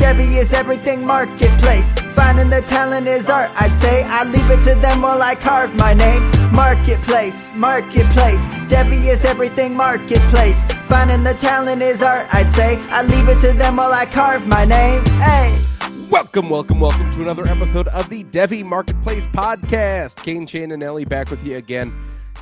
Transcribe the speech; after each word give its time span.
Devy 0.00 0.38
is 0.38 0.54
everything 0.54 1.04
marketplace. 1.04 1.92
Finding 2.14 2.48
the 2.48 2.62
talent 2.62 3.06
is 3.06 3.28
art, 3.28 3.50
I'd 3.54 3.74
say. 3.74 4.02
I 4.04 4.24
leave 4.24 4.48
it 4.48 4.62
to 4.62 4.74
them 4.80 5.02
while 5.02 5.20
I 5.20 5.34
carve 5.34 5.74
my 5.74 5.92
name. 5.92 6.22
Marketplace, 6.54 7.50
marketplace. 7.54 8.46
Devy 8.72 9.08
is 9.08 9.26
everything 9.26 9.76
marketplace. 9.76 10.64
Finding 10.88 11.22
the 11.22 11.34
talent 11.34 11.82
is 11.82 12.02
art, 12.02 12.26
I'd 12.32 12.50
say. 12.50 12.78
I 12.88 13.02
leave 13.02 13.28
it 13.28 13.40
to 13.40 13.52
them 13.52 13.76
while 13.76 13.92
I 13.92 14.06
carve 14.06 14.46
my 14.46 14.64
name. 14.64 15.04
Hey. 15.20 15.62
Welcome, 16.08 16.48
welcome, 16.48 16.80
welcome 16.80 17.12
to 17.12 17.20
another 17.20 17.46
episode 17.46 17.88
of 17.88 18.08
the 18.08 18.24
Devy 18.24 18.64
Marketplace 18.64 19.26
Podcast. 19.26 20.16
Kane, 20.16 20.46
Shane, 20.46 20.72
and 20.72 20.80
Nelly 20.80 21.04
back 21.04 21.30
with 21.30 21.44
you 21.44 21.58
again. 21.58 21.92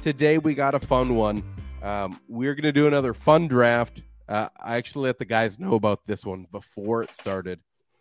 Today 0.01 0.39
we 0.39 0.55
got 0.55 0.77
a 0.77 0.79
fun 0.79 1.17
one. 1.17 1.43
Um, 1.83 2.21
we're 2.29 2.55
going 2.55 2.63
to 2.63 2.73
do 2.73 2.87
another 2.87 3.15
fun 3.15 3.49
draft. 3.49 4.03
Uh, 4.29 4.49
I 4.63 4.77
actually 4.77 5.07
let 5.07 5.19
the 5.19 5.25
guys 5.25 5.59
know 5.59 5.75
about 5.75 6.07
this 6.07 6.25
one 6.25 6.47
before 6.53 7.03
it 7.03 7.15
started. 7.15 7.61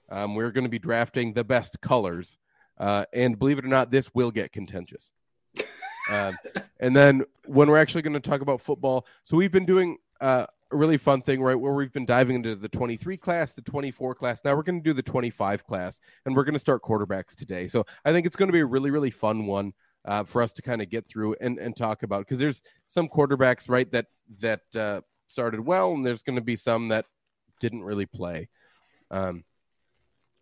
Um, 0.10 0.36
we're 0.36 0.52
going 0.52 0.66
to 0.66 0.70
be 0.70 0.80
drafting 0.80 1.34
the 1.34 1.44
best 1.44 1.80
colors. 1.82 2.38
Uh, 2.78 3.06
and 3.14 3.40
believe 3.40 3.58
it 3.58 3.66
or 3.66 3.70
not, 3.70 3.92
this 3.92 4.14
will 4.14 4.32
get 4.32 4.52
contentious. 4.52 5.12
Um, 6.10 6.38
and 6.80 6.96
then 6.96 7.26
when 7.48 7.70
we're 7.70 7.78
actually 7.78 8.02
going 8.02 8.14
to 8.14 8.22
talk 8.22 8.40
about 8.40 8.62
football, 8.62 9.06
so 9.26 9.36
we've 9.36 9.52
been 9.52 9.66
doing 9.66 9.98
uh, 10.22 10.46
a 10.72 10.76
really 10.76 10.96
fun 10.96 11.22
thing, 11.22 11.42
right? 11.42 11.56
Where 11.56 11.74
we've 11.74 11.92
been 11.92 12.06
diving 12.06 12.38
into 12.38 12.56
the 12.56 12.70
23 12.70 13.18
class, 13.18 13.54
the 13.54 13.62
24 13.62 14.16
class. 14.16 14.40
Now 14.44 14.56
we're 14.56 14.64
going 14.64 14.82
to 14.82 14.84
do 14.84 14.94
the 14.94 15.04
25 15.04 15.66
class, 15.66 16.00
and 16.26 16.34
we're 16.34 16.46
going 16.46 16.54
to 16.54 16.60
start 16.60 16.82
quarterbacks 16.82 17.36
today. 17.36 17.68
So 17.68 17.86
I 18.06 18.14
think 18.14 18.26
it's 18.26 18.38
going 18.38 18.48
to 18.48 18.54
be 18.54 18.62
a 18.62 18.66
really, 18.66 18.90
really 18.90 19.12
fun 19.12 19.48
one 19.48 19.74
uh, 20.06 20.24
for 20.24 20.42
us 20.42 20.54
to 20.54 20.62
kind 20.62 20.82
of 20.82 20.90
get 20.90 21.08
through 21.08 21.36
and, 21.42 21.58
and 21.58 21.76
talk 21.76 22.04
about 22.04 22.20
because 22.20 22.40
there's 22.40 22.64
some 22.88 23.10
quarterbacks, 23.10 23.70
right, 23.70 23.92
that 23.92 24.06
that 24.40 24.62
uh, 24.76 25.02
started 25.28 25.60
well, 25.60 25.94
and 25.94 26.06
there's 26.06 26.24
going 26.24 26.36
to 26.36 26.42
be 26.42 26.56
some 26.56 26.90
that 26.90 27.06
didn't 27.60 27.84
really 27.84 28.06
play. 28.06 28.50
Um, 29.12 29.44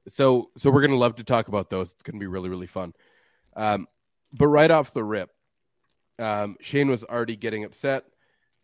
so 0.07 0.51
so 0.57 0.69
we're 0.69 0.81
going 0.81 0.91
to 0.91 0.97
love 0.97 1.15
to 1.15 1.23
talk 1.23 1.47
about 1.47 1.69
those. 1.69 1.91
It's 1.91 2.03
going 2.03 2.19
to 2.19 2.23
be 2.23 2.27
really, 2.27 2.49
really 2.49 2.67
fun. 2.67 2.93
Um, 3.55 3.87
but 4.33 4.47
right 4.47 4.69
off 4.69 4.93
the 4.93 5.03
rip, 5.03 5.29
um, 6.19 6.57
Shane 6.61 6.89
was 6.89 7.03
already 7.03 7.35
getting 7.35 7.63
upset 7.63 8.05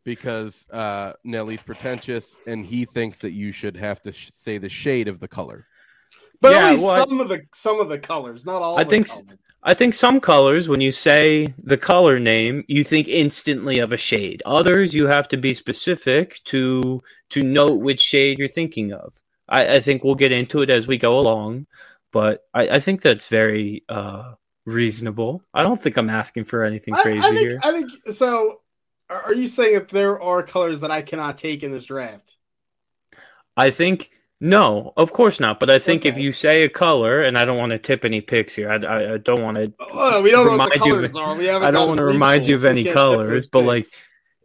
because 0.04 0.68
uh, 0.72 1.14
Nelly's 1.24 1.62
pretentious 1.62 2.36
and 2.48 2.66
he 2.66 2.86
thinks 2.86 3.20
that 3.20 3.32
you 3.32 3.52
should 3.52 3.78
have 3.78 4.02
to 4.02 4.12
sh- 4.12 4.32
say 4.34 4.58
the 4.58 4.70
shade 4.70 5.08
of 5.08 5.20
the 5.20 5.28
color. 5.28 5.66
But 6.42 6.54
Yeah, 6.54 6.66
at 6.66 6.72
least 6.72 6.84
well, 6.84 6.92
I- 6.92 7.06
some 7.06 7.22
of 7.22 7.30
the 7.30 7.42
some 7.54 7.80
of 7.80 7.90
the 7.90 8.00
colors, 8.00 8.46
not 8.46 8.62
all. 8.62 8.80
I 8.80 8.84
think 8.84 9.08
colors. 9.08 9.26
I 9.64 9.76
think 9.76 9.94
some 9.94 10.20
colors, 10.20 10.68
when 10.68 10.82
you 10.82 10.92
say 10.92 11.54
the 11.64 11.78
color 11.78 12.20
name, 12.20 12.66
you 12.68 12.84
think 12.84 13.08
instantly 13.08 13.78
of 13.78 13.94
a 13.94 13.98
shade. 13.98 14.42
Others, 14.46 14.94
you 14.94 15.06
have 15.06 15.28
to 15.30 15.38
be 15.38 15.54
specific 15.54 16.42
to 16.46 17.04
to 17.30 17.44
note 17.44 17.80
which 17.82 18.02
shade 18.02 18.40
you're 18.40 18.48
thinking 18.48 18.92
of. 18.92 19.14
I, 19.48 19.76
I 19.76 19.80
think 19.80 20.04
we'll 20.04 20.16
get 20.16 20.32
into 20.32 20.62
it 20.62 20.70
as 20.70 20.88
we 20.88 20.98
go 20.98 21.20
along, 21.20 21.68
but 22.12 22.44
I, 22.54 22.70
I 22.70 22.80
think 22.80 23.02
that's 23.02 23.28
very 23.28 23.84
uh, 23.88 24.34
reasonable. 24.66 25.44
I 25.54 25.62
don't 25.62 25.80
think 25.80 25.98
I'm 25.98 26.10
asking 26.10 26.46
for 26.46 26.64
anything 26.64 26.96
crazy 26.96 27.20
I 27.20 27.30
think, 27.30 27.40
here. 27.40 27.60
I 27.64 27.72
think 27.72 27.92
so. 28.12 28.62
Are 29.12 29.24
are 29.24 29.34
you 29.34 29.46
saying 29.48 29.76
that 29.76 29.90
there 29.90 30.20
are 30.20 30.42
colors 30.42 30.80
that 30.80 30.90
I 30.90 31.04
cannot 31.04 31.38
take 31.38 31.62
in 31.62 31.72
this 31.72 31.86
draft? 31.86 32.38
I 33.56 33.70
think 33.70 34.10
no, 34.42 34.92
of 34.98 35.14
course 35.14 35.40
not. 35.40 35.60
But 35.60 35.70
I 35.70 35.80
think 35.80 36.06
if 36.06 36.18
you 36.18 36.34
say 36.34 36.64
a 36.64 36.70
color, 36.70 37.22
and 37.24 37.38
I 37.38 37.46
don't 37.46 37.58
want 37.58 37.70
to 37.72 37.78
tip 37.78 38.04
any 38.04 38.20
picks 38.20 38.54
here. 38.56 38.70
I, 38.70 38.76
I, 38.86 39.14
I 39.14 39.18
don't 39.18 39.42
want 39.42 39.56
to 39.58 39.72
Oh, 39.80 40.22
we 40.22 40.32
don't 40.32 40.46
know 40.48 40.58
what 40.58 40.74
the 40.74 40.80
Remind 40.80 40.86
you- 40.86 40.94
colors 40.94 41.16
are. 41.16 41.38
We 41.38 41.46
haven't 41.46 41.68
I 41.68 41.72
don't 41.72 41.88
want 41.88 42.00
to 42.00 42.04
to 42.08 42.12
remind 42.12 42.48
you 42.48 42.56
of 42.56 42.66
any 42.66 42.84
colors, 42.84 43.46
but 43.46 43.60
picks. 43.60 43.68
like 43.68 43.86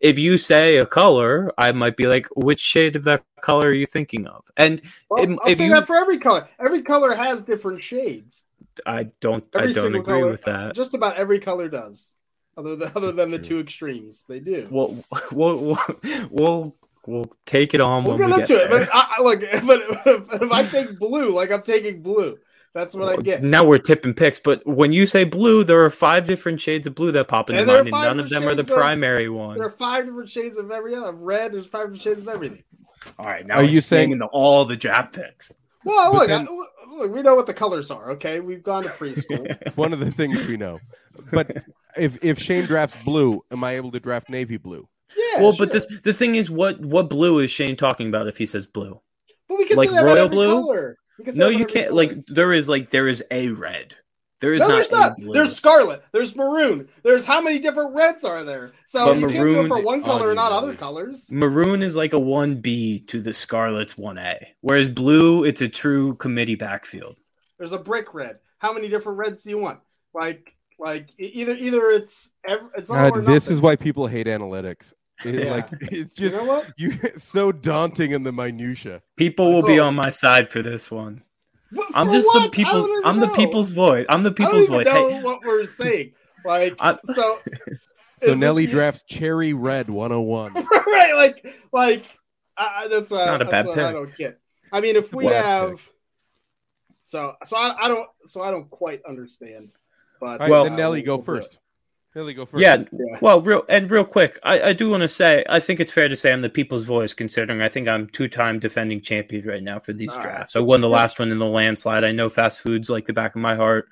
if 0.01 0.19
you 0.19 0.37
say 0.39 0.77
a 0.77 0.84
color, 0.87 1.51
I 1.57 1.73
might 1.73 1.97
be 1.97 2.07
like, 2.07 2.29
which 2.37 2.61
shade 2.61 2.95
of 2.97 3.05
that 3.05 3.25
color 3.41 3.69
are 3.69 3.73
you 3.75 3.87
thinking 3.87 4.27
of? 4.27 4.45
And 4.57 4.83
Well, 5.11 5.25
if- 5.25 5.31
I'll 5.43 5.51
if 5.51 5.59
say 5.59 5.65
you- 5.65 5.75
that 5.75 5.87
for 5.87 5.97
every 5.97 6.19
color. 6.19 6.47
Every 6.61 6.83
color 6.83 7.15
has 7.15 7.43
different 7.43 7.83
shades. 7.83 8.43
I 8.84 9.05
don't, 9.21 9.43
Every 9.55 9.71
I 9.71 9.73
don't 9.73 9.84
single 9.84 10.01
agree 10.03 10.13
color, 10.21 10.31
with 10.31 10.45
that. 10.45 10.75
Just 10.75 10.93
about 10.93 11.17
every 11.17 11.39
color 11.41 11.71
does, 11.71 12.13
other 12.59 12.77
than 12.77 12.93
other 12.95 13.11
than 13.13 13.31
the 13.31 13.39
two 13.39 13.59
extremes. 13.59 14.25
They 14.28 14.39
do. 14.41 14.69
We'll, 14.71 15.03
we'll, 15.33 15.59
we'll, 15.59 15.78
we'll, 16.31 16.77
we'll 17.06 17.31
take 17.44 17.75
it 17.75 17.81
on 17.81 18.05
We'll 18.05 18.17
when 18.19 18.28
get 18.31 18.37
we 18.37 18.43
into 18.43 18.55
get 18.55 18.62
it. 18.65 18.71
there. 18.71 18.81
But 18.81 18.89
I, 18.94 19.15
I- 19.19 19.22
look, 19.22 19.41
but, 19.67 20.28
but 20.28 20.43
if 20.43 20.53
I 20.53 20.62
take 20.65 20.99
blue, 20.99 21.31
like 21.31 21.50
I'm 21.50 21.62
taking 21.62 22.03
blue, 22.03 22.39
that's 22.75 22.94
what 22.94 23.09
I 23.09 23.22
get. 23.22 23.43
Now 23.43 23.65
we're 23.65 23.78
tipping 23.78 24.12
picks, 24.15 24.39
but 24.39 24.67
when 24.67 24.93
you 24.93 25.06
say 25.06 25.25
blue, 25.25 25.65
there 25.65 25.83
are 25.84 25.91
five 25.91 26.27
different 26.27 26.61
shades 26.61 26.87
of 26.87 26.95
blue 26.95 27.11
that 27.12 27.27
pop 27.28 27.49
into 27.49 27.61
And 27.61 27.69
there 27.69 27.81
are 27.81 27.84
mind, 27.84 27.95
and 27.95 28.16
none 28.16 28.21
of 28.21 28.28
them 28.31 28.45
are 28.47 28.55
the 28.55 28.61
of- 28.61 28.69
primary 28.69 29.28
one. 29.31 29.56
There 29.56 29.66
are 29.66 29.71
five 29.71 30.05
different 30.05 30.28
shades 30.31 30.56
of 30.59 30.71
every 30.71 30.95
other. 30.95 31.12
Red, 31.12 31.53
there's 31.53 31.66
five 31.66 31.84
different 31.93 32.03
shades 32.03 32.21
of 32.21 32.28
everything. 32.28 32.62
All 33.19 33.27
right, 33.31 33.47
now 33.47 33.56
Are 33.56 33.62
we're 33.62 33.71
you 33.71 33.81
saying- 33.81 34.11
naming 34.11 34.19
the, 34.19 34.27
all 34.27 34.65
the 34.65 34.77
draft 34.77 35.15
picks? 35.15 35.53
Well, 35.84 36.12
look, 36.12 36.27
then- 36.28 36.49
I, 36.49 36.53
look, 36.53 36.69
look, 36.91 37.12
we 37.15 37.22
know 37.22 37.34
what 37.37 37.47
the 37.47 37.55
colors 37.55 37.91
are. 37.91 38.11
Okay, 38.12 38.41
we've 38.41 38.62
gone 38.62 38.83
to 38.83 38.89
preschool. 38.91 39.72
One 39.77 39.93
of 39.93 40.00
the 40.00 40.11
things 40.11 40.47
we 40.49 40.56
know. 40.56 40.81
But 41.31 41.65
if 41.97 42.22
if 42.22 42.39
Shane 42.39 42.65
drafts 42.65 42.97
blue, 43.05 43.43
am 43.50 43.65
I 43.65 43.77
able 43.77 43.91
to 43.93 44.00
draft 44.00 44.28
navy 44.28 44.56
blue? 44.59 44.87
Yeah, 45.17 45.43
well, 45.43 45.55
but 45.56 45.71
sure. 45.72 45.81
the 45.81 46.00
the 46.05 46.12
thing 46.15 46.34
is, 46.34 46.50
what 46.50 46.81
what 46.81 47.11
blue 47.11 47.39
is 47.41 47.50
Shane 47.50 47.77
talking 47.77 48.09
about 48.09 48.27
if 48.28 48.39
he 48.39 48.47
says 48.47 48.67
blue? 48.67 49.00
But 49.49 49.59
we 49.59 49.67
can 49.67 49.77
like 49.77 49.91
royal 49.91 50.28
blue? 50.28 50.62
Color. 50.62 50.97
We 51.19 51.25
can 51.25 51.34
say 51.34 51.39
No, 51.41 51.49
you 51.49 51.67
can't. 51.67 51.89
color. 51.91 51.97
Like 51.97 52.27
there 52.27 52.53
is 52.53 52.69
like 52.69 52.91
there 52.91 53.06
is 53.09 53.22
a 53.31 53.50
red. 53.50 53.95
There 54.41 54.53
is 54.53 54.61
no, 54.61 54.69
not. 54.69 54.75
there's 54.77 54.91
not. 54.91 55.16
blue. 55.16 55.33
There's 55.33 55.56
scarlet. 55.56 56.03
There's 56.12 56.37
maroon. 56.37 56.89
There's 57.03 57.25
how 57.25 57.41
many 57.41 57.59
different 57.59 57.95
reds 57.95 58.22
are 58.22 58.45
there? 58.45 58.72
So 58.87 59.06
But 59.06 59.19
you 59.21 59.27
maroon- 59.28 59.55
can't 59.55 59.69
go 59.71 59.77
for 59.78 59.83
one 59.83 60.03
color 60.03 60.27
Oh, 60.27 60.31
and 60.31 60.37
not 60.37 60.53
other 60.53 60.75
colors. 60.75 61.27
Maroon 61.31 61.83
is 61.83 61.97
like 61.97 62.12
a 62.12 62.19
one 62.19 62.56
B 62.56 63.00
to 63.06 63.22
the 63.22 63.33
Scarlet's 63.33 63.97
one 63.97 64.19
A, 64.19 64.37
whereas 64.61 64.89
blue 64.89 65.45
it's 65.45 65.62
a 65.62 65.69
true 65.69 66.16
committee 66.16 66.55
backfield. 66.55 67.16
There's 67.59 67.72
a 67.72 67.78
brick 67.78 68.12
red. 68.12 68.39
How 68.59 68.72
many 68.75 68.89
different 68.89 69.16
reds 69.19 69.43
do 69.45 69.50
you 69.50 69.59
want? 69.59 69.78
Like, 70.12 70.55
like 70.79 71.09
either 71.19 71.53
either 71.53 71.91
it's 71.91 72.31
ev- 72.47 72.71
it's 72.77 72.89
God, 72.89 73.25
this 73.25 73.49
is 73.49 73.61
why 73.61 73.77
people 73.77 74.07
hate 74.07 74.27
analytics. 74.27 74.93
It- 75.25 75.45
Yeah. 75.47 75.51
Like 75.53 75.69
it's 75.81 75.93
You 75.93 76.05
just 76.31 76.35
know 76.37 76.45
what? 76.45 76.73
you 76.77 76.93
so 77.17 77.51
daunting 77.53 78.11
in 78.13 78.23
the 78.23 78.33
minutia. 78.33 79.03
People 79.17 79.53
will 79.53 79.63
be 79.63 79.81
Oh. 79.81 79.87
on 79.87 79.95
my 79.95 80.11
side 80.11 80.51
for 80.51 80.63
this 80.63 80.91
one. 80.91 81.23
What- 81.73 81.89
I'm 81.95 82.11
just 82.11 82.27
what? 82.29 82.41
the 82.43 82.49
I 82.49 82.51
people's. 82.51 82.89
I'm 83.05 83.19
the 83.21 83.29
people's 83.29 83.71
voice. 83.71 84.07
I'm 84.09 84.23
the 84.23 84.31
I 84.31 84.35
people's 84.35 84.67
don't 84.67 84.75
even 84.83 84.85
voice. 84.85 84.87
know 84.87 85.09
Hey, 85.11 85.23
what 85.23 85.41
we're 85.45 85.67
saying. 85.67 86.13
Like, 86.45 86.75
I- 86.81 86.99
so. 87.15 87.39
So 88.19 88.29
is 88.29 88.33
it 88.33 88.39
Nelly 88.39 88.65
the- 88.65 88.73
drafts 88.73 89.03
cherry 89.03 89.53
red 89.53 89.91
101. 89.91 90.55
right, 90.87 91.13
like, 91.17 91.55
like 91.71 92.05
I, 92.57 92.85
I- 92.85 92.89
that's 92.89 93.11
what, 93.11 93.27
Not 93.27 93.43
a 93.43 93.45
that's 93.45 93.51
bad 93.53 93.67
what 93.67 93.75
pick. 93.75 93.85
I 93.85 93.93
don't 93.93 94.17
get. 94.17 94.41
I 94.73 94.81
mean, 94.81 94.97
if 94.97 95.13
we 95.13 95.25
Bad 95.27 95.45
have, 95.45 95.71
pick. 95.73 95.81
so 97.07 97.35
so 97.45 97.57
I, 97.59 97.77
I 97.85 97.89
don't 97.89 98.09
so 98.25 98.43
I 98.43 98.51
don't 98.51 98.71
quite 98.71 99.03
understand. 99.07 99.71
But 100.21 100.27
All 100.27 100.38
right, 100.38 100.50
Well- 100.50 100.65
then 100.65 100.77
Nelly, 100.77 101.03
go 101.03 101.16
we'll 101.16 101.25
do 101.25 101.32
it. 101.34 101.37
first. 101.43 101.59
Nelly, 102.15 102.32
go 102.32 102.47
first. 102.47 102.62
yeah. 102.62 102.77
Yeah. 102.93 103.19
Well, 103.21 103.43
real 103.43 103.62
and 103.69 103.91
real 103.91 104.04
quick, 104.04 104.38
I, 104.43 104.60
I 104.69 104.72
do 104.72 104.88
want 104.88 105.03
to 105.03 105.09
say 105.09 105.45
I 105.51 105.60
think 105.60 105.80
it's 105.80 105.92
fair 105.92 106.09
to 106.09 106.16
say 106.16 106.33
I'm 106.33 106.41
the 106.41 106.48
people's 106.48 106.86
voice, 106.86 107.13
considering 107.13 107.60
I 107.60 107.68
think 107.68 107.89
I'm 107.89 108.09
two 108.09 108.27
time 108.27 108.59
defending 108.59 109.03
champion 109.03 109.47
right 109.47 109.63
now 109.63 109.78
for 109.80 109.92
these 109.92 110.09
All 110.09 110.15
right. 110.16 110.22
drafts. 110.22 110.57
I 110.57 110.60
won 110.60 110.80
the 110.80 110.89
last 110.89 111.18
one 111.18 111.30
in 111.30 111.39
the 111.39 111.45
landslide. 111.47 112.04
I 112.04 112.13
know 112.13 112.30
fast 112.30 112.60
foods 112.60 112.89
like 112.89 113.04
the 113.04 113.13
back 113.13 113.34
of 113.34 113.42
my 113.42 113.54
heart. 113.54 113.86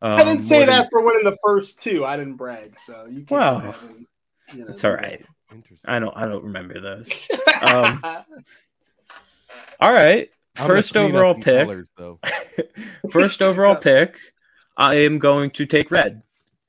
Um, 0.00 0.12
I 0.12 0.24
didn't 0.24 0.44
say 0.44 0.56
more 0.60 0.66
than- 0.66 0.74
that 0.78 0.88
for 0.90 1.02
winning 1.02 1.24
the 1.24 1.36
first 1.44 1.82
two. 1.82 2.04
I 2.06 2.16
didn't 2.16 2.36
brag, 2.36 2.78
so 2.80 3.06
you 3.10 3.24
can. 3.24 3.36
Well, 3.36 3.58
and, 3.58 4.06
you 4.54 4.64
know, 4.64 4.70
It's 4.70 4.82
all 4.84 4.92
right. 4.94 5.22
Interesting. 5.52 5.78
I 5.86 5.98
don't. 5.98 6.16
I 6.16 6.24
don't 6.26 6.44
remember 6.44 6.80
those. 6.80 7.10
Um, 7.62 8.00
All 9.80 9.92
right. 9.92 10.28
I'm 10.58 10.66
gonna 10.66 10.74
First 10.76 10.96
overall 10.96 11.34
pick. 11.34 11.66
colors. 11.66 11.88
First 13.10 13.42
overall 13.42 13.76
pick. 13.80 14.18
I 14.76 14.96
am 14.96 15.18
going 15.18 15.50
to 15.52 15.66
take 15.66 15.90
red. 15.90 16.22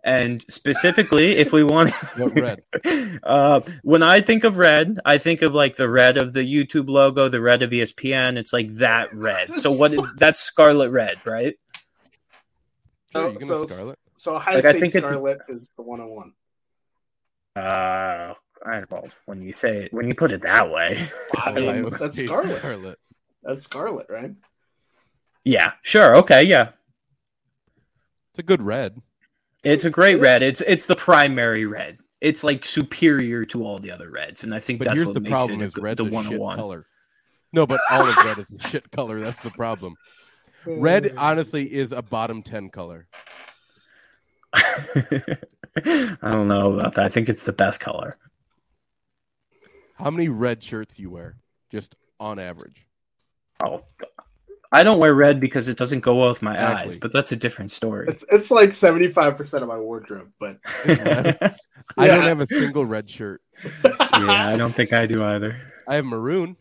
And 0.04 0.46
specifically, 0.48 1.36
if 1.38 1.52
we 1.52 1.64
want, 1.66 1.92
What 2.18 2.34
red? 2.40 2.64
uh, 3.24 3.60
when 3.84 4.04
I 4.04 4.22
think 4.22 4.46
of 4.46 4.58
red, 4.58 5.00
I 5.04 5.18
think 5.18 5.42
of 5.42 5.54
like 5.54 5.76
the 5.76 5.90
red 5.90 6.18
of 6.18 6.32
the 6.32 6.42
YouTube 6.42 6.88
logo, 6.90 7.28
the 7.28 7.42
red 7.42 7.62
of 7.62 7.72
ESPN. 7.72 8.38
It's 8.38 8.54
like 8.54 8.72
that 8.76 9.14
red. 9.14 9.56
So 9.56 9.72
what? 9.72 9.92
That's 10.18 10.40
scarlet 10.40 10.92
red, 10.92 11.26
right? 11.26 11.56
Sure, 13.12 13.24
So- 13.24 13.32
you 13.32 13.38
can 13.40 13.48
so- 13.48 13.60
have 13.60 13.70
Scarlet. 13.70 14.00
so 14.16 14.36
Ohio 14.36 14.56
Like, 14.56 14.66
I 14.66 14.70
State 14.70 14.80
think 14.80 14.96
it's- 14.96 15.10
Scarlet 15.10 15.40
is 15.50 15.70
the 15.76 15.82
one 15.84 16.00
on 16.00 16.10
one. 16.10 16.32
Uh, 17.56 18.34
I, 18.66 18.84
Well, 18.90 19.08
when 19.26 19.42
you 19.42 19.52
say 19.52 19.84
it, 19.86 19.94
when 19.94 20.08
you 20.08 20.14
put 20.16 20.32
it 20.32 20.42
that 20.44 20.70
way, 20.72 20.98
I 21.38 21.52
mean, 21.52 21.90
that's 21.90 22.18
Scarlet. 22.18 22.50
Scarlet. 22.58 23.00
That's 23.44 23.64
Scarlet, 23.64 24.08
right? 24.10 24.32
yeah, 25.44 25.74
sure, 25.82 26.16
okay, 26.18 26.44
yeah, 26.44 26.70
It's 28.38 28.44
a 28.44 28.46
good 28.46 28.62
red. 28.62 29.02
it's 29.64 29.84
a 29.84 29.90
great 29.90 30.20
red. 30.20 30.44
It's 30.44 30.62
it's 30.62 30.86
the 30.86 30.96
primary 30.96 31.66
red. 31.66 31.98
It's 32.22 32.44
like 32.44 32.64
superior 32.64 33.46
to 33.46 33.64
all 33.66 33.80
the 33.80 33.90
other 33.90 34.12
reds, 34.12 34.44
and 34.44 34.54
I 34.54 34.60
think 34.60 34.78
But 34.78 34.86
that's 34.90 34.98
here's 34.98 35.08
what 35.08 35.16
the 35.16 35.22
makes 35.22 35.32
problem: 35.32 35.62
it 35.64 35.66
is 35.66 35.78
red's 35.78 35.98
the 35.98 36.04
a 36.06 36.10
one 36.12 36.24
shit 36.26 36.34
hundred 36.34 36.40
one. 36.40 36.56
color. 36.58 36.86
No, 37.52 37.66
but 37.66 37.80
all 37.90 38.06
of 38.08 38.16
red 38.18 38.38
is 38.38 38.46
a 38.64 38.68
shit 38.68 38.92
color. 38.92 39.20
That's 39.20 39.42
the 39.42 39.50
problem. 39.50 39.96
Red, 40.68 41.14
honestly, 41.18 41.64
is 41.74 41.92
a 41.92 42.04
bottom 42.04 42.44
ten 42.44 42.70
color. 42.70 43.08
I 44.54 45.20
don't 46.22 46.48
know 46.48 46.74
about 46.74 46.94
that. 46.94 47.06
I 47.06 47.10
think 47.10 47.28
it's 47.28 47.44
the 47.44 47.54
best 47.54 47.80
color. 47.80 48.18
How 49.96 50.12
many 50.12 50.30
red 50.30 50.62
shirts 50.62 51.00
you 51.00 51.10
wear, 51.10 51.38
just 51.72 51.96
on 52.20 52.38
average? 52.38 52.86
Oh, 53.64 53.84
I 54.72 54.84
don't 54.84 55.00
wear 55.00 55.14
red 55.14 55.40
because 55.40 55.70
it 55.70 55.78
doesn't 55.78 56.02
go 56.02 56.16
well 56.16 56.30
with 56.30 56.42
my 56.42 56.54
Exactly. 56.54 56.88
eyes, 56.88 56.96
but 56.98 57.14
that's 57.14 57.32
a 57.32 57.36
different 57.38 57.72
story. 57.72 58.08
It's 58.10 58.26
it's 58.30 58.52
like 58.52 58.74
seventy 58.74 59.08
five 59.08 59.38
percent 59.38 59.64
of 59.64 59.70
my 59.70 59.78
wardrobe, 59.78 60.30
but 60.40 60.60
yeah, 60.86 61.56
I 61.98 62.08
don't 62.08 62.24
have 62.24 62.42
a 62.42 62.48
single 62.48 62.86
red 62.86 63.10
shirt. 63.10 63.42
Yeah, 64.18 64.48
I 64.50 64.58
don't 64.58 64.74
think 64.74 64.94
I 64.94 65.06
do 65.06 65.24
either. 65.24 65.56
I 65.88 65.96
have 65.96 66.06
maroon. 66.06 66.58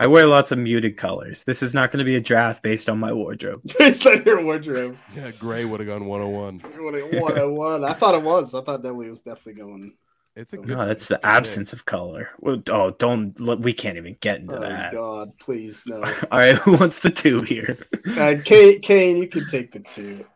I 0.00 0.08
wear 0.08 0.26
lots 0.26 0.50
of 0.50 0.58
muted 0.58 0.96
colors. 0.96 1.44
This 1.44 1.62
is 1.62 1.72
not 1.72 1.92
going 1.92 2.00
to 2.00 2.04
be 2.04 2.16
a 2.16 2.20
draft 2.20 2.64
based 2.64 2.88
on 2.90 2.98
my 2.98 3.12
wardrobe. 3.12 3.62
based 3.78 4.04
on 4.08 4.24
your 4.26 4.42
wardrobe. 4.42 4.98
Yeah, 5.14 5.30
gray 5.30 5.64
would 5.64 5.78
have 5.78 5.86
gone 5.88 6.04
101. 6.06 6.58
What 6.84 6.94
it- 6.96 7.22
what 7.22 7.36
it 7.38 7.48
was. 7.48 7.84
I 7.84 7.92
thought 7.92 8.16
it 8.16 8.22
was. 8.22 8.54
I 8.54 8.60
thought 8.62 8.82
Nelly 8.82 9.08
was 9.08 9.22
definitely 9.22 9.62
going. 9.62 9.94
It's 10.38 10.52
a 10.52 10.58
good. 10.58 10.68
No, 10.68 10.86
that's 10.86 11.08
the 11.08 11.24
absence 11.24 11.72
of 11.72 11.86
color. 11.86 12.28
Oh, 12.44 12.90
don't 12.90 13.34
we 13.62 13.72
can't 13.72 13.96
even 13.96 14.16
get 14.20 14.40
into 14.40 14.56
Oh 14.56 14.60
that. 14.60 14.92
God, 14.92 15.32
please 15.38 15.82
no. 15.86 16.02
All 16.30 16.38
right, 16.38 16.56
who 16.56 16.74
wants 16.76 16.98
the 16.98 17.08
two 17.10 17.40
here? 17.40 17.78
Uh, 18.18 18.34
Kane, 18.44 18.80
Kane, 18.82 19.16
you 19.16 19.28
can 19.28 19.42
take 19.50 19.72
the 19.72 19.80
two. 19.80 20.26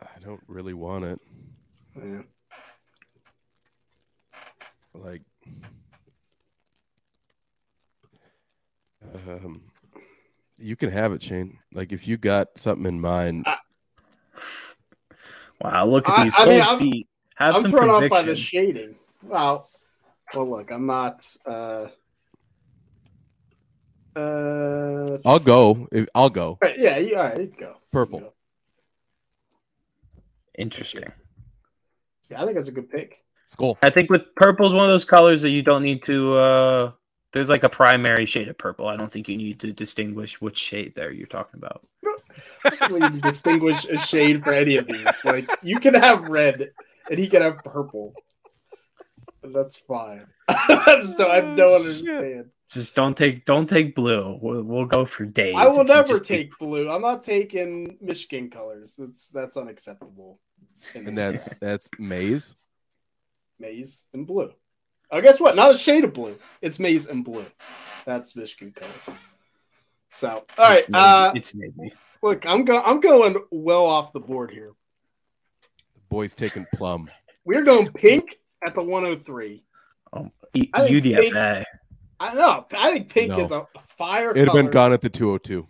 I 0.00 0.18
don't 0.24 0.40
really 0.48 0.72
want 0.72 1.04
it. 1.04 1.20
Yeah. 2.02 2.22
Like, 4.94 5.22
um, 9.28 9.62
you 10.58 10.76
can 10.76 10.90
have 10.90 11.12
it, 11.12 11.22
Shane. 11.22 11.58
Like, 11.72 11.92
if 11.92 12.08
you 12.08 12.16
got 12.16 12.48
something 12.56 12.86
in 12.86 13.00
mind, 13.00 13.46
Wow, 15.60 15.86
look 15.86 16.08
at 16.08 16.22
these 16.24 16.34
I 16.34 16.38
cold 16.38 16.48
mean, 16.48 16.60
I'm- 16.62 16.78
feet. 16.78 17.06
Have 17.36 17.54
I'm 17.56 17.60
some 17.62 17.70
thrown 17.70 17.88
off 17.90 18.00
conviction. 18.00 18.24
by 18.26 18.30
the 18.30 18.36
shading. 18.36 18.96
Well, 19.22 19.70
well, 20.34 20.48
look, 20.48 20.70
I'm 20.70 20.86
not. 20.86 21.26
Uh, 21.44 21.88
uh, 24.16 25.18
I'll 25.24 25.38
go. 25.38 25.88
I'll 26.14 26.30
go. 26.30 26.58
right, 26.62 26.78
yeah, 26.78 26.98
you, 26.98 27.16
all 27.16 27.24
right, 27.24 27.38
you 27.38 27.52
go. 27.58 27.76
Purple. 27.92 28.18
You 28.18 28.24
go. 28.26 28.32
Interesting. 30.58 31.12
Yeah, 32.28 32.42
I 32.42 32.44
think 32.44 32.56
that's 32.56 32.68
a 32.68 32.72
good 32.72 32.90
pick. 32.90 33.24
Cool. 33.56 33.78
I 33.82 33.90
think 33.90 34.10
with 34.10 34.34
purple 34.36 34.66
is 34.66 34.74
one 34.74 34.84
of 34.84 34.90
those 34.90 35.04
colors 35.04 35.42
that 35.42 35.50
you 35.50 35.62
don't 35.62 35.82
need 35.82 36.04
to. 36.04 36.36
uh 36.36 36.92
There's 37.32 37.50
like 37.50 37.64
a 37.64 37.68
primary 37.68 38.26
shade 38.26 38.48
of 38.48 38.56
purple. 38.56 38.86
I 38.86 38.96
don't 38.96 39.10
think 39.10 39.28
you 39.28 39.36
need 39.36 39.58
to 39.60 39.72
distinguish 39.72 40.40
which 40.40 40.56
shade 40.56 40.94
there 40.94 41.10
you're 41.10 41.26
talking 41.26 41.58
about. 41.58 41.84
We 42.90 43.00
need 43.00 43.12
to 43.14 43.20
distinguish 43.20 43.84
a 43.86 43.98
shade 43.98 44.44
for 44.44 44.52
any 44.52 44.76
of 44.76 44.86
these. 44.86 45.24
Like 45.24 45.50
you 45.62 45.80
can 45.80 45.94
have 45.94 46.28
red, 46.28 46.70
and 47.10 47.18
he 47.18 47.28
can 47.28 47.42
have 47.42 47.58
purple. 47.64 48.14
And 49.42 49.54
that's 49.54 49.76
fine. 49.76 50.26
I 50.48 50.98
just 51.02 51.18
don't. 51.18 51.30
I 51.30 51.40
don't 51.40 51.80
understand. 51.80 52.50
Just 52.70 52.94
don't 52.94 53.16
take 53.16 53.44
don't 53.44 53.68
take 53.68 53.94
blue. 53.94 54.38
We'll, 54.40 54.62
we'll 54.62 54.86
go 54.86 55.04
for 55.04 55.24
days. 55.24 55.56
I 55.56 55.66
will 55.66 55.84
never 55.84 56.06
just 56.06 56.24
take 56.24 56.56
blue. 56.58 56.88
I'm 56.88 57.02
not 57.02 57.22
taking 57.22 57.98
Michigan 58.00 58.50
colors. 58.50 58.94
That's 58.96 59.28
that's 59.28 59.56
unacceptable. 59.56 60.38
And 60.94 61.18
that's 61.18 61.48
that's 61.60 61.88
maize. 61.98 62.54
maize 63.58 64.06
and 64.14 64.26
blue. 64.26 64.52
Oh, 65.10 65.20
guess 65.20 65.40
what? 65.40 65.56
Not 65.56 65.74
a 65.74 65.78
shade 65.78 66.04
of 66.04 66.12
blue. 66.12 66.38
It's 66.62 66.78
maize 66.78 67.06
and 67.06 67.24
blue. 67.24 67.46
That's 68.06 68.36
Michigan 68.36 68.72
color. 68.72 69.18
So, 70.12 70.44
all 70.56 70.68
right. 70.68 70.78
It's 70.78 70.88
navy. 70.88 71.04
Uh, 71.04 71.32
it's 71.34 71.54
navy. 71.54 71.92
look, 72.22 72.46
I'm 72.46 72.64
going. 72.64 72.82
I'm 72.84 73.00
going 73.00 73.36
well 73.50 73.86
off 73.86 74.12
the 74.12 74.20
board 74.20 74.50
here. 74.50 74.72
The 75.94 76.00
boy's 76.08 76.34
taking 76.34 76.66
plum. 76.74 77.08
We're 77.44 77.64
going 77.64 77.88
pink 77.88 78.39
at 78.64 78.74
the 78.74 78.82
103. 78.82 79.64
E- 80.54 80.70
I 80.72 80.86
think 80.88 81.04
UDFA. 81.04 81.64
I 82.18 82.34
know. 82.34 82.66
I 82.72 82.92
think 82.92 83.08
pink 83.08 83.30
No. 83.30 83.40
is 83.40 83.50
a 83.50 83.66
fire. 83.96 84.30
It'd 84.30 84.48
have 84.48 84.54
been 84.54 84.70
gone 84.70 84.92
at 84.92 85.00
the 85.00 85.08
202. 85.08 85.66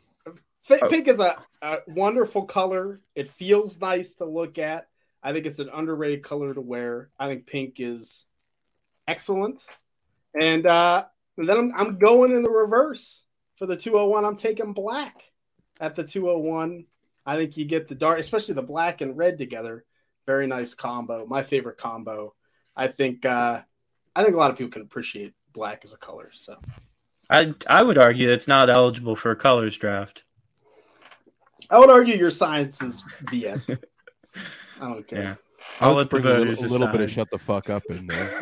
Fi- 0.63 0.89
Pink 0.89 1.09
is 1.09 1.19
a, 1.21 1.37
a 1.63 1.79
wonderful 1.89 2.45
color. 2.45 3.01
It 3.15 3.31
feels 3.33 3.81
nice 3.81 4.15
to 4.15 4.25
look 4.25 4.59
at. 4.59 4.89
I 5.23 5.33
think 5.33 5.47
it's 5.47 5.59
an 5.59 5.69
underrated 5.73 6.23
color 6.23 6.55
to 6.55 6.61
wear. 6.61 7.11
I 7.19 7.29
think 7.29 7.47
pink 7.47 7.75
is 7.79 8.25
excellent. 9.07 9.65
And, 10.41 10.67
uh, 10.67 11.05
and 11.37 11.49
then 11.49 11.57
I'm, 11.59 11.73
I'm 11.77 11.99
going 11.99 12.33
in 12.33 12.43
the 12.43 12.51
reverse 12.51 13.25
for 13.57 13.67
the 13.67 13.77
201. 13.77 14.25
I'm 14.25 14.37
taking 14.37 14.73
black 14.73 15.23
at 15.81 15.95
the 15.97 16.05
201. 16.05 16.87
I 17.27 17.37
think 17.37 17.57
you 17.57 17.65
get 17.65 17.89
the 17.89 17.95
dark, 17.95 18.19
especially 18.19 18.55
the 18.55 18.63
black 18.63 19.01
and 19.03 19.17
red 19.17 19.39
together. 19.39 19.85
Very 20.27 20.47
nice 20.47 20.75
combo. 20.75 21.27
My 21.27 21.43
favorite 21.43 21.79
combo. 21.79 22.35
I 22.77 22.89
think 22.89 23.25
uh, 23.25 23.63
I 24.15 24.23
think 24.23 24.35
a 24.35 24.39
lot 24.39 24.51
of 24.51 24.57
people 24.57 24.71
can 24.71 24.83
appreciate 24.83 25.35
black 25.53 25.83
as 25.85 25.93
a 25.93 25.97
color. 25.97 26.31
So 26.33 26.57
I 27.29 27.55
I 27.67 27.83
would 27.83 27.99
argue 27.99 28.31
it's 28.31 28.49
not 28.49 28.71
eligible 28.71 29.17
for 29.17 29.31
a 29.31 29.37
colors 29.37 29.77
draft. 29.77 30.25
I 31.71 31.79
would 31.79 31.91
argue 31.91 32.17
your 32.17 32.31
science 32.31 32.83
is 32.83 33.03
BS. 33.27 33.81
I 34.81 34.89
don't 34.89 35.07
care. 35.07 35.23
Yeah. 35.23 35.35
I'll 35.79 35.95
Let's 35.95 36.13
let 36.13 36.23
the 36.23 36.29
bring 36.29 36.37
a 36.37 36.51
little, 36.51 36.67
a 36.67 36.73
little 36.73 36.87
bit 36.89 37.01
of 37.03 37.13
shut 37.13 37.31
the 37.31 37.39
fuck 37.39 37.71
up 37.71 37.83
in 37.91 38.07
there. 38.07 38.41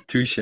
Touche. 0.06 0.38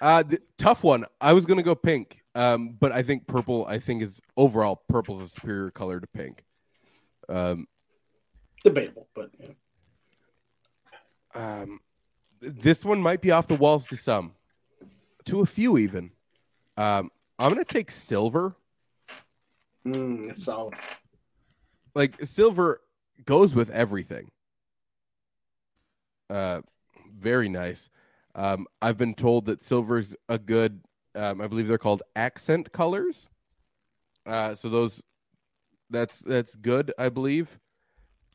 Uh, 0.00 0.22
th- 0.22 0.42
tough 0.58 0.84
one. 0.84 1.04
I 1.20 1.32
was 1.32 1.46
gonna 1.46 1.62
go 1.62 1.74
pink, 1.74 2.22
um, 2.34 2.76
but 2.78 2.92
I 2.92 3.02
think 3.02 3.26
purple. 3.26 3.66
I 3.66 3.78
think 3.78 4.02
is 4.02 4.20
overall 4.36 4.82
purple's 4.88 5.22
a 5.22 5.28
superior 5.28 5.70
color 5.70 6.00
to 6.00 6.06
pink. 6.08 6.44
Um, 7.28 7.66
Debatable, 8.64 9.08
but 9.14 9.30
yeah. 9.38 9.48
um, 11.34 11.80
this 12.40 12.84
one 12.84 13.00
might 13.00 13.20
be 13.20 13.30
off 13.30 13.46
the 13.46 13.54
walls 13.54 13.86
to 13.86 13.96
some, 13.96 14.34
to 15.24 15.40
a 15.40 15.46
few 15.46 15.78
even. 15.78 16.10
Um, 16.76 17.10
I'm 17.38 17.52
gonna 17.52 17.64
take 17.64 17.90
silver. 17.90 18.56
Mm, 19.86 20.30
it's 20.30 20.44
solid. 20.44 20.74
Like 21.94 22.22
silver 22.24 22.80
goes 23.24 23.54
with 23.54 23.70
everything. 23.70 24.30
Uh, 26.30 26.60
very 27.16 27.48
nice. 27.48 27.88
Um, 28.34 28.66
I've 28.80 28.96
been 28.96 29.14
told 29.14 29.46
that 29.46 29.64
silver's 29.64 30.14
a 30.28 30.38
good. 30.38 30.80
Um, 31.14 31.40
I 31.40 31.46
believe 31.46 31.66
they're 31.66 31.78
called 31.78 32.02
accent 32.14 32.72
colors. 32.72 33.28
Uh, 34.26 34.54
so 34.54 34.68
those, 34.68 35.02
that's 35.90 36.20
that's 36.20 36.54
good. 36.54 36.92
I 36.98 37.08
believe. 37.08 37.58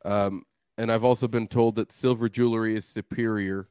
Um, 0.04 0.44
and 0.76 0.90
I've 0.90 1.04
also 1.04 1.28
been 1.28 1.46
told 1.46 1.76
that 1.76 1.92
silver 1.92 2.28
jewelry 2.28 2.76
is 2.76 2.84
superior. 2.84 3.68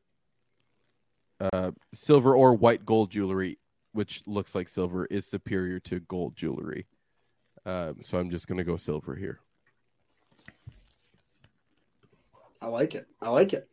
Uh, 1.40 1.72
silver 1.94 2.36
or 2.36 2.54
white 2.54 2.86
gold 2.86 3.12
jewelry, 3.12 3.58
which 3.92 4.24
looks 4.26 4.56
like 4.56 4.70
silver, 4.70 5.06
is 5.08 5.26
superior 5.26 5.80
to 5.82 6.00
gold 6.02 6.36
jewelry. 6.36 6.88
Um, 7.66 7.98
so 8.02 8.18
I'm 8.18 8.30
just 8.30 8.48
gonna 8.48 8.64
go 8.64 8.78
silver 8.78 9.16
here. 9.16 9.40
I 12.62 12.68
like 12.68 12.96
it. 12.96 13.08
I 13.22 13.30
like 13.30 13.52
it. 13.52 13.68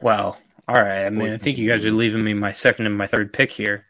Well, 0.00 0.38
all 0.68 0.74
right. 0.76 1.06
I 1.06 1.10
mean, 1.10 1.32
I 1.32 1.36
think 1.36 1.58
you 1.58 1.68
guys 1.68 1.84
are 1.84 1.90
leaving 1.90 2.22
me 2.22 2.34
my 2.34 2.52
second 2.52 2.86
and 2.86 2.96
my 2.96 3.08
third 3.08 3.32
pick 3.32 3.50
here. 3.50 3.86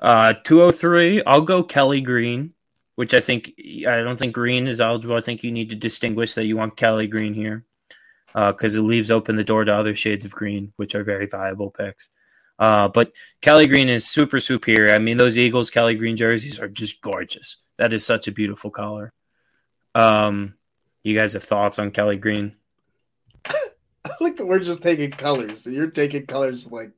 Uh, 0.00 0.34
203, 0.44 1.24
I'll 1.24 1.40
go 1.40 1.64
Kelly 1.64 2.00
Green, 2.00 2.54
which 2.98 3.14
I 3.14 3.20
think, 3.20 3.52
I 3.86 4.02
don't 4.02 4.18
think 4.18 4.34
green 4.34 4.66
is 4.66 4.80
eligible. 4.80 5.14
I 5.14 5.20
think 5.20 5.44
you 5.44 5.52
need 5.52 5.70
to 5.70 5.76
distinguish 5.76 6.34
that 6.34 6.46
you 6.46 6.56
want 6.56 6.76
Kelly 6.76 7.06
Green 7.06 7.32
here 7.32 7.64
because 8.34 8.74
it 8.74 8.80
leaves 8.80 9.12
open 9.12 9.36
the 9.36 9.44
door 9.44 9.64
to 9.64 9.72
other 9.72 9.94
shades 9.94 10.24
of 10.24 10.32
green, 10.32 10.72
which 10.74 10.96
are 10.96 11.04
very 11.04 11.26
viable 11.26 11.70
picks. 11.70 12.10
Uh, 12.58 12.88
but 12.88 13.12
Kelly 13.40 13.68
Green 13.68 13.88
is 13.88 14.04
super 14.08 14.40
superior. 14.40 14.92
I 14.92 14.98
mean, 14.98 15.16
those 15.16 15.38
Eagles 15.38 15.70
Kelly 15.70 15.94
Green 15.94 16.16
jerseys 16.16 16.58
are 16.58 16.66
just 16.66 17.00
gorgeous. 17.00 17.58
That 17.76 17.92
is 17.92 18.04
such 18.04 18.26
a 18.26 18.32
beautiful 18.32 18.72
color. 18.72 19.12
Um, 19.94 20.54
you 21.04 21.14
guys 21.16 21.34
have 21.34 21.44
thoughts 21.44 21.78
on 21.78 21.92
Kelly 21.92 22.16
Green? 22.18 22.56
Look, 24.20 24.40
we're 24.40 24.58
just 24.58 24.82
taking 24.82 25.12
colors. 25.12 25.66
and 25.66 25.76
you're 25.76 25.86
taking 25.92 26.26
colors 26.26 26.64
for 26.64 26.70
like 26.82 26.90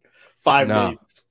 five 0.42 0.66
No. 0.66 0.84
minutes. 0.86 1.24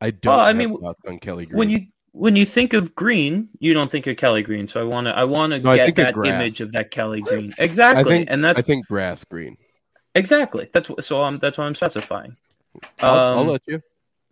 I 0.00 0.10
don't. 0.10 0.32
Well, 0.36 0.40
I 0.40 0.48
have 0.48 0.56
mean, 0.56 0.72
on 1.06 1.18
Kelly 1.20 1.46
Green. 1.46 1.58
when 1.58 1.70
you 1.70 1.86
when 2.14 2.36
you 2.36 2.46
think 2.46 2.72
of 2.74 2.94
green, 2.94 3.50
you 3.58 3.74
don't 3.74 3.90
think 3.90 4.06
of 4.06 4.16
Kelly 4.16 4.42
Green. 4.42 4.68
So 4.68 4.80
I 4.80 4.84
want 4.84 5.06
to 5.08 5.16
I 5.16 5.24
want 5.24 5.52
to 5.52 5.60
No, 5.60 5.74
get 5.74 5.96
that 5.96 6.16
image 6.24 6.60
of 6.60 6.72
that 6.72 6.90
Kelly 6.90 7.22
Green 7.22 7.54
exactly, 7.58 8.00
I 8.00 8.04
think, 8.04 8.30
and 8.30 8.44
that's 8.44 8.60
I 8.60 8.62
think 8.62 8.86
grass 8.86 9.24
green. 9.24 9.56
Exactly. 10.14 10.68
That's 10.72 10.88
what, 10.90 11.04
so. 11.04 11.22
I'm 11.22 11.38
that's 11.38 11.58
what 11.58 11.64
I'm 11.64 11.74
specifying. 11.74 12.36
I'll, 13.00 13.26
I'll 13.32 13.40
Um, 13.40 13.48
let 13.50 13.62
you. 13.66 13.82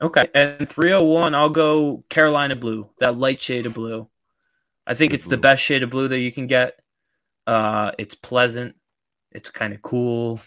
Okay, 0.00 0.28
and 0.34 0.68
301, 0.68 1.34
I'll 1.34 1.50
go 1.50 2.04
Carolina 2.10 2.56
blue, 2.56 2.90
that 2.98 3.16
light 3.18 3.40
shade 3.40 3.66
of 3.66 3.74
blue. 3.74 4.08
I 4.86 4.94
think 4.94 5.12
Good 5.12 5.16
it's 5.16 5.28
the 5.28 5.38
best 5.38 5.62
shade 5.62 5.82
of 5.82 5.90
blue 5.90 6.08
that 6.08 6.20
you 6.20 6.32
can 6.32 6.46
get. 6.48 6.80
Uh, 7.46 7.92
it's 7.98 8.14
pleasant. 8.14 8.76
It's 9.32 9.50
kind 9.50 9.74
of 9.74 9.82
cool. 9.82 10.40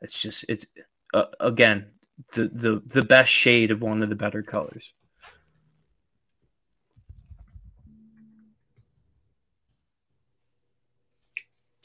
It's 0.00 0.20
just 0.20 0.44
it's 0.48 0.66
uh, 1.14 1.26
again 1.40 1.92
the 2.32 2.48
the 2.48 2.82
the 2.86 3.04
best 3.04 3.30
shade 3.30 3.70
of 3.70 3.82
one 3.82 4.02
of 4.02 4.08
the 4.08 4.16
better 4.16 4.42
colors. 4.42 4.94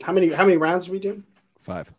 How 0.03 0.13
many 0.13 0.29
how 0.29 0.43
many 0.45 0.57
rounds 0.57 0.87
are 0.87 0.91
we 0.91 0.99
doing? 0.99 1.23
Five. 1.61 1.91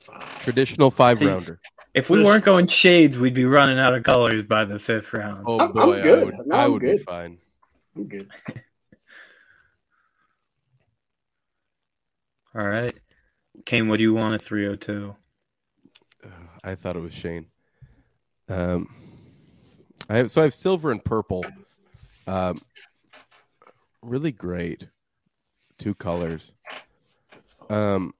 Five. 0.00 0.42
Traditional 0.42 0.90
five 0.90 1.18
See- 1.18 1.26
rounder. 1.26 1.60
If 1.94 2.10
we 2.10 2.22
weren't 2.22 2.44
going 2.44 2.66
shades, 2.68 3.18
we'd 3.18 3.34
be 3.34 3.44
running 3.46 3.78
out 3.78 3.92
of 3.94 4.04
colors 4.04 4.44
by 4.44 4.64
the 4.64 4.78
fifth 4.78 5.12
round. 5.12 5.44
Oh 5.46 5.58
I'm- 5.58 5.68
I'm 5.68 5.72
boy, 5.86 5.98
I 5.98 6.02
good. 6.02 6.24
would, 6.26 6.46
No, 6.46 6.56
I 6.56 6.64
I'm 6.64 6.72
would 6.72 6.82
be 6.82 6.98
fine. 6.98 7.38
I'm 7.96 8.06
good. 8.08 8.28
All 12.54 12.66
right, 12.66 12.98
Kane, 13.66 13.88
what 13.88 13.98
do 13.98 14.02
you 14.02 14.14
want 14.14 14.34
at 14.34 14.42
302? 14.42 15.14
Uh, 16.24 16.28
I 16.64 16.74
thought 16.74 16.96
it 16.96 17.02
was 17.02 17.12
Shane. 17.12 17.46
Um, 18.48 18.88
I 20.08 20.16
have 20.16 20.30
so 20.30 20.40
I 20.40 20.44
have 20.44 20.54
silver 20.54 20.90
and 20.90 21.04
purple. 21.04 21.44
Um, 22.26 22.56
really 24.02 24.32
great, 24.32 24.88
two 25.78 25.94
colors. 25.94 26.54
Um, 27.68 28.14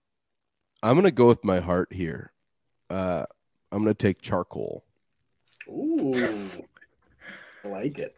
I'm 0.82 0.96
gonna 0.96 1.10
go 1.10 1.28
with 1.28 1.44
my 1.44 1.60
heart 1.60 1.92
here. 1.92 2.32
Uh, 2.90 3.24
I'm 3.72 3.82
gonna 3.82 3.94
take 3.94 4.20
charcoal. 4.22 4.84
Ooh. 5.68 6.12
I 7.64 7.68
like 7.68 7.98
it. 7.98 8.16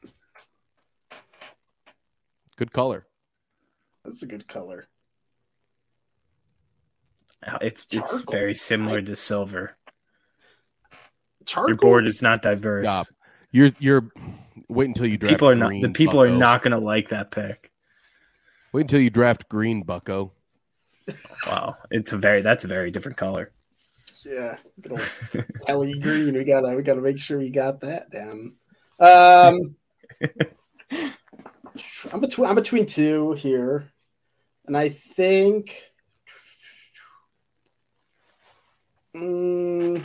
Good 2.56 2.72
color. 2.72 3.06
That's 4.04 4.22
a 4.22 4.26
good 4.26 4.46
color. 4.46 4.86
It's 7.62 7.86
it's 7.90 8.20
very 8.30 8.54
similar 8.54 9.00
to 9.00 9.16
silver. 9.16 9.76
Charcoal. 11.46 11.68
Your 11.68 11.76
board 11.76 12.06
is 12.06 12.20
not 12.20 12.42
diverse. 12.42 12.86
Stop. 12.86 13.06
You're 13.50 13.72
you're 13.78 14.10
wait 14.68 14.88
until 14.88 15.06
you 15.06 15.16
draft. 15.16 15.32
people 15.32 15.48
are 15.48 15.54
not 15.54 15.72
the 15.72 15.88
people 15.88 16.20
are 16.20 16.30
not 16.30 16.62
going 16.62 16.72
to 16.72 16.78
like 16.78 17.08
that 17.08 17.30
pick. 17.30 17.72
Wait 18.72 18.82
until 18.82 19.00
you 19.00 19.10
draft 19.10 19.48
green, 19.48 19.82
Bucko. 19.82 20.32
Wow, 21.46 21.76
it's 21.90 22.12
a 22.12 22.18
very 22.18 22.42
that's 22.42 22.64
a 22.64 22.68
very 22.68 22.90
different 22.90 23.16
color. 23.16 23.52
Yeah. 24.24 24.56
Good 24.80 24.92
old 24.92 26.00
Green. 26.00 26.34
We 26.34 26.44
gotta 26.44 26.74
we 26.74 26.82
gotta 26.82 27.00
make 27.00 27.20
sure 27.20 27.38
we 27.38 27.50
got 27.50 27.80
that 27.80 28.10
down. 28.10 28.56
Um 28.98 29.76
I'm 32.12 32.20
between 32.20 32.48
I'm 32.48 32.54
between 32.54 32.86
two 32.86 33.32
here. 33.32 33.90
And 34.66 34.76
I 34.76 34.90
think 34.90 35.76
Mm, 39.14 40.00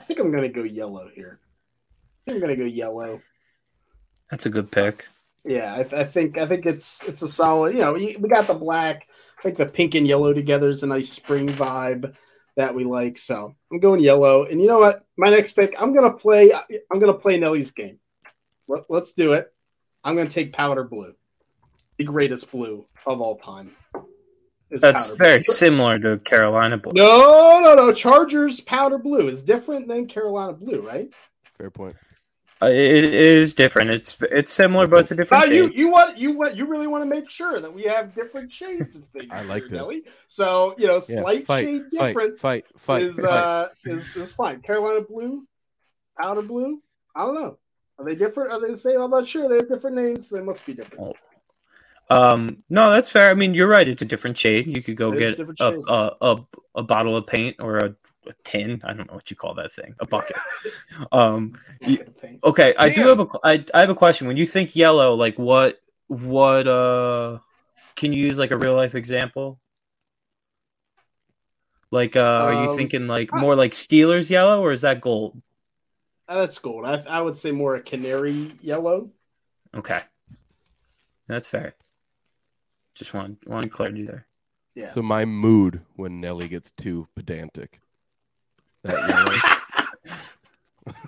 I 0.00 0.04
think 0.04 0.20
I'm 0.20 0.30
gonna 0.30 0.48
go 0.48 0.62
yellow 0.62 1.08
here. 1.12 1.40
I 2.04 2.30
think 2.30 2.36
I'm 2.36 2.40
gonna 2.40 2.56
go 2.56 2.64
yellow. 2.64 3.20
That's 4.30 4.46
a 4.46 4.50
good 4.50 4.70
pick. 4.70 5.08
Yeah, 5.44 5.74
I, 5.74 5.80
I 6.00 6.04
think 6.04 6.38
I 6.38 6.46
think 6.46 6.66
it's 6.66 7.02
it's 7.02 7.22
a 7.22 7.28
solid. 7.28 7.74
You 7.74 7.80
know, 7.80 7.94
we 7.94 8.28
got 8.28 8.46
the 8.46 8.54
black. 8.54 9.08
I 9.42 9.46
think 9.50 9.58
the 9.58 9.66
pink 9.66 9.96
and 9.96 10.06
yellow 10.06 10.32
together 10.32 10.68
is 10.68 10.84
a 10.84 10.86
nice 10.86 11.10
spring 11.10 11.48
vibe 11.48 12.14
that 12.54 12.76
we 12.76 12.84
like. 12.84 13.18
So 13.18 13.56
I'm 13.72 13.80
going 13.80 14.00
yellow. 14.00 14.44
And 14.44 14.60
you 14.60 14.68
know 14.68 14.78
what? 14.78 15.04
My 15.16 15.30
next 15.30 15.52
pick, 15.52 15.74
I'm 15.80 15.92
gonna 15.92 16.12
play. 16.12 16.52
I'm 16.52 17.00
gonna 17.00 17.12
play 17.12 17.40
Nelly's 17.40 17.72
game. 17.72 17.98
Let, 18.68 18.84
let's 18.88 19.14
do 19.14 19.32
it. 19.32 19.52
I'm 20.04 20.14
gonna 20.14 20.30
take 20.30 20.52
powder 20.52 20.84
blue, 20.84 21.14
the 21.96 22.04
greatest 22.04 22.52
blue 22.52 22.86
of 23.04 23.20
all 23.20 23.36
time. 23.36 23.74
That's 24.70 25.08
powder 25.08 25.16
very 25.16 25.38
blue. 25.38 25.54
similar 25.54 25.98
to 25.98 26.18
Carolina 26.18 26.78
blue. 26.78 26.92
No, 26.94 27.60
no, 27.64 27.74
no. 27.74 27.92
Chargers 27.92 28.60
powder 28.60 28.98
blue 28.98 29.26
is 29.26 29.42
different 29.42 29.88
than 29.88 30.06
Carolina 30.06 30.52
blue, 30.52 30.86
right? 30.86 31.12
Fair 31.58 31.70
point. 31.70 31.96
Uh, 32.62 32.66
It 32.66 33.04
is 33.04 33.54
different. 33.54 33.90
It's 33.90 34.22
it's 34.22 34.52
similar, 34.52 34.86
but 34.86 35.00
it's 35.00 35.10
a 35.10 35.16
different. 35.16 35.44
Now 35.44 35.50
different. 35.50 35.74
you 35.74 35.86
you 35.86 35.90
want 35.90 36.16
you 36.16 36.32
want 36.32 36.54
you 36.54 36.66
really 36.66 36.86
want 36.86 37.02
to 37.02 37.10
make 37.10 37.28
sure 37.28 37.58
that 37.58 37.72
we 37.72 37.82
have 37.84 38.14
different 38.14 38.52
shades 38.52 38.94
of 38.94 39.04
things. 39.08 39.28
I 39.32 39.42
like 39.42 39.62
here, 39.62 39.70
this. 39.70 39.72
Nelly. 39.72 40.04
So 40.28 40.74
you 40.78 40.86
know, 40.86 41.02
Yeah, 41.08 41.22
slight 41.22 41.46
fight, 41.46 41.64
shade 41.64 41.82
fight, 41.96 42.08
difference 42.14 42.40
fight, 42.40 42.66
fight, 42.78 43.02
is 43.02 43.16
fight. 43.16 43.24
uh 43.24 43.68
is, 43.84 44.16
is 44.16 44.32
fine. 44.32 44.60
Carolina 44.60 45.00
blue, 45.00 45.44
powder 46.20 46.42
blue. 46.42 46.80
I 47.16 47.24
don't 47.24 47.34
know. 47.34 47.58
Are 47.98 48.04
they 48.04 48.14
different? 48.14 48.52
Are 48.52 48.60
they 48.60 48.70
the 48.70 48.78
same? 48.78 49.00
I'm 49.00 49.10
not 49.10 49.26
sure. 49.26 49.48
They 49.48 49.56
have 49.56 49.68
different 49.68 49.96
names. 49.96 50.30
They 50.30 50.40
must 50.40 50.64
be 50.64 50.74
different. 50.74 51.16
Um, 52.10 52.62
no, 52.68 52.90
that's 52.90 53.10
fair. 53.10 53.30
I 53.30 53.34
mean, 53.34 53.54
you're 53.54 53.68
right. 53.68 53.88
It's 53.88 54.02
a 54.02 54.06
different 54.06 54.38
shade. 54.38 54.66
You 54.66 54.82
could 54.82 54.96
go 54.96 55.12
It 55.12 55.38
is 55.40 55.48
a 55.48 55.52
get 55.52 55.60
a, 55.60 55.92
a, 55.92 56.16
a 56.20 56.46
a 56.76 56.82
bottle 56.82 57.16
of 57.16 57.26
paint 57.26 57.56
or 57.58 57.78
a, 57.78 57.94
a 58.26 58.32
tin. 58.44 58.80
I 58.84 58.92
don't 58.92 59.08
know 59.08 59.14
what 59.14 59.30
you 59.30 59.36
call 59.36 59.54
that 59.54 59.72
thing. 59.72 59.94
A 60.00 60.06
bucket. 60.06 60.36
um. 61.12 61.54
y- 61.80 61.98
Okay, 62.44 62.74
I 62.76 62.88
do 62.88 63.02
have 63.06 63.20
a 63.20 63.26
I, 63.44 63.64
I 63.72 63.80
have 63.80 63.90
a 63.90 63.94
question. 63.94 64.26
When 64.26 64.36
you 64.36 64.46
think 64.46 64.74
yellow, 64.74 65.14
like 65.14 65.38
what 65.38 65.80
what 66.08 66.66
uh 66.66 67.38
can 67.94 68.12
you 68.12 68.24
use 68.24 68.36
like 68.36 68.50
a 68.50 68.56
real 68.56 68.74
life 68.74 68.96
example? 68.96 69.60
Like 71.92 72.16
uh 72.16 72.20
are 72.20 72.52
you 72.52 72.70
Um, 72.70 72.76
thinking 72.76 73.06
like 73.06 73.32
more 73.32 73.54
like 73.54 73.72
Steelers 73.72 74.28
yellow 74.28 74.60
or 74.60 74.72
is 74.72 74.80
that 74.80 75.00
gold? 75.00 75.40
Uh, 76.26 76.40
that's 76.40 76.58
gold. 76.58 76.84
I, 76.84 76.94
I 77.08 77.20
would 77.20 77.36
say 77.36 77.52
more 77.52 77.76
a 77.76 77.82
canary 77.82 78.50
yellow. 78.60 79.10
Okay. 79.74 80.00
That's 81.28 81.48
fair. 81.48 81.74
Just 82.94 83.14
one 83.14 83.36
one 83.46 83.68
clarity 83.68 84.04
there. 84.04 84.26
Yeah. 84.74 84.90
So 84.90 85.02
my 85.02 85.24
mood 85.24 85.82
when 85.94 86.20
Nelly 86.20 86.48
gets 86.48 86.72
too 86.72 87.06
pedantic. 87.14 87.81
That 88.84 89.08
yellow. 89.08 89.52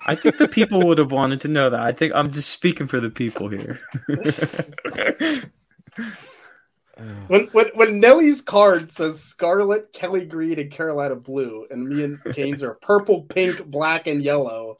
I 0.06 0.14
think 0.14 0.36
the 0.36 0.48
people 0.48 0.86
would 0.86 0.98
have 0.98 1.12
wanted 1.12 1.40
to 1.42 1.48
know 1.48 1.70
that. 1.70 1.80
I 1.80 1.92
think 1.92 2.12
I'm 2.14 2.30
just 2.30 2.50
speaking 2.50 2.86
for 2.86 3.00
the 3.00 3.10
people 3.10 3.48
here. 3.48 3.80
When, 7.26 7.46
when 7.46 7.66
when 7.74 7.98
Nelly's 7.98 8.40
card 8.40 8.92
says 8.92 9.20
Scarlet, 9.20 9.92
Kelly 9.92 10.24
Green, 10.24 10.60
and 10.60 10.70
Carolina 10.70 11.16
Blue, 11.16 11.66
and 11.70 11.88
me 11.88 12.04
and 12.04 12.18
Kane's 12.34 12.62
are 12.62 12.74
purple, 12.74 13.22
pink, 13.22 13.66
black, 13.66 14.06
and 14.06 14.22
yellow, 14.22 14.78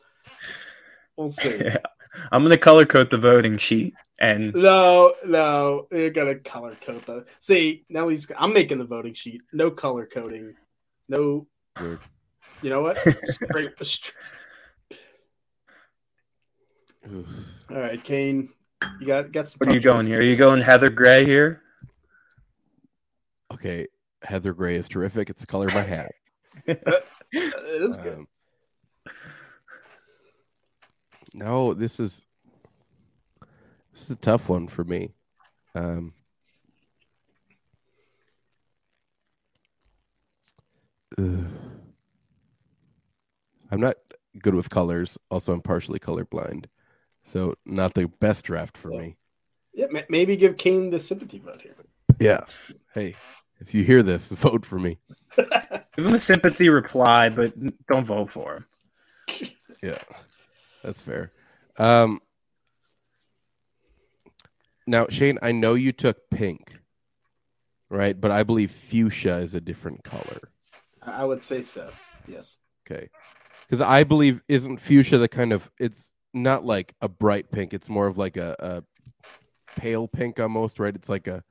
we'll 1.17 1.31
see. 1.31 1.59
Yeah. 1.65 1.79
I'm 2.31 2.45
gonna 2.45 2.57
color 2.57 2.87
code 2.87 3.11
the 3.11 3.19
voting 3.19 3.59
sheet 3.59 3.93
and 4.21 4.55
No, 4.55 5.15
no, 5.27 5.89
you're 5.91 6.11
gonna 6.11 6.37
color 6.37 6.77
code 6.81 7.05
the. 7.07 7.25
See, 7.41 7.85
Nelly's. 7.89 8.31
I'm 8.39 8.53
making 8.53 8.79
the 8.79 8.85
voting 8.85 9.15
sheet. 9.15 9.43
No 9.53 9.73
color 9.73 10.07
coding. 10.07 10.55
No. 11.09 11.49
Weird. 11.81 11.99
You 12.64 12.71
know 12.71 12.80
what? 12.80 12.97
Straight. 12.97 13.73
straight. 13.83 14.14
All 17.71 17.76
right, 17.76 18.02
Kane. 18.02 18.49
You 19.00 19.06
got 19.06 19.33
got 19.33 19.49
some. 19.49 19.59
What 19.59 19.68
are 19.68 19.75
you 19.75 19.83
going 19.83 20.06
here? 20.06 20.21
Are 20.21 20.23
you 20.23 20.35
going 20.35 20.62
Heather 20.62 20.88
Gray 20.88 21.26
here? 21.26 21.61
Okay, 23.52 23.87
Heather 24.23 24.54
Gray 24.54 24.76
is 24.76 24.88
terrific. 24.88 25.28
It's 25.28 25.42
the 25.42 25.47
color 25.47 25.66
of 25.66 25.75
my 25.75 25.83
hat. 25.83 26.11
It 27.37 27.83
is 27.83 27.97
good. 27.97 28.14
Um, 28.14 28.28
no, 31.35 31.75
this 31.75 31.99
is 31.99 32.25
this 33.92 34.04
is 34.04 34.11
a 34.11 34.16
tough 34.16 34.49
one 34.49 34.68
for 34.68 34.85
me. 34.85 35.12
Um, 35.75 36.14
ugh. 41.18 41.63
I'm 43.75 43.81
not 43.81 43.97
good 44.38 44.54
with 44.54 44.71
colors. 44.71 45.19
Also, 45.33 45.52
I'm 45.52 45.61
partially 45.61 45.99
colorblind, 45.99 46.66
so 47.25 47.57
not 47.66 47.95
the 47.95 48.07
best 48.07 48.45
draft 48.45 48.76
for 48.76 48.88
me. 48.88 49.16
Yeah, 49.73 49.87
maybe 50.09 50.37
give 50.37 50.57
Kane 50.57 50.90
the 50.90 51.00
sympathy 51.00 51.40
vote 51.40 51.61
here. 51.61 51.75
Yeah. 52.21 52.45
Hey, 52.95 53.16
if 53.59 53.75
you 53.75 53.83
hear 53.83 54.04
this, 54.04 54.28
vote 54.31 54.64
for 54.64 54.78
me. 54.78 54.99
Give 55.97 56.07
him 56.07 56.14
a 56.14 56.21
sympathy 56.21 56.69
reply, 56.69 57.28
but 57.28 57.52
don't 57.87 58.04
vote 58.04 58.33
for 58.33 58.66
him. 59.28 59.49
Yeah, 59.83 59.99
that's 60.83 61.02
fair. 61.02 61.31
Um, 61.76 62.21
now, 64.87 65.09
Shane, 65.11 65.38
I 65.43 65.52
know 65.52 65.75
you 65.75 65.93
took 65.93 66.31
pink, 66.31 66.78
right? 67.90 68.19
But 68.19 68.31
I 68.31 68.45
believe 68.45 68.71
fuchsia 68.71 69.37
is 69.38 69.54
a 69.54 69.61
different 69.61 70.02
color. 70.02 70.40
I 71.02 71.21
I 71.21 71.25
would 71.25 71.43
say 71.43 71.64
so. 71.64 71.90
Yes. 72.26 72.57
Okay, 72.90 73.11
because 73.75 73.87
I 73.90 74.04
believe 74.04 74.40
isn't 74.47 74.78
fuchsia 74.78 75.19
the 75.19 75.26
kind 75.26 75.52
of 75.52 75.69
it's 75.81 76.12
not 76.33 76.64
like 76.64 76.95
a 77.00 77.09
bright 77.09 77.50
pink. 77.50 77.75
It's 77.75 77.88
more 77.88 78.07
of 78.07 78.16
like 78.16 78.37
a, 78.37 78.54
a 78.61 79.81
pale 79.81 80.07
pink 80.07 80.38
almost, 80.38 80.78
right? 80.78 80.95
It's 80.95 81.09
like 81.09 81.26
a 81.26 81.43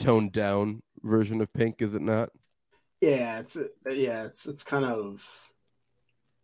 toned 0.00 0.32
down 0.32 0.82
version 1.04 1.40
of 1.40 1.52
pink, 1.52 1.80
is 1.80 1.94
it 1.94 2.02
not? 2.02 2.30
Yeah, 3.00 3.38
it's 3.38 3.56
yeah, 3.88 4.24
it's 4.24 4.46
it's 4.46 4.64
kind 4.64 4.84
of. 4.84 5.24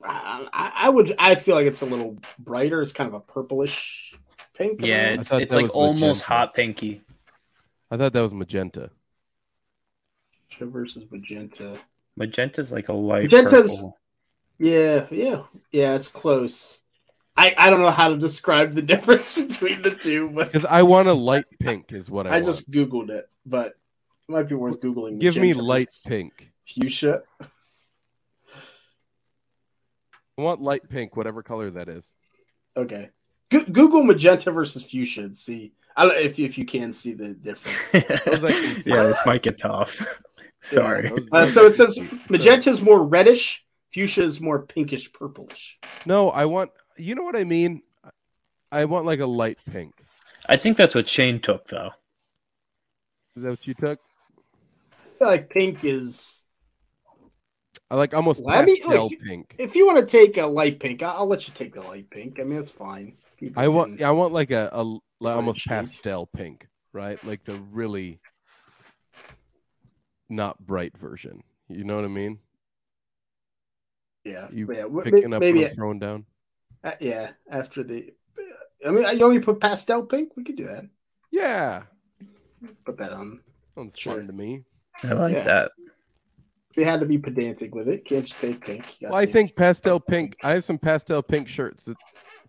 I, 0.05 0.47
I 0.53 0.73
I 0.87 0.89
would 0.89 1.13
I 1.19 1.35
feel 1.35 1.57
like 1.57 1.67
it's 1.67 1.83
a 1.83 1.87
little 1.87 2.17
brighter. 2.39 2.81
It's 2.81 2.93
kind 2.93 3.09
of 3.09 3.15
a 3.15 3.21
purplish 3.21 4.15
pink. 4.55 4.85
Yeah, 4.85 5.15
it's, 5.15 5.33
it's 5.33 5.53
like 5.55 5.75
almost 5.75 6.21
magenta. 6.21 6.25
hot 6.25 6.55
pinky. 6.55 7.03
I 7.91 7.97
thought 7.97 8.13
that 8.13 8.21
was 8.21 8.35
magenta. 8.35 8.91
Magenta 10.49 10.67
versus 10.73 11.05
magenta. 11.11 11.77
Magenta's 12.17 12.71
like 12.71 12.89
a 12.89 12.93
light 12.93 13.25
Magenta's- 13.25 13.75
purple. 13.79 13.99
Yeah, 14.59 15.07
yeah, 15.11 15.43
yeah. 15.71 15.95
It's 15.95 16.09
close. 16.09 16.81
I 17.37 17.55
I 17.57 17.71
don't 17.71 17.81
know 17.81 17.91
how 17.91 18.09
to 18.09 18.17
describe 18.17 18.75
the 18.75 18.83
difference 18.95 19.35
between 19.35 19.83
the 19.83 19.93
two, 19.93 20.31
but 20.31 20.51
Because 20.53 20.67
I 20.67 20.83
want 20.83 21.09
a 21.09 21.13
light 21.13 21.45
pink, 21.61 21.93
is 21.93 22.11
what 22.11 22.27
I, 22.27 22.31
I, 22.31 22.33
want. 22.35 22.45
just 22.47 22.71
googled 22.71 23.11
it. 23.11 23.29
But 23.47 23.69
it 23.69 24.33
might 24.33 24.49
be 24.49 24.55
worth 24.57 24.81
googling. 24.81 25.21
give 25.21 25.37
me 25.37 25.53
light 25.55 25.89
pink. 26.07 26.51
fuchsia. 26.67 27.23
I 30.39 30.43
want 30.43 30.61
light 30.61 30.89
pink, 30.89 31.17
whatever 31.17 31.43
color 31.43 31.71
that 31.73 31.89
is. 31.89 32.13
Okay, 32.77 33.11
Go- 33.51 33.65
Google 33.65 34.03
magenta 34.05 34.51
versus 34.53 34.85
fuchsia 34.85 35.23
and 35.23 35.37
see. 35.37 35.73
I 35.97 36.05
don't 36.07 36.17
if 36.17 36.39
if 36.39 36.59
you 36.59 36.65
can 36.65 36.93
see 36.93 37.13
the 37.13 37.31
difference. 37.31 37.91
Those 38.25 38.45
I 38.45 38.53
can 38.53 38.83
see. 38.83 38.91
yeah, 38.91 39.03
this 39.05 39.21
might 39.27 39.43
get 39.43 39.59
tough. 39.59 40.21
Sorry. 40.61 41.09
Those- 41.09 41.29
Uh, 41.33 41.47
so 41.47 41.67
it 41.67 41.73
says 41.75 41.99
magenta 42.29 42.71
is 42.71 42.81
more 42.83 43.03
reddish, 43.03 43.65
fuchsia 43.91 44.23
is 44.23 44.41
more 44.41 44.63
pinkish 44.63 45.13
purplish. 45.13 45.79
No, 46.07 46.31
I 46.31 46.45
want. 46.45 46.71
You 46.97 47.15
know 47.15 47.23
what 47.23 47.37
I 47.37 47.45
mean? 47.45 47.83
I 48.71 48.85
want 48.85 49.07
like 49.07 49.21
a 49.21 49.27
light 49.27 49.59
pink. 49.71 49.95
I 50.49 50.57
think 50.57 50.77
that's 50.77 50.95
what 50.95 51.09
Shane 51.09 51.41
took 51.41 51.67
though. 51.67 51.91
Is 53.37 53.43
that 53.43 53.51
what 53.51 53.67
you 53.67 53.75
took? 53.75 54.01
I 54.91 55.19
feel 55.19 55.29
like 55.29 55.51
pink 55.51 55.85
is. 55.85 56.45
I 57.91 57.97
like 57.97 58.15
almost 58.15 58.43
Well, 58.43 58.59
I 58.59 58.65
mean, 58.65 58.83
pastel 58.83 59.09
like, 59.09 59.21
pink. 59.21 59.55
If 59.59 59.75
you 59.75 59.87
want 59.87 60.07
to 60.07 60.07
take 60.07 60.37
a 60.37 60.47
light 60.47 60.79
pink, 60.79 61.03
I'll, 61.03 61.19
I'll 61.19 61.27
let 61.27 61.49
you 61.49 61.55
take 61.55 61.75
the 61.75 61.81
light 61.81 62.11
pink. 62.11 62.39
I 62.39 62.45
mean, 62.45 62.59
it's 62.59 62.71
fine. 62.71 63.17
People 63.39 63.63
I 63.63 63.69
want. 63.69 64.01
Yeah, 64.01 64.09
I 64.09 64.13
want 64.13 64.33
like 64.33 64.51
a, 64.51 64.69
a 64.73 64.83
like 65.21 65.37
almost 65.37 65.61
shade. 65.61 65.71
pastel 65.71 66.27
pink, 66.27 66.67
right? 66.93 67.23
Like 67.25 67.45
the 67.45 67.61
really 67.71 68.21
not 70.29 70.59
bright 70.59 70.97
version. 70.97 71.43
You 71.69 71.85
know 71.85 71.97
what 71.97 72.05
I 72.05 72.09
mean? 72.09 72.39
Yeah, 74.25 74.49
You 74.53 74.67
yeah. 74.73 74.85
picking 75.03 75.31
may- 75.31 75.37
up 75.37 75.41
maybe 75.41 75.63
what 75.65 75.75
throwing 75.75 75.99
down. 75.99 76.27
uh, 76.85 76.93
yeah. 77.01 77.31
After 77.51 77.83
the, 77.83 78.13
I 78.87 78.91
mean, 78.91 79.03
you 79.17 79.21
want 79.21 79.35
me 79.35 79.41
to 79.41 79.45
put 79.45 79.61
pastel 79.61 80.05
pink? 80.05 80.33
We 80.37 80.45
could 80.45 80.57
do 80.57 80.67
that. 80.67 80.85
Yeah, 81.31 81.83
Put 82.85 82.97
that 82.99 83.13
on. 83.13 83.41
sounds 83.75 83.99
Sure. 83.99 84.15
fun 84.17 84.27
to 84.27 84.33
me. 84.33 84.65
I 85.05 85.13
like 85.13 85.33
Yeah. 85.35 85.45
that. 85.45 85.73
We 86.77 86.85
had 86.85 87.01
to 87.01 87.07
be 87.07 87.19
pedantic 87.19 87.75
with 87.75 87.89
it. 87.89 88.05
Can't 88.05 88.25
just 88.25 88.41
take 88.41 88.65
pink. 88.65 88.85
Well, 89.01 89.15
I 89.15 89.27
think 89.27 89.57
pastel 89.57 89.99
pink. 90.01 90.37
I 90.45 90.51
have 90.51 90.65
some 90.65 90.79
pastel 90.79 91.23
pink 91.23 91.49
shirts. 91.49 91.85
That's 91.85 91.99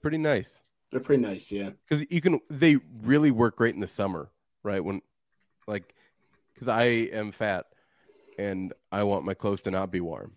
pretty 0.01 0.17
nice 0.17 0.61
they're 0.91 0.99
pretty 0.99 1.21
nice. 1.21 1.51
Yeah. 1.51 1.69
because 1.87 2.05
you 2.09 2.19
can. 2.19 2.39
They 2.49 2.77
really 3.03 3.29
work 3.29 3.57
great 3.57 3.75
in 3.75 3.79
the 3.81 3.85
summer, 3.87 4.31
right? 4.63 4.83
When, 4.83 5.01
like, 5.67 5.93
because 6.53 6.67
I 6.67 6.83
am 7.13 7.31
fat 7.31 7.67
and 8.39 8.73
I 8.91 9.03
want 9.03 9.23
my 9.23 9.35
clothes 9.35 9.61
to 9.63 9.71
not 9.71 9.91
be 9.91 9.99
warm. 10.01 10.33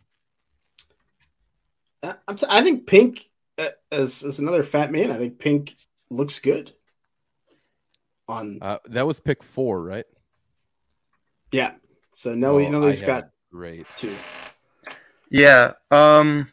I, 2.02 2.14
I'm 2.28 2.36
t- 2.36 2.46
I 2.48 2.62
think 2.62 2.86
pink, 2.86 3.30
uh, 3.58 3.68
as 3.90 4.22
as 4.24 4.38
another 4.38 4.62
fat 4.62 4.90
man, 4.90 5.10
I 5.10 5.16
think 5.18 5.38
pink 5.38 5.76
looks 6.10 6.38
good. 6.38 6.72
On 8.28 8.58
Uh, 8.62 8.78
that 8.86 9.06
was 9.06 9.20
pick 9.20 9.42
four, 9.42 9.82
right? 9.82 10.04
yeah. 11.50 11.72
So 12.12 12.34
no, 12.34 12.58
Oh, 12.58 12.68
Nelly's 12.68 13.02
I 13.02 13.06
got 13.06 13.30
great. 13.50 13.86
two. 13.96 14.16
Yeah. 15.30 15.72
Um 15.90 16.48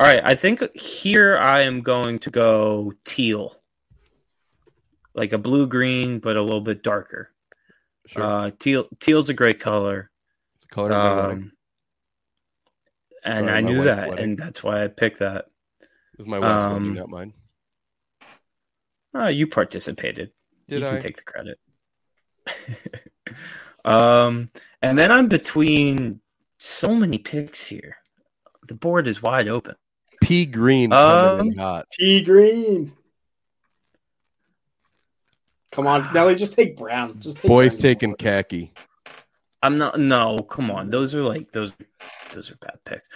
all 0.00 0.06
right, 0.08 0.20
I 0.24 0.34
think 0.34 0.60
here 0.76 1.36
I 1.38 1.60
am 1.60 1.80
going 1.82 2.18
to 2.20 2.30
go 2.30 2.92
teal. 3.04 3.60
Like 5.14 5.32
a 5.32 5.38
blue 5.38 5.66
green, 5.68 6.18
but 6.18 6.36
a 6.36 6.42
little 6.42 6.60
bit 6.62 6.82
darker. 6.82 7.30
Sure, 8.06 8.22
Uh 8.22 8.50
teal 8.58 8.88
teal's 8.98 9.28
a 9.28 9.34
great 9.34 9.60
color. 9.60 10.10
it's 10.56 10.64
the 10.64 10.74
color 10.74 10.90
of 10.90 10.96
my 10.96 11.22
wedding. 11.28 11.42
Um, 11.44 11.52
and 13.24 13.46
Sorry, 13.46 13.58
I 13.58 13.60
knew 13.60 13.84
that, 13.84 14.08
wedding. 14.10 14.24
and 14.24 14.38
that's 14.38 14.62
why 14.62 14.84
I 14.84 14.88
picked 14.88 15.18
that. 15.20 15.46
It 15.80 16.18
was 16.18 16.26
my 16.26 16.38
wife's 16.38 16.62
um, 16.62 16.72
wedding, 16.72 16.94
not 16.94 17.08
mine. 17.08 17.32
Uh, 19.14 19.28
you 19.28 19.46
participated. 19.46 20.32
Did 20.68 20.80
you 20.80 20.86
I? 20.86 20.90
can 20.92 21.00
take 21.00 21.16
the 21.16 21.22
credit. 21.22 21.58
um, 23.84 24.50
and 24.80 24.98
then 24.98 25.10
I'm 25.12 25.28
between 25.28 26.20
so 26.58 26.94
many 26.94 27.18
picks 27.18 27.64
here. 27.66 27.96
The 28.68 28.74
board 28.74 29.06
is 29.06 29.22
wide 29.22 29.48
open. 29.48 29.74
Pea 30.22 30.46
green 30.46 30.90
coming 30.90 31.52
Um, 31.52 31.58
hot. 31.58 31.86
Pea 31.98 32.22
green. 32.22 32.92
Come 35.72 35.86
on, 35.86 36.12
Nelly, 36.12 36.34
just 36.34 36.52
take 36.54 36.76
brown. 36.76 37.18
Just 37.20 37.38
take 37.38 37.48
Boys 37.48 37.72
brown. 37.72 37.80
taking 37.82 38.14
khaki. 38.14 38.72
I'm 39.62 39.78
not. 39.78 39.98
No, 39.98 40.38
come 40.38 40.70
on. 40.70 40.90
Those 40.90 41.14
are 41.14 41.22
like 41.22 41.52
those. 41.52 41.74
Those 42.32 42.50
are 42.50 42.56
bad 42.56 42.78
picks. 42.84 43.08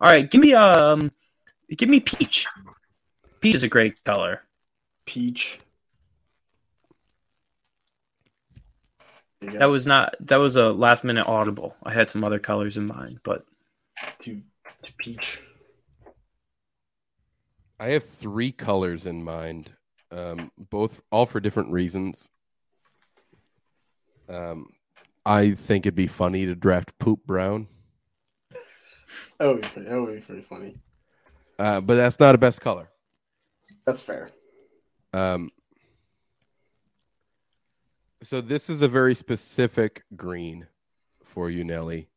All 0.00 0.10
right, 0.10 0.30
give 0.30 0.40
me 0.40 0.52
um, 0.52 1.10
give 1.76 1.88
me 1.88 2.00
peach. 2.00 2.46
Peach 3.40 3.54
is 3.54 3.62
a 3.62 3.68
great 3.68 4.02
color. 4.04 4.42
peach. 5.06 5.60
There 9.40 9.50
you 9.50 9.52
go. 9.54 9.58
That 9.58 9.66
was 9.66 9.86
not. 9.86 10.14
That 10.20 10.36
was 10.36 10.56
a 10.56 10.70
last 10.70 11.04
minute 11.04 11.26
audible. 11.26 11.74
I 11.82 11.92
had 11.92 12.10
some 12.10 12.22
other 12.22 12.38
colors 12.38 12.76
in 12.76 12.86
mind, 12.86 13.20
but 13.22 13.44
to, 14.20 14.40
to 14.84 14.92
peach. 14.98 15.42
I 17.80 17.88
have 17.88 18.08
three 18.08 18.52
colors 18.52 19.06
in 19.06 19.24
mind, 19.24 19.72
um, 20.12 20.52
both 20.70 21.00
all 21.10 21.26
for 21.26 21.40
different 21.40 21.72
reasons. 21.72 22.30
Um, 24.28 24.68
I 25.24 25.52
think 25.52 25.86
it'd 25.86 25.94
be 25.94 26.06
funny 26.06 26.46
to 26.46 26.54
draft 26.54 26.98
poop 26.98 27.24
brown, 27.26 27.68
That 29.38 29.46
would 29.48 29.62
be 29.62 29.68
pretty, 29.68 29.88
that 29.88 30.00
would 30.00 30.14
be 30.14 30.20
pretty 30.20 30.42
funny. 30.42 30.76
uh, 31.58 31.80
but 31.80 31.94
that's 31.96 32.18
not 32.18 32.34
a 32.34 32.38
best 32.38 32.60
color. 32.60 32.88
That's 33.86 34.02
fair. 34.02 34.30
Um, 35.12 35.50
so 38.22 38.40
this 38.40 38.70
is 38.70 38.82
a 38.82 38.88
very 38.88 39.14
specific 39.14 40.04
green 40.16 40.66
for 41.24 41.50
you, 41.50 41.64
Nelly, 41.64 42.08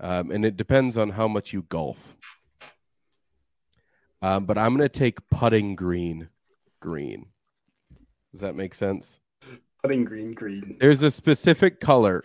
um, 0.00 0.30
and 0.30 0.44
it 0.44 0.56
depends 0.56 0.96
on 0.96 1.10
how 1.10 1.28
much 1.28 1.52
you 1.52 1.62
golf. 1.62 2.16
Um, 4.20 4.46
but 4.46 4.58
I'm 4.58 4.76
going 4.76 4.88
to 4.88 4.98
take 4.98 5.18
putting 5.30 5.76
green, 5.76 6.28
green. 6.80 7.26
Does 8.32 8.40
that 8.40 8.56
make 8.56 8.74
sense? 8.74 9.20
Putting 9.82 10.04
green, 10.04 10.32
green. 10.32 10.76
There's 10.80 11.02
a 11.02 11.10
specific 11.10 11.78
color 11.80 12.24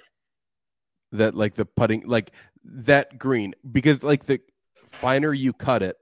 that, 1.13 1.36
like 1.36 1.56
the 1.56 1.65
putting, 1.65 2.06
like 2.06 2.32
that 2.63 3.17
green, 3.17 3.54
because 3.71 4.04
like 4.04 4.26
the 4.26 4.41
finer 4.88 5.34
you 5.34 5.54
cut 5.54 5.82
it, 5.82 5.97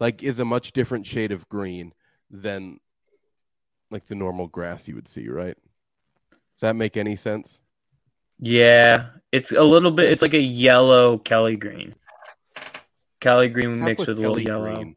like 0.00 0.22
is 0.22 0.38
a 0.38 0.44
much 0.44 0.72
different 0.72 1.06
shade 1.06 1.32
of 1.32 1.48
green 1.48 1.94
than 2.30 2.80
like 3.90 4.06
the 4.06 4.14
normal 4.14 4.48
grass 4.48 4.88
you 4.88 4.94
would 4.96 5.08
see, 5.08 5.28
right? 5.28 5.56
Does 6.30 6.60
that 6.60 6.76
make 6.76 6.96
any 6.96 7.16
sense? 7.16 7.60
yeah, 8.38 9.06
it's 9.32 9.52
a 9.52 9.62
little 9.62 9.90
bit. 9.90 10.10
It's 10.10 10.22
like 10.22 10.34
a 10.34 10.40
yellow 10.40 11.18
Kelly 11.18 11.56
green. 11.56 11.94
Kelly 13.20 13.48
green 13.48 13.80
mixed 13.80 14.06
with 14.06 14.18
a 14.18 14.20
little 14.20 14.34
Kelly 14.36 14.46
yellow. 14.46 14.74
green? 14.74 14.96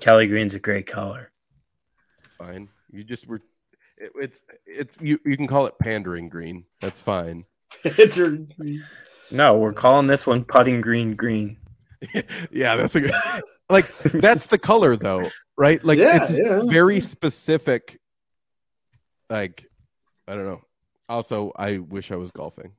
Kelly 0.00 0.26
green's 0.26 0.54
a 0.54 0.58
great 0.58 0.86
color. 0.86 1.30
Fine. 2.38 2.68
You 2.90 3.04
just 3.04 3.26
were. 3.26 3.40
It, 4.02 4.12
it's 4.16 4.42
it's 4.66 4.98
you. 5.00 5.18
You 5.24 5.36
can 5.36 5.46
call 5.46 5.66
it 5.66 5.74
pandering 5.80 6.28
green. 6.28 6.64
That's 6.80 7.00
fine. 7.00 7.44
No, 9.30 9.56
we're 9.56 9.72
calling 9.72 10.08
this 10.08 10.26
one 10.26 10.44
putting 10.44 10.82
green 10.82 11.14
green. 11.14 11.56
yeah, 12.50 12.76
that's 12.76 12.94
a 12.94 13.00
good. 13.00 13.14
Like 13.70 13.88
that's 13.98 14.48
the 14.48 14.58
color 14.58 14.94
though, 14.94 15.26
right? 15.56 15.82
Like 15.82 15.98
Yeah, 15.98 16.22
it's 16.22 16.38
yeah. 16.38 16.60
very 16.66 17.00
specific. 17.00 17.98
Like 19.30 19.64
I 20.28 20.34
don't 20.34 20.44
know. 20.44 20.60
Also, 21.08 21.50
I 21.56 21.78
wish 21.78 22.12
I 22.12 22.16
was 22.16 22.30
golfing. 22.30 22.72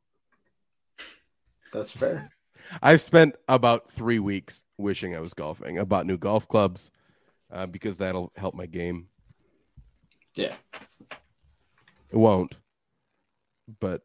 That's 1.71 1.91
fair. 1.91 2.29
I've 2.83 3.01
spent 3.01 3.35
about 3.47 3.91
three 3.91 4.19
weeks 4.19 4.63
wishing 4.77 5.15
I 5.15 5.19
was 5.19 5.33
golfing. 5.33 5.79
I 5.79 5.83
bought 5.85 6.05
new 6.05 6.19
golf 6.19 6.47
clubs 6.47 6.91
uh, 7.51 7.65
because 7.65 7.97
that'll 7.97 8.31
help 8.35 8.53
my 8.53 8.67
game. 8.67 9.07
Yeah. 10.35 10.55
It 12.11 12.17
won't, 12.17 12.55
but 13.79 14.01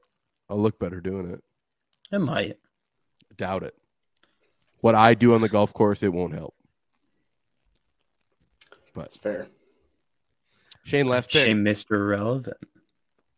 I'll 0.49 0.61
look 0.61 0.79
better 0.79 1.01
doing 1.01 1.31
it. 1.31 1.43
It 2.11 2.21
might. 2.21 2.57
Doubt 3.37 3.63
it. 3.63 3.75
What 4.81 4.95
I 4.95 5.15
do 5.15 5.35
on 5.35 5.41
the 5.41 5.49
golf 5.49 5.73
course, 5.73 6.03
it 6.03 6.13
won't 6.13 6.35
help. 6.35 6.55
That's 8.95 9.17
fair. 9.17 9.47
Shane, 10.85 11.07
last 11.07 11.31
pick. 11.31 11.47
Shane 11.47 11.59
Mr. 11.59 12.09
Relevant. 12.09 12.57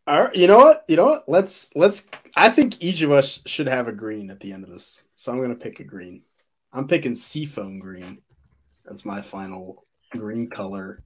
All 0.06 0.24
right, 0.24 0.34
you 0.34 0.46
know 0.46 0.58
what? 0.58 0.84
You 0.88 0.96
know 0.96 1.04
what? 1.04 1.28
Let's 1.28 1.70
let's. 1.74 2.06
I 2.34 2.48
think 2.48 2.82
each 2.82 3.02
of 3.02 3.12
us 3.12 3.40
should 3.46 3.66
have 3.66 3.86
a 3.86 3.92
green 3.92 4.30
at 4.30 4.40
the 4.40 4.52
end 4.52 4.64
of 4.64 4.70
this, 4.70 5.04
so 5.14 5.30
I'm 5.30 5.40
gonna 5.40 5.54
pick 5.54 5.80
a 5.80 5.84
green. 5.84 6.22
I'm 6.72 6.88
picking 6.88 7.14
seafoam 7.14 7.78
green. 7.78 8.22
That's 8.84 9.04
my 9.04 9.20
final 9.20 9.84
green 10.10 10.48
color. 10.48 11.02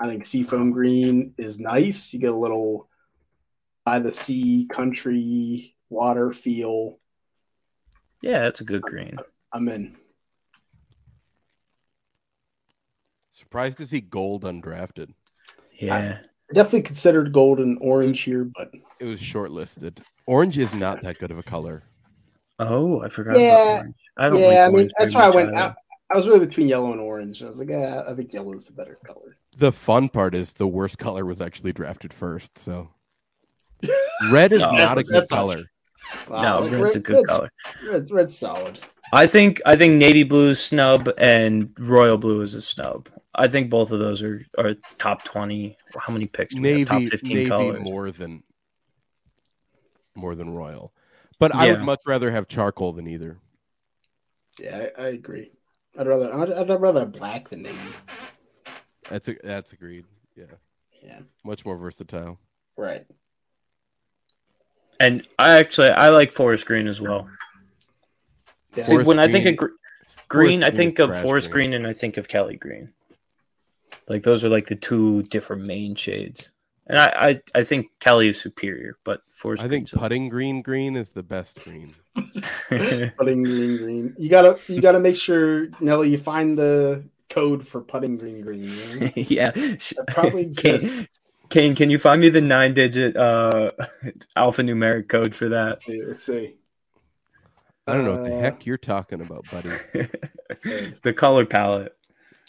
I 0.00 0.06
think 0.06 0.24
seafoam 0.24 0.70
green 0.70 1.34
is 1.38 1.58
nice. 1.58 2.12
You 2.12 2.20
get 2.20 2.30
a 2.30 2.36
little 2.36 2.88
by 3.84 3.98
the 3.98 4.12
sea, 4.12 4.68
country, 4.70 5.74
water 5.90 6.32
feel. 6.32 6.98
Yeah, 8.22 8.40
that's 8.40 8.60
a 8.60 8.64
good 8.64 8.82
green. 8.82 9.16
I'm 9.52 9.68
in. 9.68 9.96
Surprised 13.32 13.78
to 13.78 13.86
see 13.86 14.00
gold 14.00 14.44
undrafted. 14.44 15.14
Yeah. 15.80 16.18
I 16.50 16.54
definitely 16.54 16.82
considered 16.82 17.32
gold 17.32 17.60
and 17.60 17.78
orange 17.80 18.20
here, 18.20 18.44
but 18.44 18.70
It 19.00 19.04
was 19.04 19.20
shortlisted. 19.20 19.98
Orange 20.26 20.58
is 20.58 20.74
not 20.74 21.02
that 21.02 21.18
good 21.18 21.30
of 21.30 21.38
a 21.38 21.42
color. 21.42 21.82
Oh, 22.58 23.00
I 23.02 23.08
forgot. 23.08 23.38
Yeah, 23.38 23.52
about 23.52 23.78
orange. 23.78 23.94
I 24.18 24.28
don't. 24.28 24.40
yeah, 24.40 24.46
like 24.48 24.58
I 24.58 24.76
mean 24.76 24.90
that's 24.98 25.14
why 25.14 25.22
I 25.22 25.30
went. 25.30 25.54
either. 25.54 25.76
I, 26.10 26.14
I 26.14 26.16
was 26.16 26.28
really 26.28 26.46
between 26.46 26.68
yellow 26.68 26.92
and 26.92 27.00
orange. 27.00 27.42
I 27.42 27.46
was 27.46 27.58
like, 27.58 27.70
yeah, 27.70 28.04
I 28.06 28.14
think 28.14 28.32
yellow 28.32 28.54
is 28.54 28.66
the 28.66 28.72
better 28.72 28.98
color. 29.06 29.36
The 29.56 29.72
fun 29.72 30.08
part 30.08 30.34
is 30.34 30.52
the 30.52 30.66
worst 30.66 30.98
color 30.98 31.24
was 31.24 31.40
actually 31.40 31.72
drafted 31.72 32.12
first. 32.12 32.56
So 32.58 32.90
red 34.30 34.52
is 34.52 34.60
No, 34.62 34.70
not 34.70 34.98
a 34.98 35.02
good 35.02 35.14
that's 35.14 35.30
not 35.30 35.36
color. 35.36 35.64
Wow, 36.28 36.60
no, 36.60 36.66
like, 36.66 36.82
red's 36.82 36.96
a 36.96 37.00
good 37.00 37.16
red's, 37.16 37.26
color. 37.26 37.52
Red's, 37.90 38.12
red's 38.12 38.38
solid. 38.38 38.80
I 39.12 39.26
think 39.26 39.60
I 39.66 39.76
think 39.76 39.94
navy 39.94 40.22
blue 40.22 40.50
is 40.50 40.62
snub 40.62 41.10
and 41.18 41.74
royal 41.78 42.18
blue 42.18 42.40
is 42.40 42.54
a 42.54 42.62
snub. 42.62 43.08
I 43.34 43.48
think 43.48 43.70
both 43.70 43.92
of 43.92 43.98
those 43.98 44.22
are, 44.22 44.42
are 44.58 44.74
top 44.98 45.24
twenty. 45.24 45.76
How 45.96 46.12
many 46.12 46.26
picks? 46.26 46.54
Do 46.54 46.62
we 46.62 46.68
have? 46.68 46.76
Navy, 46.78 46.84
top 46.84 47.02
fifteen 47.02 47.36
navy 47.36 47.48
colors. 47.48 47.80
more 47.82 48.10
than 48.10 48.42
more 50.14 50.34
than 50.34 50.50
royal. 50.50 50.92
But 51.38 51.54
I 51.54 51.70
would 51.70 51.82
much 51.82 52.00
rather 52.06 52.30
have 52.30 52.48
charcoal 52.48 52.92
than 52.92 53.06
either. 53.06 53.38
Yeah, 54.58 54.88
I, 54.98 55.02
I 55.02 55.06
agree. 55.08 55.52
I'd 55.98 56.06
rather 56.06 56.32
I'd, 56.32 56.52
I'd 56.52 56.80
rather 56.80 57.00
have 57.00 57.12
black 57.12 57.48
than 57.50 57.62
navy. 57.62 57.76
That's 59.10 59.28
a, 59.28 59.36
that's 59.42 59.72
agreed. 59.72 60.04
Yeah, 60.36 60.44
Yeah, 61.04 61.20
much 61.44 61.64
more 61.66 61.76
versatile. 61.76 62.38
right. 62.76 63.04
And 65.00 65.26
I 65.38 65.58
actually 65.58 65.90
I 65.90 66.08
like 66.08 66.32
forest 66.32 66.66
green 66.66 66.88
as 66.88 67.00
well. 67.00 67.28
Yeah. 68.74 68.82
See, 68.84 68.90
Forest 68.92 69.08
when 69.08 69.18
I 69.18 69.30
think 69.30 69.46
of 69.46 69.56
green- 69.56 69.70
gr- 69.70 70.28
green, 70.28 70.64
I 70.64 70.70
think 70.70 70.98
of 70.98 71.16
forest 71.20 71.50
green. 71.50 71.70
green 71.70 71.74
and 71.84 71.86
I 71.86 71.92
think 71.92 72.16
of 72.16 72.28
Kelly 72.28 72.56
green. 72.56 72.92
Like 74.08 74.22
those 74.22 74.44
are 74.44 74.48
like 74.48 74.66
the 74.66 74.74
two 74.76 75.22
different 75.24 75.66
main 75.66 75.94
shades. 75.94 76.50
And 76.86 76.98
I, 76.98 77.12
I, 77.54 77.60
I 77.60 77.64
think 77.64 77.88
Kelly 78.00 78.28
is 78.30 78.40
superior, 78.40 78.96
but 79.04 79.20
forest 79.32 79.62
I 79.62 79.68
think 79.68 79.90
putting 79.90 80.28
green 80.30 80.62
green 80.62 80.96
is 80.96 81.10
the 81.10 81.22
best 81.22 81.62
green. 81.62 81.94
putting 83.16 83.42
green 83.42 83.76
green. 83.76 84.14
You 84.18 84.28
gotta 84.28 84.58
you 84.72 84.80
gotta 84.80 85.00
make 85.00 85.16
sure 85.16 85.68
Nelly 85.80 86.10
you 86.10 86.18
find 86.18 86.58
the 86.58 87.04
code 87.30 87.66
for 87.66 87.80
putting 87.80 88.16
green 88.18 88.40
green. 88.42 88.62
You 88.64 89.00
know? 89.00 89.10
yeah. 89.16 89.50
That 89.52 90.04
probably 90.08 90.44
Kane, 90.56 90.74
exists. 90.76 91.18
Kane, 91.50 91.74
can 91.74 91.90
you 91.90 91.98
find 91.98 92.20
me 92.20 92.28
the 92.28 92.40
nine 92.40 92.74
digit 92.74 93.16
uh, 93.16 93.72
alphanumeric 94.36 95.08
code 95.08 95.34
for 95.34 95.48
that? 95.50 95.68
Let's 95.70 95.86
see, 95.86 96.02
Let's 96.04 96.22
see. 96.24 96.54
I 97.86 97.94
don't 97.94 98.04
know 98.04 98.16
what 98.20 98.24
the 98.28 98.36
Uh, 98.36 98.40
heck 98.40 98.66
you're 98.66 98.76
talking 98.76 99.22
about, 99.22 99.46
buddy. 99.50 99.70
the 101.02 101.14
color 101.16 101.46
palette. 101.46 101.94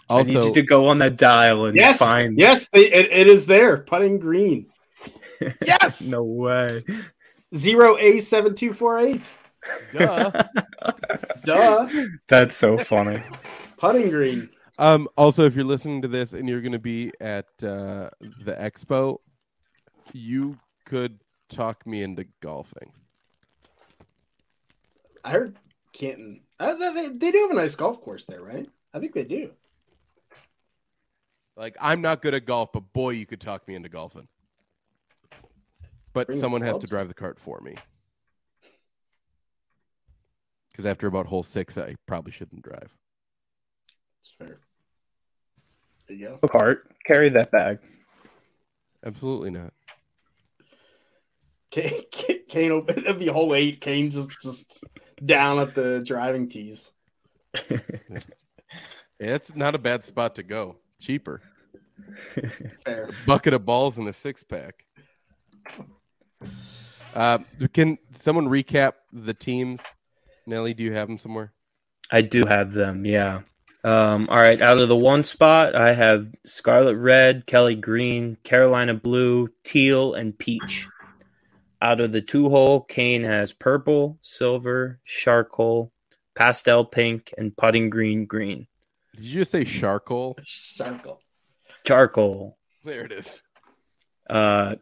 I 0.10 0.24
need 0.24 0.36
Also, 0.36 0.50
you 0.50 0.56
to 0.56 0.62
go 0.64 0.88
on 0.90 0.98
that 0.98 1.16
dial 1.18 1.66
and 1.66 1.78
Yes, 1.78 2.00
find. 2.00 2.38
yes, 2.38 2.68
they, 2.74 2.92
it, 2.92 3.10
it 3.14 3.28
is 3.28 3.46
there. 3.46 3.78
Putting 3.78 4.20
green. 4.20 4.66
yes, 5.66 6.02
no 6.02 6.24
way. 6.24 6.84
Zero 7.56 7.96
A 7.98 8.20
seven 8.20 8.54
two 8.54 8.74
four 8.74 9.00
eight. 9.00 9.32
Duh. 9.94 10.32
Duh. 11.44 11.90
That's 12.28 12.56
so 12.56 12.78
funny. 12.78 13.24
Putting 13.78 14.10
green. 14.10 14.50
Um, 14.78 15.08
also, 15.18 15.46
if 15.46 15.56
you're 15.56 15.66
listening 15.66 16.02
to 16.04 16.08
this 16.08 16.34
and 16.34 16.48
you're 16.48 16.62
going 16.62 16.72
to 16.72 16.80
be 16.80 17.12
at 17.20 17.48
uh, 17.62 18.10
the 18.44 18.56
expo, 18.60 19.18
you 20.14 20.58
could 20.86 21.20
talk 21.50 21.86
me 21.86 22.02
into 22.04 22.26
golfing. 22.42 22.92
I 25.24 25.32
heard 25.32 25.58
Canton. 25.92 26.42
Uh, 26.60 26.76
they, 26.76 26.94
they- 26.94 27.10
they 27.10 27.32
do 27.32 27.40
have 27.40 27.52
a 27.52 27.56
nice 27.56 27.76
golf 27.76 28.00
course 28.02 28.26
there, 28.26 28.42
right? 28.42 28.68
I 28.94 29.00
think 29.00 29.14
they 29.14 29.26
do. 29.26 29.52
Like, 31.58 31.76
I'm 31.82 32.02
not 32.02 32.22
good 32.22 32.34
at 32.34 32.46
golf, 32.46 32.72
but 32.74 32.94
boy, 32.94 33.12
you 33.12 33.26
could 33.26 33.42
talk 33.42 33.68
me 33.68 33.76
into 33.76 33.90
golfing. 33.90 34.30
But 36.14 36.28
Bring 36.28 36.40
someone 36.40 36.62
has 36.62 36.78
to 36.80 36.88
drive 36.88 37.10
the 37.10 37.14
cart 37.14 37.38
for 37.38 37.60
me. 37.60 37.76
Because 40.80 40.92
after 40.92 41.08
about 41.08 41.26
hole 41.26 41.44
six, 41.44 41.78
I 41.78 41.98
probably 42.08 42.32
shouldn't 42.32 42.62
drive. 42.62 42.96
It's 44.22 44.34
fair. 44.38 44.60
There 46.08 46.16
you 46.16 46.28
go. 46.30 46.40
Hook 46.42 46.54
heart, 46.54 46.92
carry 47.06 47.28
that 47.28 47.52
bag. 47.52 47.80
Absolutely 49.06 49.50
not. 49.50 49.74
Kane, 51.70 52.04
Kane, 52.10 52.46
Kane 52.48 52.72
open. 52.72 53.00
It'd 53.00 53.20
be 53.20 53.28
hole 53.28 53.54
eight. 53.54 53.82
Kane 53.82 54.10
just 54.10 54.42
just 54.42 54.86
down 55.26 55.60
at 55.60 55.76
the 55.76 56.02
driving 56.02 56.48
tees. 56.48 56.94
Yeah, 59.22 59.36
it's 59.36 59.54
not 59.54 59.76
a 59.76 59.80
bad 59.80 60.06
spot 60.06 60.36
to 60.36 60.44
go. 60.44 60.78
Cheaper. 61.02 61.42
Fair. 62.86 63.10
Bucket 63.26 63.54
of 63.54 63.66
balls 63.66 63.98
and 63.98 64.08
a 64.08 64.14
six 64.14 64.44
pack. 64.44 64.86
Uh, 67.14 67.40
can 67.74 67.98
someone 68.14 68.48
recap 68.48 68.94
the 69.12 69.34
teams? 69.34 69.82
Nelly, 70.50 70.74
do 70.74 70.84
you 70.84 70.94
have 70.94 71.08
them 71.08 71.20
somewhere? 71.20 71.54
I 72.12 72.22
do 72.22 72.46
have 72.46 72.74
them, 72.74 73.06
yeah. 73.06 73.42
Um, 73.84 74.28
all 74.30 74.38
right, 74.38 74.62
out 74.62 74.80
of 74.80 74.90
the 74.90 74.96
one 74.96 75.24
spot, 75.24 75.76
I 75.76 75.94
have 75.94 76.28
Scarlet 76.46 76.98
Red, 76.98 77.46
Kelly 77.46 77.76
Green, 77.76 78.36
Carolina 78.44 78.96
Blue, 78.96 79.48
Teal, 79.64 80.16
and 80.16 80.38
Peach. 80.38 80.88
Out 81.82 82.02
of 82.02 82.12
the 82.12 82.22
two 82.22 82.50
hole, 82.50 82.82
Kane 82.82 83.24
has 83.24 83.54
purple, 83.54 84.18
silver, 84.20 85.00
charcoal, 85.06 85.94
pastel 86.36 86.84
pink, 86.84 87.34
and 87.38 87.56
putting 87.56 87.90
green 87.90 88.26
green. 88.26 88.68
Did 89.16 89.26
you 89.26 89.40
just 89.42 89.52
say 89.52 89.64
charcoal? 89.64 90.38
Charcoal. 90.44 91.22
Charcoal. 91.86 92.58
There 92.84 93.06
it 93.06 93.14
is. 93.14 93.42
Uh, 94.30 94.76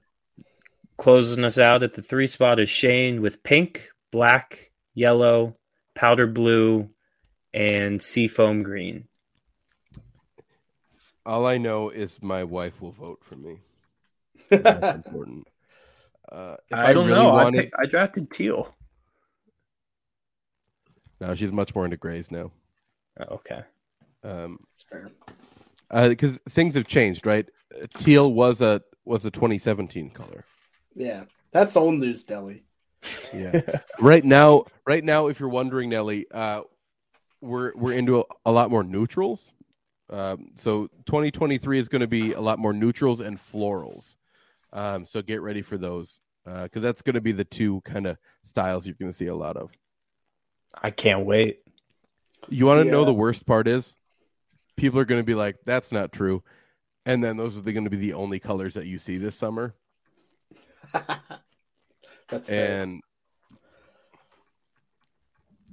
closing 0.98 1.44
us 1.44 1.60
out 1.60 1.84
at 1.84 1.94
the 1.94 2.02
three 2.02 2.28
spot 2.28 2.60
is 2.60 2.70
Shane 2.70 3.22
with 3.22 3.44
pink, 3.44 3.90
black, 4.12 4.72
yellow, 4.98 5.56
powder 5.94 6.26
blue, 6.26 6.90
and 7.54 8.02
seafoam 8.02 8.64
green. 8.64 9.08
All 11.26 11.46
I 11.46 11.58
know 11.58 11.90
is 11.90 12.22
my 12.22 12.44
wife 12.44 12.82
will 12.82 12.92
vote 12.92 13.20
for 13.22 13.36
me. 13.36 13.60
That's 14.50 14.96
important. 15.06 15.48
Uh, 16.32 16.56
if 16.70 16.78
I, 16.78 16.94
don't 16.94 17.08
really 17.08 17.20
know. 17.20 17.30
Wanted, 17.30 17.60
I, 17.60 17.64
pick- 17.64 17.74
I 17.80 17.86
drafted 17.86 18.32
teal. 18.32 18.76
no, 21.22 21.36
she's 21.36 21.52
much 21.52 21.76
more 21.76 21.86
into 21.86 21.98
grays 21.98 22.32
now. 22.32 22.52
Oh, 23.20 23.36
okay. 23.36 23.62
Um, 24.24 24.58
It's 24.72 24.84
fair. 24.84 25.12
because 26.10 26.40
things 26.50 26.76
have 26.76 26.88
changed, 26.88 27.26
right? 27.26 27.48
Uh, 27.74 27.86
Teal 27.98 28.34
was 28.34 28.62
a 28.62 28.82
was 29.06 29.26
a 29.26 29.32
2017 29.32 30.10
color. 30.10 30.44
Yeah, 30.96 31.24
that's 31.52 31.78
old 31.78 31.96
news, 31.96 32.28
Nelly. 32.30 32.64
Yeah. 33.34 33.62
right 34.00 34.24
now, 34.24 34.66
right 34.86 35.04
now, 35.04 35.28
if 35.28 35.40
you're 35.40 35.50
wondering, 35.50 35.90
Nelly, 35.90 36.26
uh, 36.32 36.62
we're 37.42 37.74
we're 37.76 37.94
into 37.94 38.20
a, 38.20 38.24
a 38.46 38.52
lot 38.52 38.72
more 38.72 38.84
neutrals. 38.84 39.54
Um, 40.10 40.52
so 40.56 40.88
2023 41.06 41.80
is 41.80 41.90
going 41.90 42.02
to 42.02 42.08
be 42.08 42.34
a 42.34 42.40
lot 42.42 42.60
more 42.60 42.74
neutrals 42.74 43.20
and 43.20 43.38
florals. 43.38 44.16
Um, 44.72 45.06
so 45.06 45.22
get 45.22 45.42
ready 45.42 45.62
for 45.62 45.78
those 45.78 46.22
because 46.46 46.82
that's 46.82 47.02
going 47.02 47.16
to 47.16 47.22
be 47.22 47.34
the 47.34 47.44
two 47.44 47.82
kind 47.82 48.08
of 48.08 48.18
styles 48.44 48.88
you're 48.88 48.96
going 48.98 49.12
to 49.12 49.18
see 49.18 49.28
a 49.28 49.36
lot 49.36 49.58
of. 49.58 49.72
I 50.82 50.92
can't 50.92 51.26
wait. 51.26 51.60
You 52.50 52.66
want 52.66 52.86
to 52.86 52.92
know 52.92 53.04
the 53.04 53.14
worst 53.14 53.46
part 53.46 53.68
is 53.68 53.96
people 54.78 55.00
are 55.00 55.06
going 55.06 55.20
to 55.20 55.26
be 55.26 55.36
like, 55.36 55.58
"That's 55.66 55.92
not 55.92 56.12
true," 56.12 56.44
and 57.06 57.24
then 57.24 57.36
those 57.36 57.58
are 57.58 57.62
going 57.62 57.84
to 57.84 57.90
be 57.90 57.98
the 57.98 58.14
only 58.14 58.40
colors 58.40 58.76
that 58.76 58.86
you 58.86 59.00
see 59.00 59.18
this 59.18 59.36
summer. 59.36 59.76
that's 62.30 62.48
fair. 62.50 62.82
and 62.84 63.02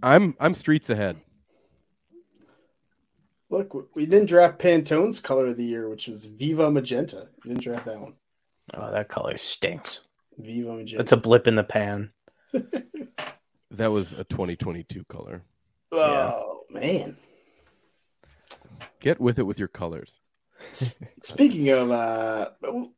I'm 0.03 0.35
I'm 0.41 0.55
streets 0.55 0.91
ahead. 0.91 1.17
Look, 3.51 3.95
we 3.95 4.07
didn't 4.07 4.27
draft 4.27 4.59
Pantone's 4.59 5.21
color 5.21 5.47
of 5.47 5.57
the 5.57 5.65
year, 5.65 5.89
which 5.89 6.09
was 6.09 6.25
Viva 6.25 6.71
Magenta. 6.71 7.29
We 7.45 7.51
didn't 7.51 7.63
draft 7.63 7.87
that 7.87 8.01
one. 8.01 8.15
Oh, 8.75 8.91
that 8.91 9.09
color 9.09 9.37
stinks. 9.37 10.01
Viva 10.39 10.73
Magenta. 10.73 11.01
It's 11.03 11.13
a 11.13 11.17
blip 11.17 11.47
in 11.47 11.55
the 11.55 11.65
pan. 11.65 12.11
That 13.71 13.91
was 13.91 14.13
a 14.13 14.23
2022 14.23 15.03
color. 15.05 15.43
oh 15.91 16.61
man. 16.71 17.17
Get 19.01 19.21
with 19.21 19.41
it 19.41 19.43
with 19.43 19.59
your 19.59 19.67
colors. 19.67 20.21
Speaking 21.23 21.69
of 21.71 21.91
uh, 21.91 22.51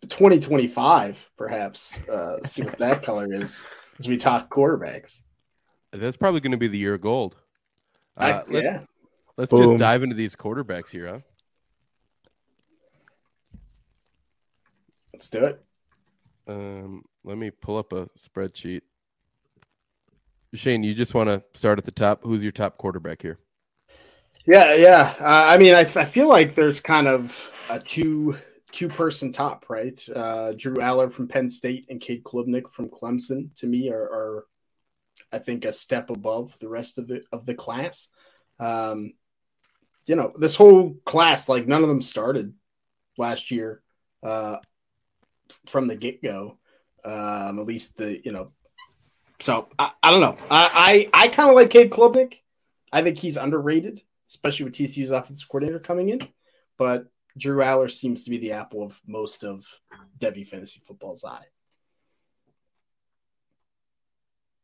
2025, 0.08 1.30
perhaps 1.36 2.08
uh, 2.08 2.40
see 2.42 2.62
what 2.62 2.78
that 2.78 3.02
color 3.02 3.32
is 3.32 3.66
as 3.98 4.08
we 4.08 4.16
talk 4.16 4.50
quarterbacks. 4.50 5.20
That's 5.92 6.16
probably 6.16 6.40
going 6.40 6.52
to 6.52 6.56
be 6.58 6.68
the 6.68 6.78
year 6.78 6.94
of 6.94 7.00
gold. 7.00 7.36
I- 8.16 8.32
Uh, 8.32 8.44
let's, 8.48 8.64
yeah, 8.64 8.80
let's 9.36 9.50
Boom. 9.50 9.62
just 9.62 9.76
dive 9.76 10.02
into 10.02 10.14
these 10.16 10.34
quarterbacks 10.36 10.90
here, 10.90 11.06
huh? 11.08 11.18
let's 15.12 15.30
do 15.30 15.44
it. 15.46 15.64
Um, 16.46 17.04
let 17.24 17.38
me 17.38 17.50
pull 17.50 17.78
up 17.78 17.92
a 17.92 18.06
spreadsheet. 18.18 18.82
Shane, 20.54 20.82
you 20.82 20.94
just 20.94 21.14
want 21.14 21.28
to 21.28 21.42
start 21.58 21.78
at 21.78 21.84
the 21.84 21.90
top. 21.90 22.20
Who's 22.22 22.42
your 22.42 22.52
top 22.52 22.78
quarterback 22.78 23.20
here? 23.22 23.38
Yeah, 24.46 24.74
yeah. 24.74 25.14
Uh, 25.18 25.24
I 25.48 25.58
mean, 25.58 25.74
I, 25.74 25.80
I 25.80 26.04
feel 26.04 26.28
like 26.28 26.54
there's 26.54 26.80
kind 26.80 27.08
of 27.08 27.50
a 27.68 27.78
two 27.78 28.36
two 28.72 28.88
person 28.88 29.32
top, 29.32 29.66
right? 29.68 30.00
Uh, 30.14 30.52
Drew 30.52 30.74
Allar 30.76 31.10
from 31.10 31.28
Penn 31.28 31.48
State 31.48 31.86
and 31.88 32.00
Cade 32.00 32.24
Klubnik 32.24 32.70
from 32.70 32.88
Clemson 32.88 33.54
to 33.56 33.66
me 33.66 33.90
are, 33.90 34.02
are, 34.02 34.46
I 35.32 35.38
think, 35.38 35.64
a 35.64 35.72
step 35.72 36.10
above 36.10 36.58
the 36.58 36.68
rest 36.68 36.98
of 36.98 37.08
the 37.08 37.22
of 37.32 37.46
the 37.46 37.54
class. 37.54 38.08
Um, 38.58 39.14
you 40.06 40.16
know, 40.16 40.32
this 40.36 40.56
whole 40.56 40.94
class, 41.04 41.48
like 41.48 41.66
none 41.66 41.82
of 41.82 41.88
them 41.88 42.02
started 42.02 42.54
last 43.18 43.50
year 43.50 43.82
uh, 44.22 44.58
from 45.66 45.88
the 45.88 45.96
get 45.96 46.22
go. 46.22 46.58
Um, 47.04 47.60
at 47.60 47.66
least 47.66 47.96
the 47.96 48.20
you 48.24 48.32
know. 48.32 48.52
So 49.38 49.68
I, 49.78 49.92
I 50.02 50.10
don't 50.10 50.20
know. 50.20 50.36
I 50.50 51.08
I, 51.12 51.24
I 51.24 51.28
kind 51.28 51.48
of 51.48 51.56
like 51.56 51.70
Cade 51.70 51.90
Klubnik. 51.90 52.38
I 52.92 53.02
think 53.02 53.18
he's 53.18 53.36
underrated 53.36 54.02
especially 54.28 54.64
with 54.64 54.74
TCU's 54.74 55.10
offensive 55.10 55.48
coordinator 55.48 55.78
coming 55.78 56.08
in. 56.10 56.26
But 56.78 57.06
Drew 57.36 57.62
Allar 57.62 57.90
seems 57.90 58.24
to 58.24 58.30
be 58.30 58.38
the 58.38 58.52
apple 58.52 58.82
of 58.82 59.00
most 59.06 59.44
of 59.44 59.66
Devy 60.18 60.46
Fantasy 60.46 60.80
Football's 60.84 61.24
eye. 61.24 61.46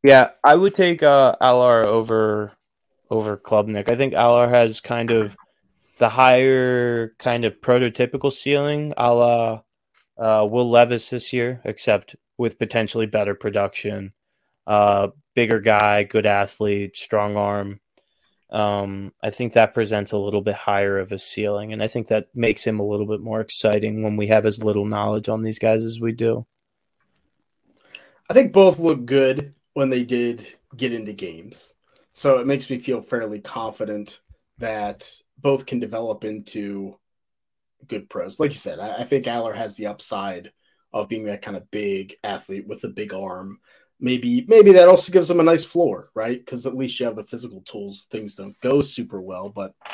Yeah, 0.02 0.30
I 0.42 0.56
would 0.56 0.74
take 0.74 1.02
uh, 1.02 1.36
Allar 1.40 1.84
over 1.86 2.52
over 3.10 3.36
Klubnik. 3.36 3.90
I 3.90 3.96
think 3.96 4.14
Allar 4.14 4.48
has 4.48 4.80
kind 4.80 5.10
of 5.10 5.36
the 5.98 6.08
higher 6.08 7.14
kind 7.18 7.44
of 7.44 7.60
prototypical 7.60 8.32
ceiling, 8.32 8.94
a 8.96 9.14
la 9.14 9.60
uh, 10.18 10.46
Will 10.46 10.68
Levis 10.68 11.10
this 11.10 11.32
year, 11.32 11.60
except 11.64 12.16
with 12.38 12.58
potentially 12.58 13.06
better 13.06 13.34
production. 13.34 14.12
Uh, 14.66 15.08
bigger 15.34 15.60
guy, 15.60 16.02
good 16.04 16.26
athlete, 16.26 16.96
strong 16.96 17.36
arm. 17.36 17.80
Um, 18.52 19.12
I 19.22 19.30
think 19.30 19.54
that 19.54 19.72
presents 19.72 20.12
a 20.12 20.18
little 20.18 20.42
bit 20.42 20.54
higher 20.54 20.98
of 20.98 21.10
a 21.10 21.18
ceiling, 21.18 21.72
and 21.72 21.82
I 21.82 21.88
think 21.88 22.08
that 22.08 22.28
makes 22.34 22.62
him 22.64 22.78
a 22.80 22.86
little 22.86 23.06
bit 23.06 23.20
more 23.20 23.40
exciting 23.40 24.02
when 24.02 24.16
we 24.16 24.26
have 24.26 24.44
as 24.44 24.62
little 24.62 24.84
knowledge 24.84 25.30
on 25.30 25.42
these 25.42 25.58
guys 25.58 25.82
as 25.82 26.00
we 26.00 26.12
do. 26.12 26.46
I 28.28 28.34
think 28.34 28.52
both 28.52 28.78
look 28.78 29.06
good 29.06 29.54
when 29.72 29.88
they 29.88 30.04
did 30.04 30.46
get 30.76 30.92
into 30.92 31.14
games. 31.14 31.74
So 32.12 32.38
it 32.38 32.46
makes 32.46 32.68
me 32.68 32.78
feel 32.78 33.00
fairly 33.00 33.40
confident 33.40 34.20
that 34.58 35.10
both 35.38 35.64
can 35.64 35.80
develop 35.80 36.24
into 36.24 36.98
good 37.88 38.08
pros. 38.10 38.38
Like 38.38 38.50
you 38.50 38.56
said, 38.56 38.78
I, 38.78 38.96
I 38.98 39.04
think 39.04 39.24
Allar 39.24 39.54
has 39.54 39.76
the 39.76 39.86
upside 39.86 40.52
of 40.92 41.08
being 41.08 41.24
that 41.24 41.42
kind 41.42 41.56
of 41.56 41.70
big 41.70 42.16
athlete 42.22 42.66
with 42.66 42.84
a 42.84 42.88
big 42.88 43.14
arm. 43.14 43.60
Maybe 44.02 44.44
maybe 44.48 44.72
that 44.72 44.88
also 44.88 45.12
gives 45.12 45.28
them 45.28 45.38
a 45.38 45.44
nice 45.44 45.64
floor, 45.64 46.10
right? 46.14 46.38
Because 46.38 46.66
at 46.66 46.76
least 46.76 46.98
you 46.98 47.06
have 47.06 47.14
the 47.14 47.24
physical 47.24 47.62
tools. 47.62 48.08
Things 48.10 48.34
don't 48.34 48.60
go 48.60 48.82
super 48.82 49.22
well, 49.22 49.48
but 49.48 49.74
I 49.84 49.90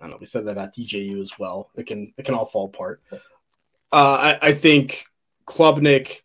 don't 0.00 0.10
know. 0.10 0.16
We 0.18 0.24
said 0.24 0.46
that 0.46 0.52
about 0.52 0.74
DJU 0.74 1.20
as 1.20 1.38
well. 1.38 1.70
It 1.76 1.86
can 1.86 2.14
it 2.16 2.24
can 2.24 2.34
all 2.34 2.46
fall 2.46 2.66
apart. 2.72 3.02
Uh, 3.92 4.36
I, 4.42 4.48
I 4.48 4.52
think 4.54 5.04
Klubnik 5.46 6.22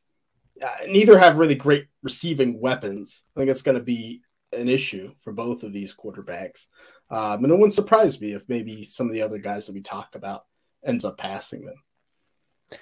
uh, 0.63 0.85
neither 0.87 1.19
have 1.19 1.37
really 1.37 1.55
great 1.55 1.87
receiving 2.01 2.61
weapons. 2.61 3.23
I 3.35 3.41
think 3.41 3.49
it's 3.49 3.61
going 3.61 3.77
to 3.77 3.83
be 3.83 4.21
an 4.53 4.69
issue 4.69 5.11
for 5.21 5.33
both 5.33 5.63
of 5.63 5.73
these 5.73 5.93
quarterbacks. 5.93 6.67
Um, 7.09 7.43
and 7.43 7.51
it 7.51 7.55
wouldn't 7.55 7.73
surprise 7.73 8.21
me 8.21 8.33
if 8.33 8.47
maybe 8.47 8.83
some 8.83 9.07
of 9.07 9.13
the 9.13 9.21
other 9.21 9.37
guys 9.37 9.67
that 9.67 9.73
we 9.73 9.81
talk 9.81 10.15
about 10.15 10.45
ends 10.81 11.03
up 11.03 11.17
passing 11.17 11.65
them. 11.65 12.79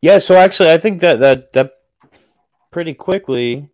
Yeah, 0.00 0.18
so 0.18 0.36
actually, 0.36 0.70
I 0.72 0.78
think 0.78 1.00
that 1.00 1.20
that 1.20 1.52
that 1.52 1.72
pretty 2.76 2.92
quickly 2.92 3.70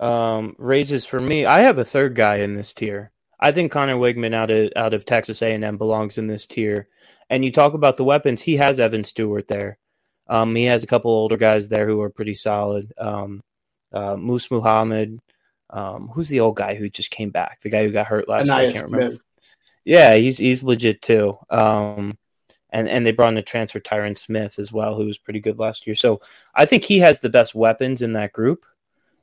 um, 0.00 0.56
raises 0.58 1.06
for 1.06 1.20
me. 1.20 1.46
I 1.46 1.60
have 1.60 1.78
a 1.78 1.84
third 1.84 2.16
guy 2.16 2.38
in 2.38 2.56
this 2.56 2.74
tier. 2.74 3.12
I 3.38 3.52
think 3.52 3.70
Conner 3.70 3.94
Weigman 3.94 4.34
out 4.34 4.50
of 4.50 4.72
out 4.74 4.92
of 4.92 5.04
Texas 5.04 5.40
A 5.40 5.54
and 5.54 5.62
M 5.62 5.78
belongs 5.78 6.18
in 6.18 6.26
this 6.26 6.46
tier. 6.46 6.88
And 7.28 7.44
you 7.44 7.52
talk 7.52 7.74
about 7.74 7.96
the 7.96 8.02
weapons. 8.02 8.42
He 8.42 8.56
has 8.56 8.80
Evan 8.80 9.04
Stewart 9.04 9.46
there. 9.46 9.78
Um, 10.26 10.52
he 10.56 10.64
has 10.64 10.82
a 10.82 10.88
couple 10.88 11.12
older 11.12 11.36
guys 11.36 11.68
there 11.68 11.86
who 11.86 12.00
are 12.00 12.10
pretty 12.10 12.34
solid. 12.34 12.92
Um, 12.98 13.40
uh, 13.92 14.16
Moose 14.16 14.50
Muhammad. 14.50 15.20
Um, 15.72 16.08
who's 16.08 16.28
the 16.28 16.40
old 16.40 16.56
guy 16.56 16.74
who 16.74 16.88
just 16.88 17.12
came 17.12 17.30
back? 17.30 17.60
The 17.60 17.70
guy 17.70 17.84
who 17.84 17.92
got 17.92 18.08
hurt 18.08 18.28
last 18.28 18.46
year. 18.46 18.56
I 18.56 18.72
can't 18.72 18.90
remember. 18.90 19.16
Yeah, 19.84 20.16
he's 20.16 20.38
he's 20.38 20.64
legit 20.64 21.02
too. 21.02 21.38
Um, 21.50 22.18
and 22.72 22.88
and 22.88 23.06
they 23.06 23.12
brought 23.12 23.32
in 23.32 23.38
a 23.38 23.42
transfer 23.42 23.80
Tyron 23.80 24.16
Smith 24.16 24.58
as 24.58 24.72
well, 24.72 24.96
who 24.96 25.06
was 25.06 25.18
pretty 25.18 25.40
good 25.40 25.58
last 25.58 25.86
year. 25.86 25.94
So 25.94 26.20
I 26.54 26.64
think 26.64 26.84
he 26.84 26.98
has 27.00 27.20
the 27.20 27.30
best 27.30 27.54
weapons 27.54 28.02
in 28.02 28.12
that 28.14 28.32
group. 28.32 28.64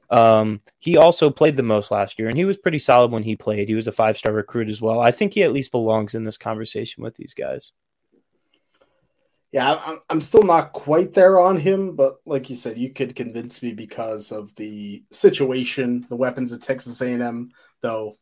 Um, 0.10 0.62
he 0.79 0.95
also 0.95 1.29
played 1.29 1.57
the 1.57 1.63
most 1.63 1.91
last 1.91 2.17
year, 2.17 2.29
and 2.29 2.38
he 2.38 2.45
was 2.45 2.57
pretty 2.57 2.79
solid 2.79 3.12
when 3.12 3.23
he 3.23 3.36
played. 3.36 3.67
He 3.67 3.75
was 3.75 3.88
a 3.88 3.91
five 3.91 4.17
star 4.17 4.31
recruit 4.31 4.69
as 4.69 4.81
well. 4.81 4.99
I 4.99 5.12
think 5.12 5.33
he 5.33 5.43
at 5.43 5.53
least 5.53 5.71
belongs 5.71 6.15
in 6.15 6.23
this 6.23 6.38
conversation 6.38 7.03
with 7.03 7.15
these 7.15 7.33
guys. 7.33 7.73
Yeah, 9.51 9.79
I'm, 9.86 9.99
I'm 10.10 10.21
still 10.21 10.43
not 10.43 10.73
quite 10.73 11.13
there 11.13 11.39
on 11.39 11.57
him, 11.57 11.95
but 11.95 12.17
like 12.25 12.49
you 12.49 12.55
said, 12.55 12.77
you 12.77 12.93
could 12.93 13.15
convince 13.15 13.62
me 13.63 13.73
because 13.73 14.31
of 14.31 14.53
the 14.55 15.03
situation, 15.12 16.05
the 16.10 16.17
weapons 16.17 16.51
at 16.51 16.62
Texas 16.62 17.01
A&M. 17.01 17.51
Though 17.81 18.17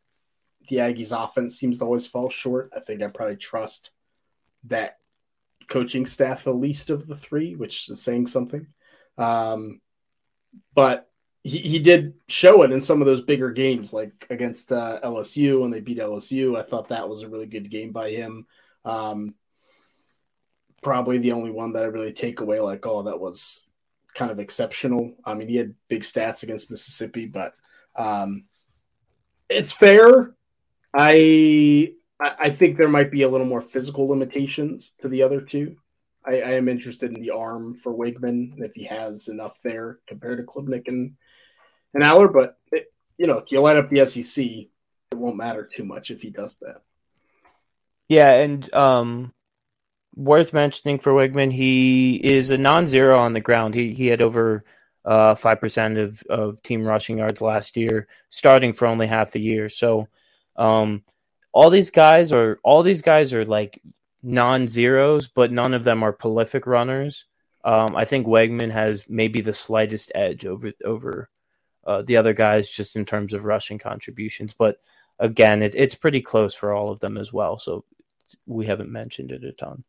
the 0.69 0.77
Aggies' 0.77 1.11
offense 1.11 1.57
seems 1.57 1.79
to 1.79 1.85
always 1.85 2.07
fall 2.07 2.29
short. 2.29 2.71
I 2.75 2.79
think 2.79 3.01
I 3.01 3.07
probably 3.07 3.37
trust 3.37 3.91
that 4.65 4.97
coaching 5.67 6.05
staff 6.05 6.43
the 6.43 6.53
least 6.53 6.89
of 6.89 7.07
the 7.07 7.15
three, 7.15 7.55
which 7.55 7.89
is 7.89 8.01
saying 8.01 8.27
something. 8.27 8.67
Um, 9.17 9.81
but 10.73 11.09
he, 11.43 11.59
he 11.59 11.79
did 11.79 12.13
show 12.27 12.63
it 12.63 12.71
in 12.71 12.81
some 12.81 13.01
of 13.01 13.05
those 13.05 13.21
bigger 13.21 13.51
games, 13.51 13.93
like 13.93 14.25
against 14.29 14.71
uh, 14.71 14.99
LSU 15.03 15.61
when 15.61 15.71
they 15.71 15.79
beat 15.79 15.99
LSU. 15.99 16.57
I 16.57 16.63
thought 16.63 16.89
that 16.89 17.07
was 17.07 17.21
a 17.21 17.29
really 17.29 17.45
good 17.45 17.69
game 17.69 17.91
by 17.91 18.11
him. 18.11 18.47
Um, 18.83 19.35
probably 20.81 21.17
the 21.17 21.31
only 21.33 21.51
one 21.51 21.73
that 21.73 21.83
I 21.83 21.87
really 21.87 22.13
take 22.13 22.39
away, 22.39 22.59
like, 22.59 22.85
oh, 22.85 23.03
that 23.03 23.19
was 23.19 23.67
kind 24.13 24.31
of 24.31 24.39
exceptional. 24.39 25.15
I 25.23 25.33
mean, 25.33 25.47
he 25.47 25.55
had 25.55 25.75
big 25.87 26.01
stats 26.01 26.43
against 26.43 26.71
Mississippi, 26.71 27.25
but 27.25 27.53
um, 27.95 28.45
it's 29.49 29.71
fair. 29.71 30.35
I 30.93 31.93
I 32.19 32.35
I 32.39 32.49
think 32.49 32.77
there 32.77 32.87
might 32.87 33.11
be 33.11 33.23
a 33.23 33.29
little 33.29 33.47
more 33.47 33.61
physical 33.61 34.07
limitations 34.07 34.93
to 34.99 35.07
the 35.07 35.23
other 35.23 35.41
two. 35.41 35.77
I, 36.25 36.41
I 36.41 36.51
am 36.51 36.67
interested 36.67 37.13
in 37.13 37.21
the 37.21 37.31
arm 37.31 37.75
for 37.75 37.93
Weigman 37.93 38.59
if 38.61 38.73
he 38.73 38.85
has 38.85 39.27
enough 39.27 39.57
there 39.63 39.99
compared 40.07 40.39
to 40.39 40.43
Klubnik 40.43 40.87
and 40.87 41.15
and 41.93 42.03
Allar, 42.03 42.31
but 42.31 42.57
it, 42.71 42.91
you 43.17 43.27
know, 43.27 43.37
if 43.37 43.51
you 43.51 43.61
light 43.61 43.77
up 43.77 43.89
the 43.89 44.05
SEC, 44.05 44.43
it 44.43 44.69
won't 45.13 45.37
matter 45.37 45.69
too 45.73 45.85
much 45.85 46.11
if 46.11 46.21
he 46.21 46.29
does 46.29 46.57
that. 46.57 46.81
Yeah, 48.09 48.33
and 48.33 48.71
um, 48.73 49.33
worth 50.15 50.53
mentioning 50.53 50.99
for 50.99 51.13
Weigman, 51.13 51.51
he 51.51 52.15
is 52.15 52.51
a 52.51 52.57
non-zero 52.57 53.17
on 53.17 53.33
the 53.33 53.39
ground. 53.39 53.73
He 53.73 53.93
he 53.93 54.07
had 54.07 54.21
over 54.21 54.63
uh, 55.05 55.35
five 55.35 55.59
percent 55.59 55.97
of 55.97 56.21
of 56.23 56.61
team 56.61 56.83
rushing 56.83 57.19
yards 57.19 57.41
last 57.41 57.77
year, 57.77 58.07
starting 58.29 58.73
for 58.73 58.87
only 58.87 59.07
half 59.07 59.31
the 59.31 59.41
year. 59.41 59.69
So, 59.69 60.07
um, 60.55 61.03
all 61.55 61.69
these 61.69 61.89
guys 61.89 62.33
are 62.33 62.59
all 62.63 62.83
these 62.83 63.01
guys 63.01 63.33
are 63.33 63.45
like 63.45 63.81
non-zeros, 64.21 65.29
but 65.29 65.53
none 65.53 65.73
of 65.73 65.85
them 65.85 66.03
are 66.03 66.11
prolific 66.11 66.67
runners. 66.67 67.25
Um, 67.63 67.95
I 67.95 68.03
think 68.03 68.27
Weigman 68.27 68.71
has 68.71 69.05
maybe 69.07 69.39
the 69.39 69.53
slightest 69.53 70.11
edge 70.13 70.45
over 70.45 70.73
over 70.83 71.29
uh, 71.87 72.01
the 72.01 72.17
other 72.17 72.33
guys 72.33 72.69
just 72.69 72.97
in 72.97 73.05
terms 73.05 73.33
of 73.33 73.45
rushing 73.45 73.79
contributions, 73.79 74.53
but 74.53 74.79
again, 75.17 75.63
it, 75.63 75.73
it's 75.75 75.95
pretty 75.95 76.19
close 76.19 76.53
for 76.53 76.73
all 76.73 76.89
of 76.91 76.99
them 76.99 77.17
as 77.17 77.31
well. 77.31 77.57
So 77.57 77.85
we 78.45 78.65
haven't 78.65 78.91
mentioned 78.91 79.31
it 79.31 79.45
a 79.45 79.53
ton. 79.53 79.85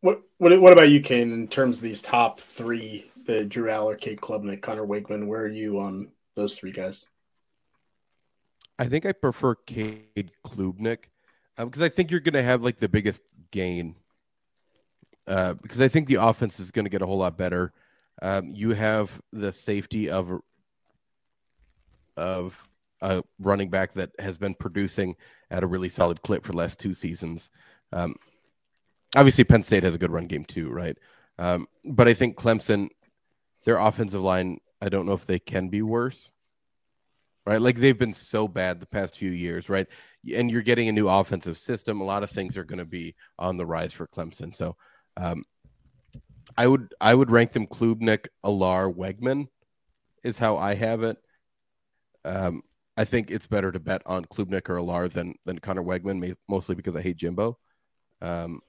What 0.00 0.22
what 0.38 0.58
what 0.60 0.72
about 0.72 0.90
you, 0.90 1.00
Kane? 1.00 1.32
In 1.32 1.48
terms 1.48 1.78
of 1.78 1.82
these 1.82 2.02
top 2.02 2.38
three, 2.38 3.10
the 3.26 3.44
Drew 3.44 3.68
Allar, 3.68 4.00
Cade 4.00 4.20
Klubnik, 4.20 4.62
Conner 4.62 4.86
Weigman, 4.86 5.26
where 5.26 5.42
are 5.42 5.48
you 5.48 5.80
on 5.80 6.12
those 6.36 6.54
three 6.54 6.70
guys? 6.70 7.08
I 8.80 8.86
think 8.86 9.04
I 9.04 9.12
prefer 9.12 9.56
Cade 9.56 10.32
Klubnik 10.42 11.10
because 11.58 11.82
I 11.82 11.90
think 11.90 12.10
you're 12.10 12.20
going 12.20 12.32
to 12.32 12.42
have 12.42 12.62
like 12.62 12.80
the 12.80 12.88
biggest 12.88 13.20
gain. 13.50 13.94
Uh, 15.26 15.52
because 15.52 15.82
I 15.82 15.88
think 15.88 16.08
the 16.08 16.14
offense 16.14 16.58
is 16.58 16.70
going 16.70 16.86
to 16.86 16.90
get 16.90 17.02
a 17.02 17.06
whole 17.06 17.18
lot 17.18 17.36
better. 17.36 17.74
Um, 18.22 18.54
you 18.54 18.70
have 18.70 19.20
the 19.34 19.52
safety 19.52 20.08
of 20.08 20.40
of 22.16 22.66
a 23.02 23.22
running 23.38 23.68
back 23.68 23.92
that 23.94 24.12
has 24.18 24.38
been 24.38 24.54
producing 24.54 25.14
at 25.50 25.62
a 25.62 25.66
really 25.66 25.90
solid 25.90 26.22
clip 26.22 26.46
for 26.46 26.52
the 26.52 26.58
last 26.58 26.80
two 26.80 26.94
seasons. 26.94 27.50
Um, 27.92 28.14
obviously 29.14 29.44
Penn 29.44 29.62
State 29.62 29.82
has 29.82 29.94
a 29.94 29.98
good 29.98 30.10
run 30.10 30.26
game 30.26 30.46
too, 30.46 30.70
right? 30.70 30.96
Um, 31.38 31.66
but 31.84 32.08
I 32.08 32.14
think 32.14 32.36
Clemson, 32.36 32.88
their 33.64 33.76
offensive 33.76 34.22
line, 34.22 34.58
I 34.80 34.88
don't 34.88 35.04
know 35.04 35.12
if 35.12 35.26
they 35.26 35.38
can 35.38 35.68
be 35.68 35.82
worse. 35.82 36.32
Right, 37.46 37.60
like 37.60 37.76
they've 37.76 37.98
been 37.98 38.12
so 38.12 38.46
bad 38.46 38.80
the 38.80 38.86
past 38.86 39.16
few 39.16 39.30
years, 39.30 39.70
right? 39.70 39.86
And 40.34 40.50
you're 40.50 40.60
getting 40.60 40.88
a 40.88 40.92
new 40.92 41.08
offensive 41.08 41.56
system. 41.56 42.00
A 42.00 42.04
lot 42.04 42.22
of 42.22 42.30
things 42.30 42.58
are 42.58 42.64
going 42.64 42.80
to 42.80 42.84
be 42.84 43.16
on 43.38 43.56
the 43.56 43.64
rise 43.64 43.94
for 43.94 44.06
Clemson. 44.06 44.52
So, 44.52 44.76
um, 45.16 45.44
I 46.56 46.66
would 46.66 46.94
I 47.00 47.14
would 47.14 47.30
rank 47.30 47.52
them 47.52 47.66
Klubnik, 47.66 48.28
Allar, 48.44 48.94
Weigman 48.94 49.48
is 50.22 50.38
how 50.38 50.56
I 50.56 50.74
have 50.74 51.02
it. 51.02 51.16
Um, 52.24 52.62
I 52.96 53.04
think 53.04 53.30
it's 53.30 53.46
better 53.46 53.72
to 53.72 53.80
bet 53.80 54.02
on 54.04 54.24
Klubnik 54.26 54.68
or 54.68 54.76
Allar 54.76 55.10
than 55.10 55.34
than 55.46 55.58
Conner 55.58 55.82
Weigman, 55.82 56.36
mostly 56.48 56.74
because 56.74 56.96
I 56.96 57.02
hate 57.02 57.16
Jimbo. 57.16 57.58
Um, 58.20 58.60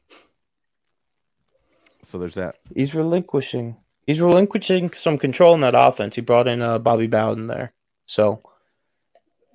so 2.03 2.17
there's 2.17 2.36
that. 2.36 2.55
He's 2.73 2.95
relinquishing. 2.95 3.77
He's 4.07 4.21
relinquishing 4.21 4.91
some 4.93 5.17
control 5.17 5.53
in 5.55 5.62
that 5.62 5.75
offense. 5.75 6.15
He 6.15 6.21
brought 6.21 6.47
in 6.47 6.62
uh, 6.62 6.79
Bobby 6.79 7.07
Bowden 7.07 7.47
there, 7.47 7.73
so 8.05 8.41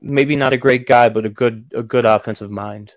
maybe 0.00 0.36
not 0.36 0.52
a 0.52 0.58
great 0.58 0.86
guy, 0.86 1.08
but 1.08 1.26
a 1.26 1.30
good 1.30 1.72
a 1.74 1.82
good 1.82 2.04
offensive 2.04 2.50
mind. 2.50 2.94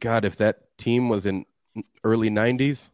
God, 0.00 0.24
if 0.24 0.36
that 0.36 0.76
team 0.76 1.08
was 1.08 1.26
in 1.26 1.46
early 2.02 2.30
'90s, 2.30 2.90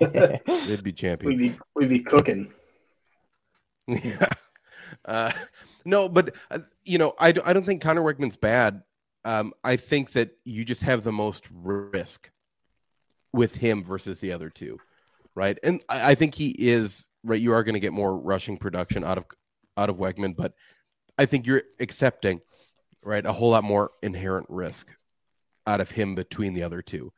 they'd 0.00 0.82
be 0.82 0.92
champions. 0.92 1.40
We'd 1.40 1.52
be, 1.52 1.58
we'd 1.74 1.88
be 1.88 2.00
cooking. 2.00 2.52
Yeah. 3.86 4.28
Uh, 5.04 5.32
no, 5.84 6.08
but 6.08 6.34
uh, 6.50 6.60
you 6.84 6.98
know, 6.98 7.14
I, 7.18 7.28
I 7.44 7.52
don't 7.52 7.66
think 7.66 7.82
Conner 7.82 8.02
Weigman's 8.02 8.36
bad. 8.36 8.82
Um, 9.24 9.52
I 9.62 9.76
think 9.76 10.12
that 10.12 10.30
you 10.44 10.64
just 10.64 10.82
have 10.82 11.04
the 11.04 11.12
most 11.12 11.44
risk 11.52 12.30
with 13.32 13.54
him 13.54 13.84
versus 13.84 14.20
the 14.20 14.32
other 14.32 14.50
two, 14.50 14.78
right? 15.34 15.58
And 15.62 15.82
I, 15.88 16.12
I 16.12 16.14
think 16.14 16.34
he 16.34 16.50
is 16.50 17.08
right. 17.24 17.40
You 17.40 17.52
are 17.52 17.64
going 17.64 17.74
to 17.74 17.80
get 17.80 17.92
more 17.92 18.16
rushing 18.16 18.56
production 18.56 19.04
out 19.04 19.18
of 19.18 19.24
out 19.76 19.90
of 19.90 19.96
Weigman, 19.96 20.36
but 20.36 20.54
I 21.18 21.26
think 21.26 21.46
you're 21.46 21.62
accepting 21.80 22.40
right 23.02 23.24
a 23.24 23.32
whole 23.32 23.50
lot 23.50 23.64
more 23.64 23.90
inherent 24.02 24.46
risk 24.48 24.90
out 25.66 25.80
of 25.80 25.90
him 25.90 26.14
between 26.14 26.54
the 26.54 26.62
other 26.62 26.82
two. 26.82 27.12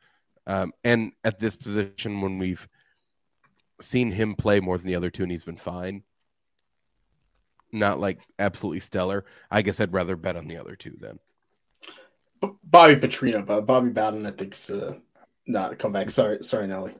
Um, 0.47 0.73
and 0.83 1.11
at 1.23 1.39
this 1.39 1.55
position, 1.55 2.21
when 2.21 2.37
we've 2.37 2.67
seen 3.81 4.11
him 4.11 4.35
play 4.35 4.59
more 4.59 4.77
than 4.77 4.87
the 4.87 4.95
other 4.95 5.09
two, 5.09 5.23
and 5.23 5.31
he's 5.31 5.43
been 5.43 5.57
fine, 5.57 6.03
not 7.71 7.99
like 7.99 8.19
absolutely 8.39 8.79
stellar. 8.79 9.25
I 9.49 9.61
guess 9.61 9.79
I'd 9.79 9.93
rather 9.93 10.15
bet 10.15 10.35
on 10.35 10.47
the 10.47 10.57
other 10.57 10.75
two 10.75 10.95
then. 10.99 11.19
Bobby 12.63 12.95
Petrino, 12.95 13.45
but 13.45 13.65
Bobby 13.65 13.89
Bowden, 13.89 14.25
I 14.25 14.31
think's 14.31 14.69
uh, 14.69 14.95
not 15.47 15.77
come 15.79 15.91
back. 15.93 16.09
Sorry, 16.09 16.39
sorry, 16.43 16.67
Nelly. 16.67 16.93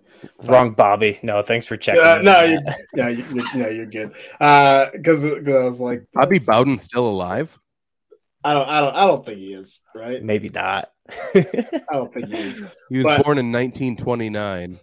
Wrong, 0.44 0.72
Bobby. 0.74 1.20
No, 1.24 1.42
thanks 1.42 1.66
for 1.66 1.78
checking. 1.78 2.02
Uh, 2.02 2.22
no, 2.22 2.42
you, 2.44 2.60
no, 2.94 3.08
you, 3.10 3.24
no, 3.56 3.68
you're 3.70 3.86
good. 3.86 4.14
Because 4.40 5.24
uh, 5.26 5.36
I 5.46 5.64
was 5.66 5.80
like, 5.80 6.06
Bobby 6.14 6.40
Bowden 6.40 6.80
still 6.80 7.08
alive? 7.08 7.58
I 8.44 8.54
don't, 8.54 8.68
I 8.68 8.80
don't, 8.82 8.96
I 8.96 9.08
don't 9.08 9.26
think 9.26 9.40
he 9.40 9.54
is. 9.54 9.82
Right? 9.96 10.24
Maybe 10.24 10.50
not. 10.54 10.90
I 11.36 11.82
don't 11.92 12.14
think 12.14 12.28
he 12.28 12.38
is. 12.38 12.60
He 12.90 12.98
was 12.98 13.04
But- 13.04 13.24
born 13.24 13.38
in 13.38 13.52
1929. 13.52 14.80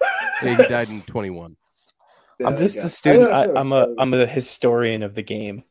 he 0.40 0.56
died 0.56 0.88
in 0.88 1.02
21. 1.02 1.56
Yeah, 2.38 2.46
I'm 2.48 2.56
just 2.56 2.76
yeah. 2.76 2.84
a 2.84 2.88
student. 2.88 3.32
I 3.32 3.42
I, 3.42 3.46
know, 3.46 3.54
I'm 3.56 3.72
I 3.72 3.76
a 3.76 3.86
know. 3.86 3.94
I'm 3.98 4.14
a 4.14 4.26
historian 4.26 5.02
of 5.02 5.14
the 5.14 5.22
game. 5.22 5.64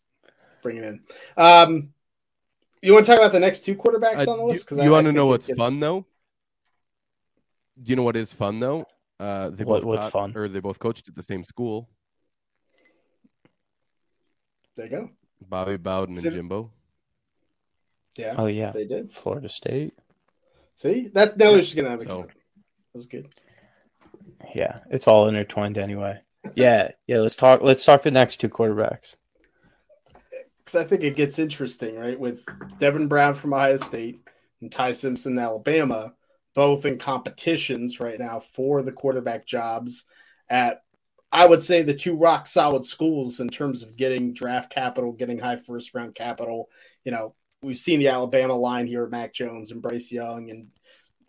bring 0.63 0.77
it 0.77 0.83
in. 0.83 1.01
Um, 1.37 1.89
you 2.81 2.93
want 2.93 3.05
to 3.05 3.11
talk 3.11 3.19
about 3.19 3.31
the 3.31 3.39
next 3.39 3.65
two 3.65 3.75
quarterbacks 3.75 4.27
Uh, 4.27 4.31
on 4.31 4.37
the 4.39 4.45
list? 4.45 4.65
Because 4.67 4.83
you 4.83 4.91
want 4.91 5.05
to 5.05 5.11
know 5.13 5.27
what's 5.27 5.47
what's 5.47 5.57
fun 5.57 5.79
though? 5.79 6.05
Do 7.81 7.89
you 7.89 7.95
know 7.95 8.03
what 8.03 8.15
is 8.15 8.31
fun 8.33 8.59
though? 8.59 8.85
Uh, 9.19 9.49
they 9.49 9.63
What- 9.63 9.81
both 9.81 9.85
what's 9.85 10.05
taught- 10.05 10.11
fun? 10.11 10.33
Or 10.37 10.47
they 10.47 10.59
both 10.59 10.79
coached 10.79 11.07
at 11.07 11.15
the 11.15 11.23
same 11.23 11.43
school. 11.43 11.89
There 14.75 14.85
you 14.85 14.91
go. 14.91 15.09
Bobby 15.41 15.77
Bowden 15.77 16.17
and 16.17 16.31
Jimbo. 16.31 16.71
Yeah, 18.17 18.35
Oh 18.37 18.47
yeah, 18.47 18.71
they 18.71 18.85
did. 18.85 19.11
Florida 19.11 19.49
State. 19.49 19.93
See, 20.75 21.09
that's 21.13 21.35
now 21.37 21.55
just 21.55 21.75
gonna 21.75 21.89
have 21.89 22.03
So- 22.03 22.23
That 22.23 22.29
was 22.93 23.07
good. 23.07 23.27
Yeah, 24.53 24.79
it's 24.89 25.07
all 25.07 25.27
intertwined 25.27 25.77
anyway. 25.77 26.21
Yeah, 26.55 26.91
yeah. 27.07 27.19
Let's 27.19 27.35
talk. 27.35 27.61
Let's 27.61 27.83
talk 27.83 28.03
the 28.03 28.11
next 28.11 28.37
two 28.37 28.49
quarterbacks. 28.49 29.17
Because 30.59 30.81
I 30.81 30.83
think 30.83 31.03
it 31.03 31.15
gets 31.15 31.37
interesting, 31.37 31.95
right? 31.95 32.19
With 32.19 32.41
Devin 32.79 33.07
Brown 33.07 33.35
from 33.35 33.53
Ohio 33.53 33.77
State 33.77 34.19
and 34.61 34.71
Ty 34.71 34.93
Simpson, 34.93 35.37
Alabama, 35.37 36.15
both 36.55 36.85
in 36.85 36.97
competitions 36.97 37.99
right 37.99 38.17
now 38.17 38.39
for 38.39 38.81
the 38.81 38.91
quarterback 38.91 39.45
jobs 39.45 40.05
at, 40.49 40.81
I 41.31 41.45
would 41.45 41.61
say, 41.61 41.81
the 41.81 41.93
two 41.93 42.15
rock 42.15 42.47
solid 42.47 42.85
schools 42.85 43.39
in 43.39 43.49
terms 43.49 43.83
of 43.83 43.97
getting 43.97 44.33
draft 44.33 44.71
capital, 44.71 45.11
getting 45.11 45.37
high 45.37 45.57
first 45.57 45.93
round 45.93 46.15
capital. 46.15 46.69
You 47.03 47.11
know, 47.11 47.35
we've 47.61 47.77
seen 47.77 47.99
the 47.99 48.07
Alabama 48.07 48.55
line 48.55 48.87
here, 48.87 49.07
Mac 49.07 49.33
Jones 49.33 49.71
and 49.71 49.81
Bryce 49.81 50.11
Young, 50.11 50.49
and 50.49 50.67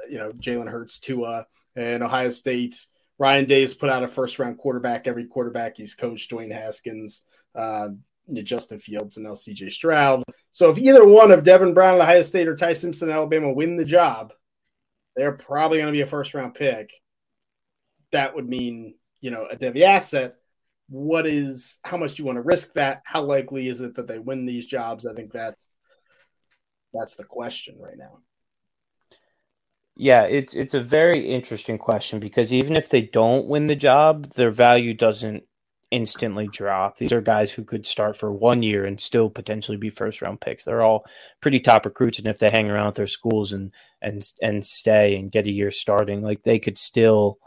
you 0.08 0.18
know 0.18 0.32
Jalen 0.32 0.70
Hurts, 0.70 1.00
Tua, 1.00 1.46
and 1.74 2.02
Ohio 2.02 2.30
State. 2.30 2.86
Ryan 3.18 3.46
Day's 3.46 3.74
put 3.74 3.90
out 3.90 4.04
a 4.04 4.08
first 4.08 4.38
round 4.38 4.58
quarterback. 4.58 5.06
Every 5.06 5.26
quarterback 5.26 5.76
he's 5.76 5.94
coached, 5.94 6.30
Dwayne 6.30 6.52
Haskins. 6.52 7.22
Uh, 7.54 7.88
Justin 8.32 8.78
Fields 8.78 9.16
and 9.16 9.26
now 9.26 9.32
CJ 9.32 9.70
Stroud. 9.70 10.24
So 10.52 10.70
if 10.70 10.78
either 10.78 11.06
one 11.06 11.30
of 11.30 11.44
Devin 11.44 11.74
Brown 11.74 11.96
at 11.96 12.02
Ohio 12.02 12.22
State 12.22 12.48
or 12.48 12.56
Ty 12.56 12.72
Simpson 12.72 13.08
at 13.08 13.14
Alabama 13.14 13.52
win 13.52 13.76
the 13.76 13.84
job, 13.84 14.32
they're 15.16 15.33
probably 15.33 15.79
going 15.79 15.88
to 15.88 15.96
be 15.96 16.02
a 16.02 16.07
first 16.07 16.35
round 16.35 16.55
pick. 16.55 16.90
That 18.12 18.35
would 18.35 18.48
mean, 18.48 18.94
you 19.20 19.31
know, 19.31 19.46
a 19.50 19.57
Devy 19.57 19.83
asset. 19.83 20.37
What 20.88 21.26
is 21.26 21.79
how 21.83 21.96
much 21.96 22.14
do 22.14 22.22
you 22.22 22.26
want 22.26 22.37
to 22.37 22.42
risk 22.42 22.74
that? 22.74 23.02
How 23.05 23.22
likely 23.22 23.68
is 23.68 23.81
it 23.81 23.96
that 23.96 24.07
they 24.07 24.18
win 24.18 24.46
these 24.46 24.66
jobs? 24.66 25.05
I 25.07 25.14
think 25.14 25.33
that's 25.33 25.74
that's 26.94 27.16
the 27.16 27.24
question 27.24 27.76
right 27.81 27.96
now. 27.98 28.18
Yeah, 29.96 30.24
it's 30.24 30.55
it's 30.55 30.74
a 30.74 30.81
very 30.81 31.26
interesting 31.26 31.79
question 31.79 32.20
because 32.20 32.52
even 32.52 32.76
if 32.76 32.88
they 32.90 33.00
don't 33.00 33.46
win 33.46 33.66
the 33.66 33.74
job, 33.74 34.26
their 34.35 34.50
value 34.50 34.94
doesn't 34.94 35.44
instantly 35.90 36.49
drop. 36.49 36.99
These 36.99 37.12
are 37.12 37.20
guys 37.20 37.53
who 37.53 37.64
could 37.64 37.87
start 37.87 38.16
for 38.16 38.33
one 38.33 38.62
year 38.62 38.85
and 38.85 39.01
still 39.01 39.31
potentially 39.31 39.77
be 39.77 39.90
first 39.90 40.22
round 40.22 40.40
picks. 40.40 40.64
They're 40.64 40.83
all 40.83 41.05
pretty 41.40 41.61
top 41.61 41.85
recruits, 41.85 42.18
and 42.18 42.27
if 42.27 42.38
they 42.38 42.51
hang 42.51 42.70
around 42.70 42.87
with 42.87 42.96
their 42.96 43.07
schools 43.07 43.53
and 43.53 43.72
and 44.03 44.29
and 44.42 44.66
stay 44.66 45.16
and 45.16 45.31
get 45.31 45.46
a 45.46 45.51
year 45.51 45.70
starting, 45.70 46.22
like 46.22 46.42
they 46.42 46.59
could 46.59 46.79
still 46.79 47.38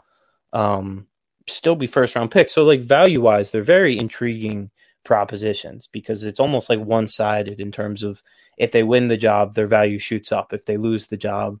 um 0.52 1.06
still 1.48 1.76
be 1.76 1.86
first 1.86 2.16
round 2.16 2.30
picks. 2.30 2.54
So 2.54 2.64
like 2.64 2.80
value 2.80 3.20
wise, 3.20 3.50
they're 3.50 3.62
very 3.62 3.98
intriguing 3.98 4.70
propositions 5.04 5.88
because 5.90 6.24
it's 6.24 6.40
almost 6.40 6.68
like 6.68 6.80
one 6.80 7.08
sided 7.08 7.60
in 7.60 7.72
terms 7.72 8.02
of 8.02 8.22
if 8.58 8.72
they 8.72 8.82
win 8.82 9.08
the 9.08 9.16
job, 9.16 9.54
their 9.54 9.66
value 9.66 9.98
shoots 9.98 10.32
up. 10.32 10.52
If 10.52 10.66
they 10.66 10.76
lose 10.76 11.06
the 11.06 11.16
job, 11.16 11.58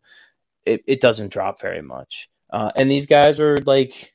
it, 0.66 0.82
it 0.86 1.00
doesn't 1.00 1.32
drop 1.32 1.60
very 1.60 1.82
much. 1.82 2.28
Uh, 2.50 2.70
and 2.76 2.90
these 2.90 3.06
guys 3.06 3.40
are 3.40 3.58
like 3.58 4.14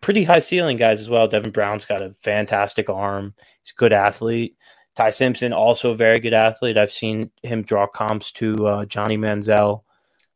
pretty 0.00 0.24
high 0.24 0.38
ceiling 0.38 0.76
guys 0.76 1.00
as 1.00 1.08
well. 1.08 1.28
Devin 1.28 1.50
Brown's 1.50 1.84
got 1.84 2.02
a 2.02 2.14
fantastic 2.14 2.88
arm. 2.90 3.34
He's 3.62 3.72
a 3.72 3.78
good 3.78 3.92
athlete. 3.92 4.56
Ty 4.94 5.10
Simpson, 5.10 5.52
also 5.52 5.90
a 5.90 5.96
very 5.96 6.20
good 6.20 6.34
athlete. 6.34 6.78
I've 6.78 6.92
seen 6.92 7.30
him 7.42 7.62
draw 7.62 7.86
comps 7.86 8.30
to 8.32 8.66
uh, 8.66 8.84
Johnny 8.84 9.16
Manziel, 9.18 9.82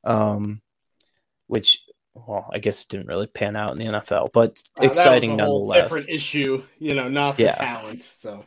um, 0.02 0.60
which, 1.46 1.84
well, 2.14 2.48
I 2.52 2.58
guess 2.58 2.82
it 2.82 2.88
didn't 2.88 3.06
really 3.06 3.28
pan 3.28 3.54
out 3.54 3.70
in 3.72 3.78
the 3.78 3.84
NFL, 3.84 4.32
but 4.32 4.60
Uh, 4.76 4.82
that 4.82 4.88
was 4.88 4.98
exciting 4.98 5.40
a 5.40 5.44
whole 5.44 5.68
nonetheless. 5.68 5.82
Different 5.84 6.08
issue, 6.08 6.62
you 6.78 6.94
know, 6.94 7.08
not 7.08 7.36
the 7.36 7.52
talent. 7.52 8.02
So 8.02 8.44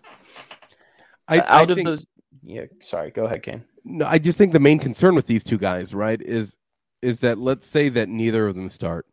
I, 1.29 1.39
Uh, 1.39 1.43
I 1.43 1.61
out 1.61 1.69
of 1.71 1.75
think, 1.75 1.87
those, 1.87 2.05
yeah, 2.41 2.65
sorry, 2.81 3.11
go 3.11 3.23
ahead, 3.25 3.43
Kane. 3.43 3.63
no, 3.85 4.05
I 4.05 4.17
just 4.19 4.37
think 4.37 4.51
the 4.51 4.59
main 4.59 4.79
concern 4.79 5.15
with 5.15 5.27
these 5.27 5.43
two 5.45 5.57
guys, 5.57 5.93
right, 5.93 6.21
is 6.21 6.57
is 7.01 7.21
that 7.21 7.37
let's 7.39 7.65
say 7.67 7.87
that 7.89 8.09
neither 8.09 8.47
of 8.47 8.55
them 8.55 8.69
start, 8.69 9.07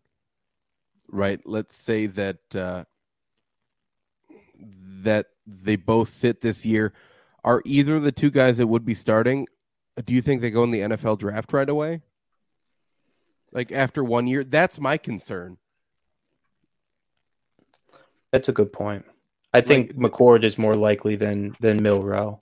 right? 1.11 1.41
Let's 1.45 1.77
say 1.77 2.07
that 2.07 2.39
uh, 2.55 2.85
that 5.03 5.27
they 5.47 5.77
both 5.77 6.09
sit 6.09 6.41
this 6.41 6.65
year. 6.65 6.93
Are 7.45 7.63
either 7.65 7.97
of 7.97 8.03
the 8.03 8.13
two 8.13 8.31
guys 8.31 8.59
that 8.59 8.67
would 8.67 8.85
be 8.85 8.95
starting? 8.95 9.47
Do 10.05 10.15
you 10.15 10.23
think 10.23 10.43
they 10.43 10.51
go 10.51 10.65
in 10.65 10.71
the 10.71 10.81
NFL 10.81 11.19
draft 11.19 11.53
right 11.53 11.69
away? 11.69 12.03
Like 13.53 13.73
after 13.73 14.05
one 14.05 14.27
year, 14.27 14.45
that's 14.45 14.79
my 14.79 14.97
concern. 14.97 15.57
That's 18.33 18.49
a 18.49 18.53
good 18.53 18.73
point. 18.73 19.07
I 19.55 19.63
think 19.63 19.95
McCord 19.95 20.45
is 20.45 20.59
more 20.59 20.75
likely 20.75 21.17
than 21.17 21.57
than 21.61 21.83
Milroe. 21.83 22.41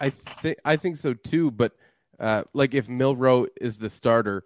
I 0.00 0.10
think 0.10 0.58
I 0.64 0.76
think 0.76 0.96
so 0.96 1.14
too. 1.14 1.50
But 1.50 1.72
uh, 2.20 2.44
like 2.52 2.74
if 2.74 2.88
Milroe 2.88 3.46
is 3.60 3.78
the 3.78 3.88
starter 3.88 4.44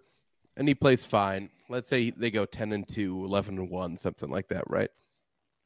and 0.55 0.67
he 0.67 0.73
plays 0.73 1.05
fine, 1.05 1.49
let's 1.69 1.87
say 1.87 2.09
they 2.09 2.31
go 2.31 2.45
ten 2.45 2.73
and 2.73 2.87
2, 2.87 3.23
11 3.25 3.57
and 3.57 3.69
one, 3.69 3.95
something 3.95 4.29
like 4.29 4.49
that, 4.49 4.63
right? 4.67 4.89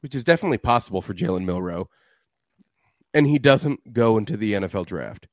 Which 0.00 0.14
is 0.14 0.22
definitely 0.22 0.58
possible 0.58 1.02
for 1.02 1.14
Jalen 1.14 1.44
Milroe, 1.44 1.88
and 3.14 3.26
he 3.26 3.38
doesn't 3.38 3.92
go 3.92 4.18
into 4.18 4.36
the 4.36 4.52
NFL 4.52 4.86
draft, 4.86 5.28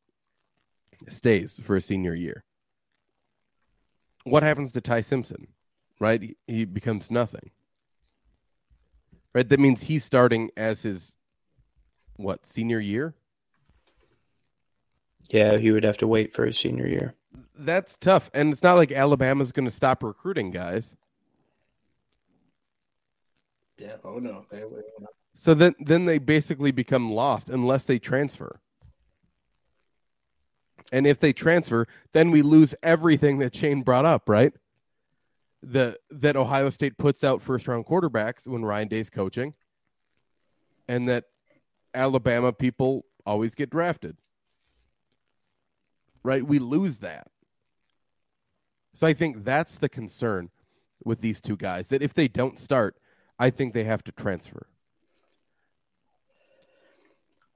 stays 1.09 1.59
for 1.63 1.75
a 1.75 1.81
senior 1.81 2.15
year. 2.15 2.43
what 4.23 4.43
happens 4.43 4.71
to 4.71 4.81
Ty 4.81 5.01
Simpson? 5.01 5.47
Right? 5.99 6.35
He 6.47 6.65
becomes 6.65 7.11
nothing. 7.11 7.51
Right? 9.33 9.47
That 9.47 9.59
means 9.59 9.83
he's 9.83 10.03
starting 10.03 10.49
as 10.57 10.83
his 10.83 11.13
what, 12.17 12.45
senior 12.45 12.79
year? 12.79 13.15
Yeah, 15.29 15.57
he 15.57 15.71
would 15.71 15.83
have 15.83 15.97
to 15.99 16.07
wait 16.07 16.33
for 16.33 16.45
his 16.45 16.57
senior 16.57 16.87
year. 16.87 17.15
That's 17.57 17.97
tough. 17.97 18.29
And 18.33 18.51
it's 18.51 18.63
not 18.63 18.73
like 18.75 18.91
Alabama's 18.91 19.51
going 19.51 19.65
to 19.65 19.71
stop 19.71 20.03
recruiting 20.03 20.51
guys. 20.51 20.97
Yeah. 23.77 23.95
Oh 24.03 24.19
no. 24.19 24.45
They, 24.49 24.59
they, 24.59 24.65
So 25.33 25.53
then 25.53 25.73
then 25.79 26.05
they 26.05 26.17
basically 26.17 26.71
become 26.71 27.11
lost 27.11 27.49
unless 27.49 27.83
they 27.83 27.99
transfer. 27.99 28.59
And 30.91 31.07
if 31.07 31.19
they 31.19 31.33
transfer, 31.33 31.87
then 32.11 32.31
we 32.31 32.41
lose 32.41 32.75
everything 32.83 33.37
that 33.39 33.55
Shane 33.55 33.81
brought 33.81 34.05
up, 34.05 34.27
right? 34.27 34.53
The 35.63 35.97
that 36.09 36.35
Ohio 36.35 36.69
State 36.69 36.97
puts 36.97 37.23
out 37.23 37.41
first 37.41 37.67
round 37.67 37.85
quarterbacks 37.85 38.47
when 38.47 38.63
Ryan 38.63 38.87
Day's 38.87 39.09
coaching. 39.09 39.53
And 40.87 41.07
that 41.07 41.25
Alabama 41.93 42.51
people 42.51 43.05
always 43.25 43.55
get 43.55 43.69
drafted. 43.69 44.17
Right? 46.23 46.45
We 46.45 46.59
lose 46.59 46.99
that. 46.99 47.27
So 48.93 49.07
I 49.07 49.13
think 49.13 49.43
that's 49.43 49.77
the 49.77 49.89
concern 49.89 50.49
with 51.03 51.21
these 51.21 51.41
two 51.41 51.57
guys 51.57 51.87
that 51.87 52.01
if 52.01 52.13
they 52.13 52.27
don't 52.27 52.59
start, 52.59 52.97
I 53.39 53.49
think 53.49 53.73
they 53.73 53.85
have 53.85 54.03
to 54.03 54.11
transfer. 54.11 54.67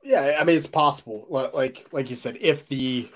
Yeah, 0.04 0.38
I 0.40 0.44
mean 0.44 0.58
it's 0.58 0.68
possible. 0.68 1.26
Like 1.30 1.88
like 1.92 2.10
you 2.10 2.16
said, 2.16 2.38
if 2.40 2.68
the 2.68 3.10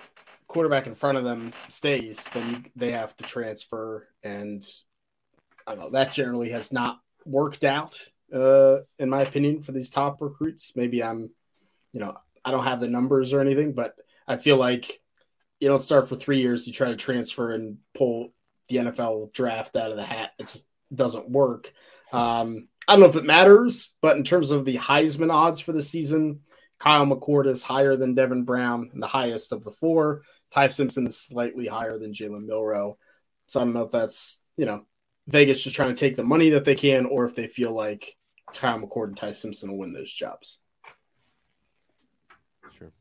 quarterback 0.48 0.88
in 0.88 0.96
front 0.96 1.18
of 1.18 1.24
them 1.24 1.54
stays, 1.68 2.28
then 2.34 2.66
they 2.76 2.92
have 2.92 3.16
to 3.18 3.24
transfer, 3.24 4.08
and 4.24 4.66
I 5.66 5.76
don't 5.76 5.86
know. 5.86 5.90
That 5.92 6.12
generally 6.12 6.50
has 6.50 6.74
not 6.74 7.00
worked 7.26 7.64
out, 7.64 8.00
uh, 8.34 8.78
in 8.98 9.10
my 9.10 9.22
opinion, 9.22 9.62
for 9.62 9.72
these 9.72 9.92
top 9.92 10.20
recruits. 10.20 10.74
Maybe 10.76 11.04
I'm, 11.04 11.30
you 11.94 12.00
know, 12.00 12.18
I 12.44 12.50
don't 12.50 12.64
have 12.64 12.80
the 12.80 12.88
numbers 12.88 13.34
or 13.34 13.40
anything, 13.40 13.74
but 13.74 13.94
I 14.28 14.38
feel 14.38 14.58
like 14.58 15.00
you 15.60 15.68
don't 15.68 15.82
start 15.82 16.08
for 16.08 16.16
three 16.16 16.40
years. 16.40 16.66
You 16.66 16.74
try 16.74 16.90
to 16.90 16.96
transfer 16.96 17.52
and 17.52 17.78
pull 17.94 18.34
the 18.70 18.78
NFL 18.78 19.34
draft 19.34 19.76
out 19.76 19.92
of 19.92 19.98
the 19.98 20.04
hat. 20.04 20.32
It 20.40 20.48
just 20.48 20.66
doesn't 20.94 21.30
work. 21.30 21.74
Um, 22.12 22.68
I 22.88 22.94
don't 22.94 23.02
know 23.02 23.10
if 23.10 23.16
it 23.16 23.26
matters, 23.26 23.92
but 24.02 24.18
in 24.18 24.24
terms 24.24 24.52
of 24.52 24.66
the 24.66 24.78
Heisman 24.78 25.32
odds 25.32 25.60
for 25.60 25.74
the 25.74 25.84
season, 25.84 26.42
Kyle 26.80 27.06
McCord 27.06 27.46
is 27.46 27.62
higher 27.62 27.96
than 27.96 28.16
Devin 28.16 28.46
Brown 28.46 28.90
and 28.94 29.04
the 29.04 29.08
highest 29.08 29.52
of 29.52 29.64
the 29.64 29.72
four. 29.72 30.24
Ty 30.50 30.68
Simpson 30.68 31.06
is 31.08 31.18
slightly 31.18 31.68
higher 31.68 32.00
than 32.00 32.14
Jalen 32.14 32.46
Milroe. 32.46 32.98
So 33.48 33.60
I 33.60 33.64
don't 33.64 33.74
know 33.74 33.84
if 33.84 33.92
that's, 33.92 34.40
you 34.56 34.66
know, 34.66 34.86
Vegas 35.28 35.64
just 35.64 35.76
trying 35.76 35.94
to 35.94 36.00
take 36.00 36.16
the 36.16 36.24
money 36.24 36.52
that 36.52 36.66
they 36.66 36.76
can 36.76 37.06
or 37.06 37.26
if 37.26 37.36
they 37.36 37.48
feel 37.48 37.72
like 37.72 38.16
Kyle 38.54 38.80
McCord 38.80 39.10
and 39.10 39.18
Ty 39.18 39.34
Simpson 39.34 39.70
will 39.70 39.78
win 39.78 39.94
those 39.94 40.12
jobs. 40.12 40.60
Sure. 42.78 42.92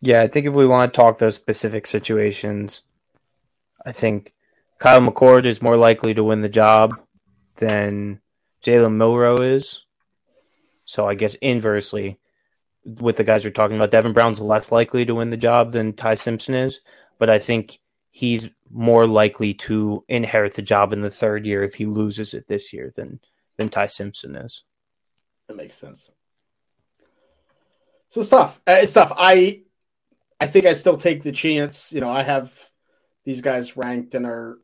Yeah, 0.00 0.22
I 0.22 0.28
think 0.28 0.46
if 0.46 0.54
we 0.54 0.66
want 0.66 0.92
to 0.92 0.96
talk 0.96 1.18
those 1.18 1.36
specific 1.36 1.86
situations, 1.86 2.82
I 3.84 3.92
think 3.92 4.32
Kyle 4.78 5.00
McCord 5.00 5.44
is 5.44 5.60
more 5.62 5.76
likely 5.76 6.14
to 6.14 6.24
win 6.24 6.40
the 6.40 6.48
job 6.48 6.94
than 7.56 8.20
Jalen 8.62 8.94
Milroe 8.94 9.42
is. 9.42 9.84
So 10.84 11.06
I 11.06 11.14
guess 11.14 11.34
inversely, 11.36 12.18
with 12.84 13.16
the 13.16 13.24
guys 13.24 13.44
we're 13.44 13.50
talking 13.50 13.76
about, 13.76 13.90
Devin 13.90 14.12
Brown's 14.14 14.40
less 14.40 14.72
likely 14.72 15.04
to 15.04 15.14
win 15.14 15.30
the 15.30 15.36
job 15.36 15.72
than 15.72 15.92
Ty 15.92 16.14
Simpson 16.14 16.54
is, 16.54 16.80
but 17.18 17.28
I 17.28 17.38
think 17.38 17.78
he's 18.10 18.48
more 18.70 19.06
likely 19.06 19.52
to 19.52 20.04
inherit 20.08 20.54
the 20.54 20.62
job 20.62 20.92
in 20.92 21.02
the 21.02 21.10
third 21.10 21.46
year 21.46 21.62
if 21.62 21.74
he 21.74 21.84
loses 21.86 22.34
it 22.34 22.48
this 22.48 22.72
year 22.72 22.92
than 22.96 23.20
than 23.56 23.68
Ty 23.68 23.86
Simpson 23.86 24.34
is. 24.34 24.64
That 25.46 25.56
makes 25.56 25.74
sense. 25.74 26.10
So 28.08 28.20
it's 28.20 28.30
tough. 28.30 28.60
Uh, 28.66 28.78
It's 28.80 28.94
tough. 28.94 29.12
I 29.16 29.62
I 30.40 30.46
think 30.46 30.64
I 30.64 30.72
still 30.72 30.96
take 30.96 31.22
the 31.22 31.32
chance. 31.32 31.92
You 31.92 32.00
know, 32.00 32.10
I 32.10 32.22
have 32.22 32.52
these 33.24 33.42
guys 33.42 33.76
ranked 33.76 34.14
in 34.14 34.24
our 34.24 34.58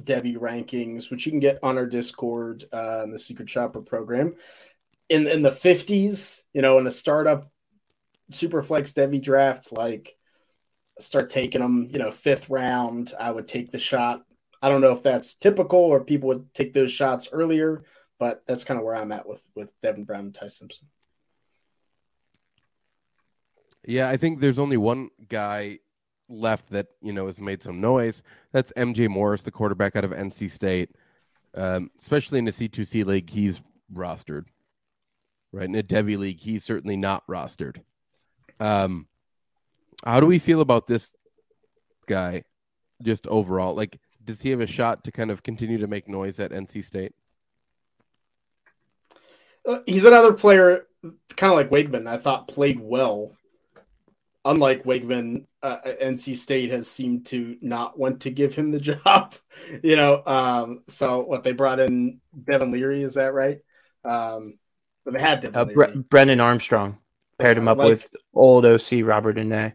Devy 0.00 0.36
rankings, 0.36 1.10
which 1.10 1.26
you 1.26 1.32
can 1.32 1.40
get 1.40 1.58
on 1.62 1.76
our 1.76 1.86
Discord 1.86 2.64
uh, 2.72 3.02
in 3.04 3.10
the 3.10 3.18
Secret 3.18 3.50
Shopper 3.50 3.82
program. 3.82 4.34
In 5.08 5.26
in 5.26 5.42
the 5.42 5.50
fifties, 5.50 6.42
you 6.52 6.62
know, 6.62 6.78
in 6.78 6.86
a 6.86 6.90
startup 6.92 7.50
Superflex 8.30 8.94
Devy 8.94 9.20
draft, 9.20 9.72
like 9.72 10.16
start 10.98 11.30
taking 11.30 11.60
them, 11.60 11.88
you 11.90 11.98
know, 11.98 12.12
fifth 12.12 12.48
round, 12.48 13.12
I 13.18 13.30
would 13.30 13.48
take 13.48 13.70
the 13.70 13.78
shot. 13.78 14.22
I 14.62 14.68
don't 14.68 14.80
know 14.80 14.92
if 14.92 15.02
that's 15.02 15.34
typical 15.34 15.80
or 15.80 16.04
people 16.04 16.28
would 16.28 16.52
take 16.54 16.72
those 16.72 16.92
shots 16.92 17.28
earlier, 17.32 17.82
but 18.18 18.42
that's 18.46 18.64
kind 18.64 18.78
of 18.78 18.84
where 18.84 18.94
I'm 18.94 19.12
at 19.12 19.26
with 19.26 19.42
with 19.56 19.72
Devin 19.80 20.04
Brown 20.04 20.26
and 20.26 20.34
Ty 20.34 20.48
Simpson. 20.48 20.86
Yeah, 23.84 24.08
I 24.08 24.16
think 24.16 24.40
there's 24.40 24.58
only 24.58 24.76
one 24.76 25.10
guy 25.28 25.78
left 26.28 26.70
that 26.70 26.86
you 27.02 27.12
know 27.12 27.26
has 27.26 27.40
made 27.40 27.62
some 27.62 27.80
noise. 27.80 28.22
That's 28.52 28.72
MJ 28.76 29.08
Morris, 29.08 29.42
the 29.42 29.50
quarterback 29.50 29.96
out 29.96 30.04
of 30.04 30.12
NC 30.12 30.50
State. 30.50 30.90
Um, 31.54 31.90
especially 31.98 32.38
in 32.38 32.44
the 32.44 32.52
C2C 32.52 33.04
league, 33.04 33.28
he's 33.28 33.60
rostered. 33.92 34.46
Right 35.52 35.64
in 35.64 35.74
a 35.74 35.82
Devy 35.82 36.16
league, 36.16 36.40
he's 36.40 36.64
certainly 36.64 36.96
not 36.96 37.26
rostered. 37.26 37.78
Um, 38.60 39.08
how 40.04 40.20
do 40.20 40.26
we 40.26 40.38
feel 40.38 40.60
about 40.60 40.86
this 40.86 41.12
guy, 42.06 42.44
just 43.02 43.26
overall? 43.26 43.74
Like, 43.74 43.98
does 44.24 44.40
he 44.40 44.50
have 44.50 44.60
a 44.60 44.66
shot 44.66 45.04
to 45.04 45.12
kind 45.12 45.30
of 45.30 45.42
continue 45.42 45.78
to 45.78 45.88
make 45.88 46.08
noise 46.08 46.38
at 46.38 46.52
NC 46.52 46.84
State? 46.84 47.12
Uh, 49.66 49.80
he's 49.86 50.04
another 50.04 50.32
player, 50.32 50.86
kind 51.36 51.52
of 51.52 51.56
like 51.56 51.70
Weigman. 51.70 52.06
I 52.06 52.18
thought 52.18 52.48
played 52.48 52.78
well. 52.78 53.32
Unlike 54.44 54.84
Weigman, 54.84 55.44
uh, 55.62 55.78
NC 55.84 56.36
State 56.36 56.70
has 56.70 56.88
seemed 56.88 57.26
to 57.26 57.56
not 57.60 57.98
want 57.98 58.20
to 58.22 58.30
give 58.30 58.54
him 58.54 58.70
the 58.70 58.80
job. 59.04 59.34
you 59.82 59.96
know, 59.96 60.22
um, 60.24 60.82
so 60.88 61.20
what 61.20 61.44
they 61.44 61.52
brought 61.52 61.78
in 61.80 62.20
Devin 62.44 62.70
Leary, 62.70 63.02
is 63.02 63.14
that 63.14 63.34
right? 63.34 63.58
Um, 64.04 64.58
but 65.04 65.14
they 65.14 65.20
had 65.20 65.42
Devin 65.42 65.56
Uh, 65.60 65.64
Leary. 65.64 65.92
Bre- 65.92 65.98
Brennan 66.08 66.40
Armstrong 66.40 66.98
paired 67.38 67.58
him 67.58 67.68
up 67.68 67.78
Like- 67.78 67.88
with 67.88 68.16
old 68.34 68.64
OC 68.64 69.02
Robert 69.04 69.34
Dene. 69.34 69.74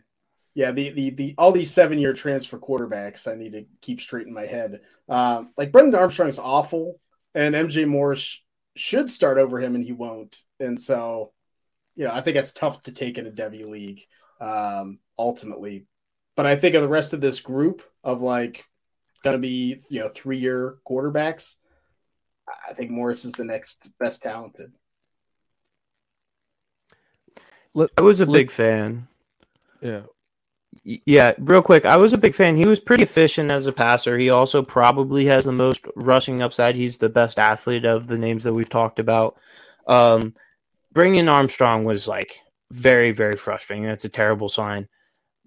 Yeah, 0.55 0.71
the 0.71 0.89
the 0.91 1.09
the 1.09 1.35
all 1.37 1.51
these 1.51 1.69
seven 1.73 1.99
year 1.99 2.13
transfer 2.13 2.57
quarterbacks 2.57 3.29
I 3.29 3.35
need 3.35 3.51
to 3.51 3.65
keep 3.81 3.99
straight 3.99 4.25
in 4.25 4.33
my 4.33 4.45
head. 4.45 4.79
Um, 5.09 5.51
like 5.57 5.73
Brennan 5.73 5.95
Armstrong's 5.95 6.39
awful, 6.39 6.97
and 7.33 7.53
MJ 7.53 7.85
Morris 7.85 8.41
should 8.77 9.11
start 9.11 9.37
over 9.37 9.59
him, 9.59 9.75
and 9.75 9.83
he 9.83 9.91
won't. 9.91 10.41
And 10.61 10.81
so, 10.81 11.33
you 11.97 12.05
know, 12.05 12.11
I 12.13 12.21
think 12.21 12.35
that's 12.35 12.53
tough 12.53 12.81
to 12.83 12.93
take 12.93 13.17
in 13.17 13.27
a 13.27 13.31
Devy 13.31 13.65
league 13.65 13.99
um, 14.39 14.99
ultimately. 15.17 15.85
But 16.35 16.45
I 16.45 16.55
think 16.55 16.75
of 16.75 16.81
the 16.81 16.89
rest 16.89 17.13
of 17.13 17.21
this 17.21 17.39
group 17.39 17.81
of 18.03 18.21
like 18.21 18.65
going 19.23 19.35
to 19.35 19.41
be 19.41 19.81
you 19.89 20.01
know 20.01 20.09
three 20.09 20.37
year 20.37 20.77
quarterbacks. 20.87 21.55
I 22.69 22.73
think 22.73 22.91
Morris 22.91 23.25
is 23.25 23.33
the 23.33 23.45
next 23.45 23.89
best 23.99 24.21
talented. 24.21 24.71
I 27.97 28.01
was 28.01 28.21
a 28.21 28.25
big 28.25 28.51
fan. 28.51 29.07
Yeah. 29.81 30.03
Yeah, 30.83 31.33
real 31.39 31.63
quick, 31.63 31.85
I 31.85 31.97
was 31.97 32.13
a 32.13 32.17
big 32.17 32.35
fan. 32.35 32.55
He 32.55 32.67
was 32.67 32.79
pretty 32.79 33.03
efficient 33.03 33.49
as 33.49 33.65
a 33.65 33.73
passer. 33.73 34.17
He 34.17 34.29
also 34.29 34.61
probably 34.61 35.25
has 35.25 35.45
the 35.45 35.51
most 35.51 35.87
rushing 35.95 36.43
upside. 36.43 36.75
He's 36.75 36.99
the 36.99 37.09
best 37.09 37.39
athlete 37.39 37.85
of 37.85 38.05
the 38.05 38.19
names 38.19 38.43
that 38.43 38.53
we've 38.53 38.69
talked 38.69 38.99
about. 38.99 39.37
Um, 39.87 40.35
bringing 40.93 41.27
Armstrong 41.27 41.85
was 41.85 42.07
like 42.07 42.39
very, 42.71 43.11
very 43.11 43.35
frustrating. 43.35 43.85
That's 43.85 44.05
a 44.05 44.09
terrible 44.09 44.49
sign. 44.49 44.87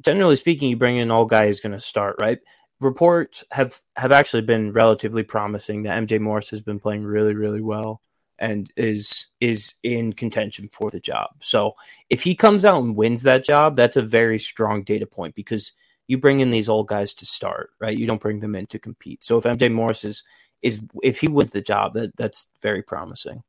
Generally 0.02 0.36
speaking, 0.36 0.70
you 0.70 0.76
bring 0.76 0.96
in 0.96 1.10
all 1.10 1.24
guy 1.24 1.44
is 1.44 1.60
going 1.60 1.72
to 1.72 1.80
start, 1.80 2.16
right? 2.20 2.38
Reports 2.80 3.44
have 3.50 3.76
have 3.96 4.12
actually 4.12 4.42
been 4.42 4.70
relatively 4.72 5.24
promising 5.24 5.82
that 5.82 6.00
MJ 6.00 6.20
Morris 6.20 6.50
has 6.50 6.62
been 6.62 6.78
playing 6.78 7.04
really, 7.04 7.34
really 7.34 7.60
well 7.60 8.00
and 8.38 8.72
is 8.76 9.26
is 9.40 9.74
in 9.82 10.12
contention 10.12 10.68
for 10.68 10.90
the 10.90 11.00
job. 11.00 11.30
So 11.40 11.74
if 12.08 12.22
he 12.22 12.34
comes 12.34 12.64
out 12.64 12.82
and 12.82 12.96
wins 12.96 13.22
that 13.22 13.44
job, 13.44 13.76
that's 13.76 13.96
a 13.96 14.02
very 14.02 14.38
strong 14.38 14.84
data 14.84 15.06
point 15.06 15.34
because 15.34 15.72
you 16.06 16.18
bring 16.18 16.40
in 16.40 16.50
these 16.50 16.68
old 16.68 16.88
guys 16.88 17.12
to 17.14 17.26
start, 17.26 17.70
right? 17.80 17.96
You 17.96 18.06
don't 18.06 18.20
bring 18.20 18.40
them 18.40 18.54
in 18.54 18.66
to 18.68 18.78
compete. 18.78 19.22
So 19.24 19.38
if 19.38 19.44
MJ 19.44 19.72
Morris 19.72 20.04
is 20.04 20.22
is 20.62 20.80
if 21.02 21.20
he 21.20 21.28
wins 21.28 21.50
the 21.50 21.60
job, 21.60 21.94
that 21.94 22.16
that's 22.16 22.48
very 22.60 22.82
promising. 22.82 23.42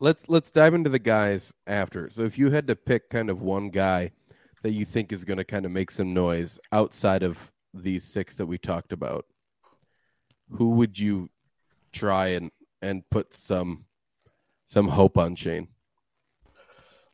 Let's 0.00 0.28
let's 0.28 0.50
dive 0.50 0.74
into 0.74 0.90
the 0.90 0.98
guys 0.98 1.52
after. 1.66 2.08
So 2.10 2.22
if 2.22 2.38
you 2.38 2.50
had 2.50 2.66
to 2.68 2.76
pick 2.76 3.10
kind 3.10 3.30
of 3.30 3.42
one 3.42 3.70
guy 3.70 4.12
that 4.62 4.70
you 4.72 4.84
think 4.84 5.12
is 5.12 5.24
going 5.24 5.38
to 5.38 5.44
kind 5.44 5.64
of 5.64 5.72
make 5.72 5.90
some 5.90 6.14
noise 6.14 6.58
outside 6.72 7.22
of 7.22 7.50
these 7.74 8.04
six 8.04 8.34
that 8.36 8.46
we 8.46 8.58
talked 8.58 8.92
about, 8.92 9.26
who 10.50 10.70
would 10.70 10.98
you 10.98 11.30
try 11.92 12.28
and 12.28 12.50
and 12.80 13.08
put 13.10 13.34
some 13.34 13.84
some 14.64 14.88
hope 14.88 15.18
on 15.18 15.34
Shane? 15.34 15.68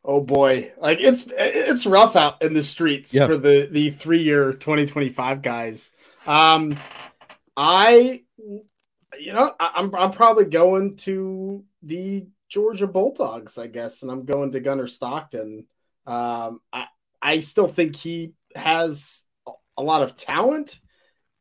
Oh 0.05 0.21
boy, 0.21 0.73
like 0.77 0.99
it's 1.01 1.27
it's 1.39 1.87
rough 1.87 2.17
out 2.17 2.43
in 2.43 2.53
the 2.53 2.63
streets 2.63 3.15
Yeah. 3.15 3.27
for 3.27 3.39
the 3.39 3.67
the 3.71 3.89
three 3.91 4.23
year 4.23 4.53
2025 4.53 5.41
guys. 5.41 5.93
Um, 6.27 6.77
I, 7.57 8.23
you 9.19 9.33
know, 9.33 9.55
I, 9.59 9.73
I'm 9.77 9.95
I'm 9.95 10.11
probably 10.11 10.45
going 10.45 10.97
to 10.99 11.65
the 11.83 12.27
Georgia 12.55 12.87
Bulldogs, 12.87 13.59
I 13.59 13.67
guess, 13.67 14.03
and 14.03 14.11
I'm 14.13 14.25
going 14.25 14.53
to 14.53 14.61
Gunnar 14.61 14.87
Stockton. 14.87 15.67
Um, 16.07 16.61
I 16.73 16.87
I 17.21 17.41
still 17.41 17.67
think 17.67 17.97
he 17.97 18.35
has 18.55 19.25
a- 19.49 19.53
a 19.79 19.83
lot 19.83 20.03
of 20.03 20.15
talent. 20.15 20.79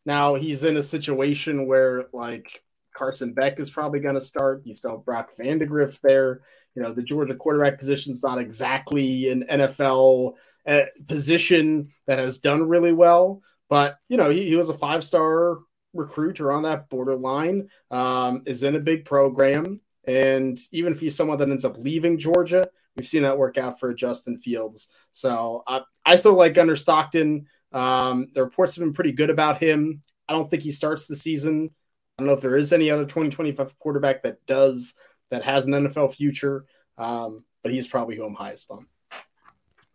Now 0.08 0.34
he's 0.34 0.64
in 0.64 0.76
a 0.76 0.82
situation 0.82 1.68
where 1.68 2.06
like 2.14 2.64
Carson 2.96 3.34
Beck 3.34 3.60
is 3.60 3.70
probably 3.70 4.00
going 4.00 4.16
to 4.16 4.24
start. 4.24 4.64
You 4.66 4.74
still 4.74 4.92
have 4.98 5.06
Brock 5.06 5.30
Vandagriff 5.40 6.02
there. 6.02 6.42
You 6.74 6.82
know, 6.82 6.94
the 6.94 7.04
Georgia 7.04 7.36
quarterback 7.36 7.78
position 7.78 8.14
is 8.14 8.24
not 8.24 8.40
exactly 8.40 9.30
an 9.30 9.44
NFL 9.48 10.34
uh, 10.66 10.86
position 11.08 11.90
that 12.08 12.18
has 12.18 12.40
done 12.40 12.68
really 12.68 12.94
well, 12.94 13.44
but 13.70 13.98
you 14.10 14.18
know, 14.18 14.32
he, 14.32 14.48
he 14.48 14.56
was 14.56 14.70
a 14.70 14.78
five 14.78 15.04
star 15.04 15.60
recruit 15.94 16.40
or 16.40 16.52
on 16.52 16.64
that 16.64 16.90
borderline, 16.90 17.70
um, 17.92 18.42
is 18.48 18.64
in 18.64 18.76
a 18.76 18.80
big 18.80 19.06
program. 19.06 19.80
And 20.06 20.60
even 20.72 20.94
if 20.94 21.00
he's 21.00 21.16
someone 21.16 21.38
that 21.38 21.50
ends 21.50 21.66
up 21.66 21.78
leaving 21.78 22.18
Georgia, 22.18 22.68
we've 22.96 23.08
seen 23.08 23.24
that 23.24 23.38
work 23.38 23.58
out 23.58 23.80
for 23.80 23.94
Justin 23.94 24.38
Fields. 24.38 24.88
So 25.12 25.64
I, 25.68 25.82
I 26.06 26.16
still 26.16 26.34
like 26.34 26.54
Gunnar 26.54 26.76
Stockton. 26.76 27.48
Um, 27.72 28.28
the 28.34 28.44
reports 28.44 28.76
have 28.76 28.84
been 28.84 28.94
pretty 28.94 29.14
good 29.14 29.30
about 29.30 29.60
him. 29.60 30.04
I 30.28 30.34
don't 30.34 30.50
think 30.50 30.64
he 30.64 30.72
starts 30.72 31.08
the 31.08 31.16
season. 31.16 31.72
I 32.18 32.22
don't 32.22 32.28
know 32.28 32.34
if 32.34 32.42
there 32.42 32.58
is 32.58 32.72
any 32.72 32.92
other 32.92 33.06
2025 33.06 33.80
quarterback 33.80 34.24
that 34.24 34.46
does 34.46 34.94
that 35.32 35.44
has 35.44 35.66
an 35.66 35.74
NFL 35.74 36.14
future, 36.14 36.66
um, 36.98 37.44
but 37.64 37.72
he's 37.72 37.88
probably 37.88 38.16
who 38.16 38.24
I'm 38.24 38.36
highest 38.36 38.70
on. 38.70 38.86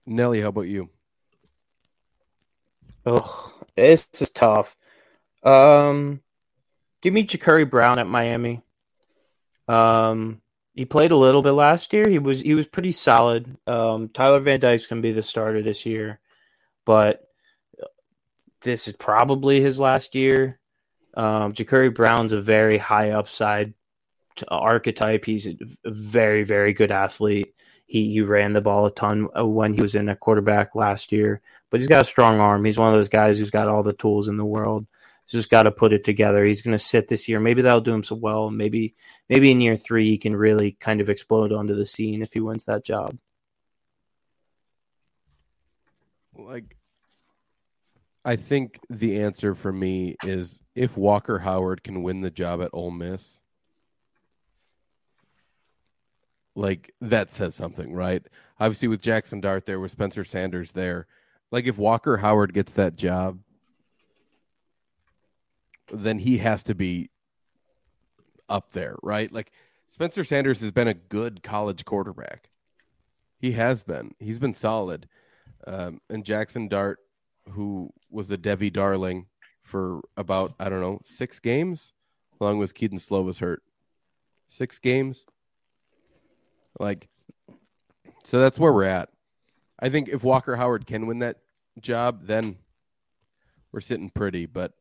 Nelly, 0.04 0.40
how 0.40 0.48
about 0.48 0.62
you? 0.62 0.88
Oh, 3.06 3.54
this 3.76 4.09
is 4.20 4.30
tough. 4.30 4.76
Um, 5.44 6.20
give 7.00 7.14
me 7.14 7.24
Jacurri 7.24 7.70
Brown 7.70 7.98
at 7.98 8.09
Miami. 8.09 8.62
Um, 9.68 10.40
he 10.74 10.84
played 10.84 11.10
a 11.10 11.16
little 11.16 11.42
bit 11.42 11.52
last 11.52 11.92
year. 11.92 12.08
He 12.08 12.18
was 12.18 12.40
he 12.40 12.54
was 12.54 12.66
pretty 12.66 12.92
solid. 12.92 13.56
Um, 13.66 14.08
Tyler 14.08 14.40
Van 14.40 14.60
Dyke's 14.60 14.86
gonna 14.86 15.00
be 15.00 15.12
the 15.12 15.22
starter 15.22 15.62
this 15.62 15.84
year, 15.84 16.20
but 16.84 17.28
this 18.62 18.88
is 18.88 18.94
probably 18.94 19.60
his 19.60 19.78
last 19.78 20.14
year. 20.14 20.58
Um, 21.14 21.52
Jacurri 21.52 21.94
Brown's 21.94 22.32
a 22.32 22.40
very 22.40 22.78
high 22.78 23.10
upside 23.10 23.74
archetype. 24.48 25.24
He's 25.24 25.46
a 25.46 25.56
very 25.84 26.44
very 26.44 26.72
good 26.72 26.92
athlete. 26.92 27.54
He 27.86 28.12
he 28.12 28.20
ran 28.20 28.52
the 28.52 28.60
ball 28.60 28.86
a 28.86 28.90
ton 28.90 29.28
uh, 29.38 29.46
when 29.46 29.74
he 29.74 29.80
was 29.80 29.94
in 29.94 30.08
a 30.08 30.16
quarterback 30.16 30.74
last 30.74 31.12
year 31.12 31.42
but 31.70 31.80
he's 31.80 31.88
got 31.88 32.02
a 32.02 32.04
strong 32.04 32.40
arm. 32.40 32.64
He's 32.64 32.78
one 32.78 32.88
of 32.88 32.94
those 32.94 33.08
guys 33.08 33.38
who's 33.38 33.50
got 33.50 33.68
all 33.68 33.82
the 33.82 33.92
tools 33.92 34.28
in 34.28 34.36
the 34.36 34.44
world. 34.44 34.86
He's 35.29 35.41
just 35.41 35.51
got 35.51 35.64
to 35.64 35.70
put 35.70 35.93
it 35.93 36.05
together. 36.05 36.43
He's 36.45 36.62
going 36.62 36.76
to 36.76 36.79
sit 36.79 37.09
this 37.09 37.29
year. 37.29 37.39
Maybe 37.39 37.61
that'll 37.61 37.83
do 37.83 37.93
him 37.93 38.03
so 38.03 38.16
well. 38.16 38.51
Maybe 38.51 38.95
maybe 39.29 39.51
in 39.51 39.61
year 39.61 39.76
three 39.76 40.07
he 40.07 40.16
can 40.16 40.35
really 40.35 40.72
kind 40.72 41.03
of 41.03 41.11
explode 41.11 41.53
onto 41.53 41.74
the 41.74 41.85
scene 41.85 42.22
if 42.22 42.33
he 42.33 42.41
wins 42.41 42.64
that 42.64 42.85
job. 42.85 43.18
Like, 46.35 46.76
I 48.24 48.37
think 48.37 48.79
the 48.89 49.20
answer 49.20 49.55
for 49.55 49.72
me 49.72 50.16
is 50.24 50.62
if 50.74 50.97
Walker 50.97 51.39
Howard 51.41 51.83
can 51.83 52.03
win 52.03 52.22
the 52.22 52.31
job 52.31 52.62
at 52.62 52.70
Ole 52.72 52.91
Miss, 52.91 53.41
like 56.55 56.95
that 57.03 57.31
says 57.31 57.55
something, 57.55 57.93
right? 57.93 58.26
Obviously, 58.59 58.89
with 58.89 59.03
Jackson 59.03 59.41
Dart 59.41 59.66
there, 59.66 59.79
with 59.79 59.91
Spencer 59.91 60.24
Sanders 60.24 60.72
there, 60.72 61.07
like 61.51 61.66
if 61.66 61.76
Walker 61.76 62.16
Howard 62.16 62.55
gets 62.55 62.72
that 62.74 62.97
job, 62.97 63.41
then 65.93 66.18
he 66.18 66.39
has 66.39 66.62
to 66.64 66.74
be 66.74 67.11
up 68.49 68.72
there, 68.72 68.97
right? 69.03 69.30
Like 69.32 69.53
Spencer 69.86 70.24
Sanders 70.24 70.61
has 70.61 70.70
been 70.70 70.89
a 70.89 70.95
good 70.95 71.43
college 71.43 71.84
quarterback. 71.84 72.51
He 73.39 73.53
has 73.53 73.82
been. 73.82 74.14
He's 74.18 74.39
been 74.39 74.55
solid. 74.55 75.09
Um, 75.66 76.01
and 76.09 76.24
Jackson 76.24 76.68
Dart, 76.68 76.99
who 77.51 77.91
was 78.11 78.30
a 78.30 78.39
Devy 78.39 78.72
darling 78.72 79.26
for 79.62 80.01
about 80.16 80.55
I 80.59 80.68
don't 80.68 80.80
know 80.80 81.01
six 81.05 81.39
games, 81.39 81.93
along 82.41 82.59
with 82.59 82.74
Kedon 82.74 82.99
Slovis 82.99 83.24
was 83.24 83.39
hurt. 83.39 83.62
Six 84.49 84.78
games. 84.78 85.26
Like, 86.80 87.09
so 88.24 88.41
that's 88.41 88.59
where 88.59 88.72
we're 88.72 88.84
at. 88.84 89.11
I 89.78 89.89
think 89.89 90.09
if 90.09 90.24
Walker 90.24 90.57
Howard 90.57 90.86
can 90.86 91.07
win 91.07 91.20
that 91.20 91.39
job, 91.80 92.26
then 92.26 92.57
we're 93.72 93.80
sitting 93.80 94.11
pretty. 94.11 94.47
But 94.47 94.72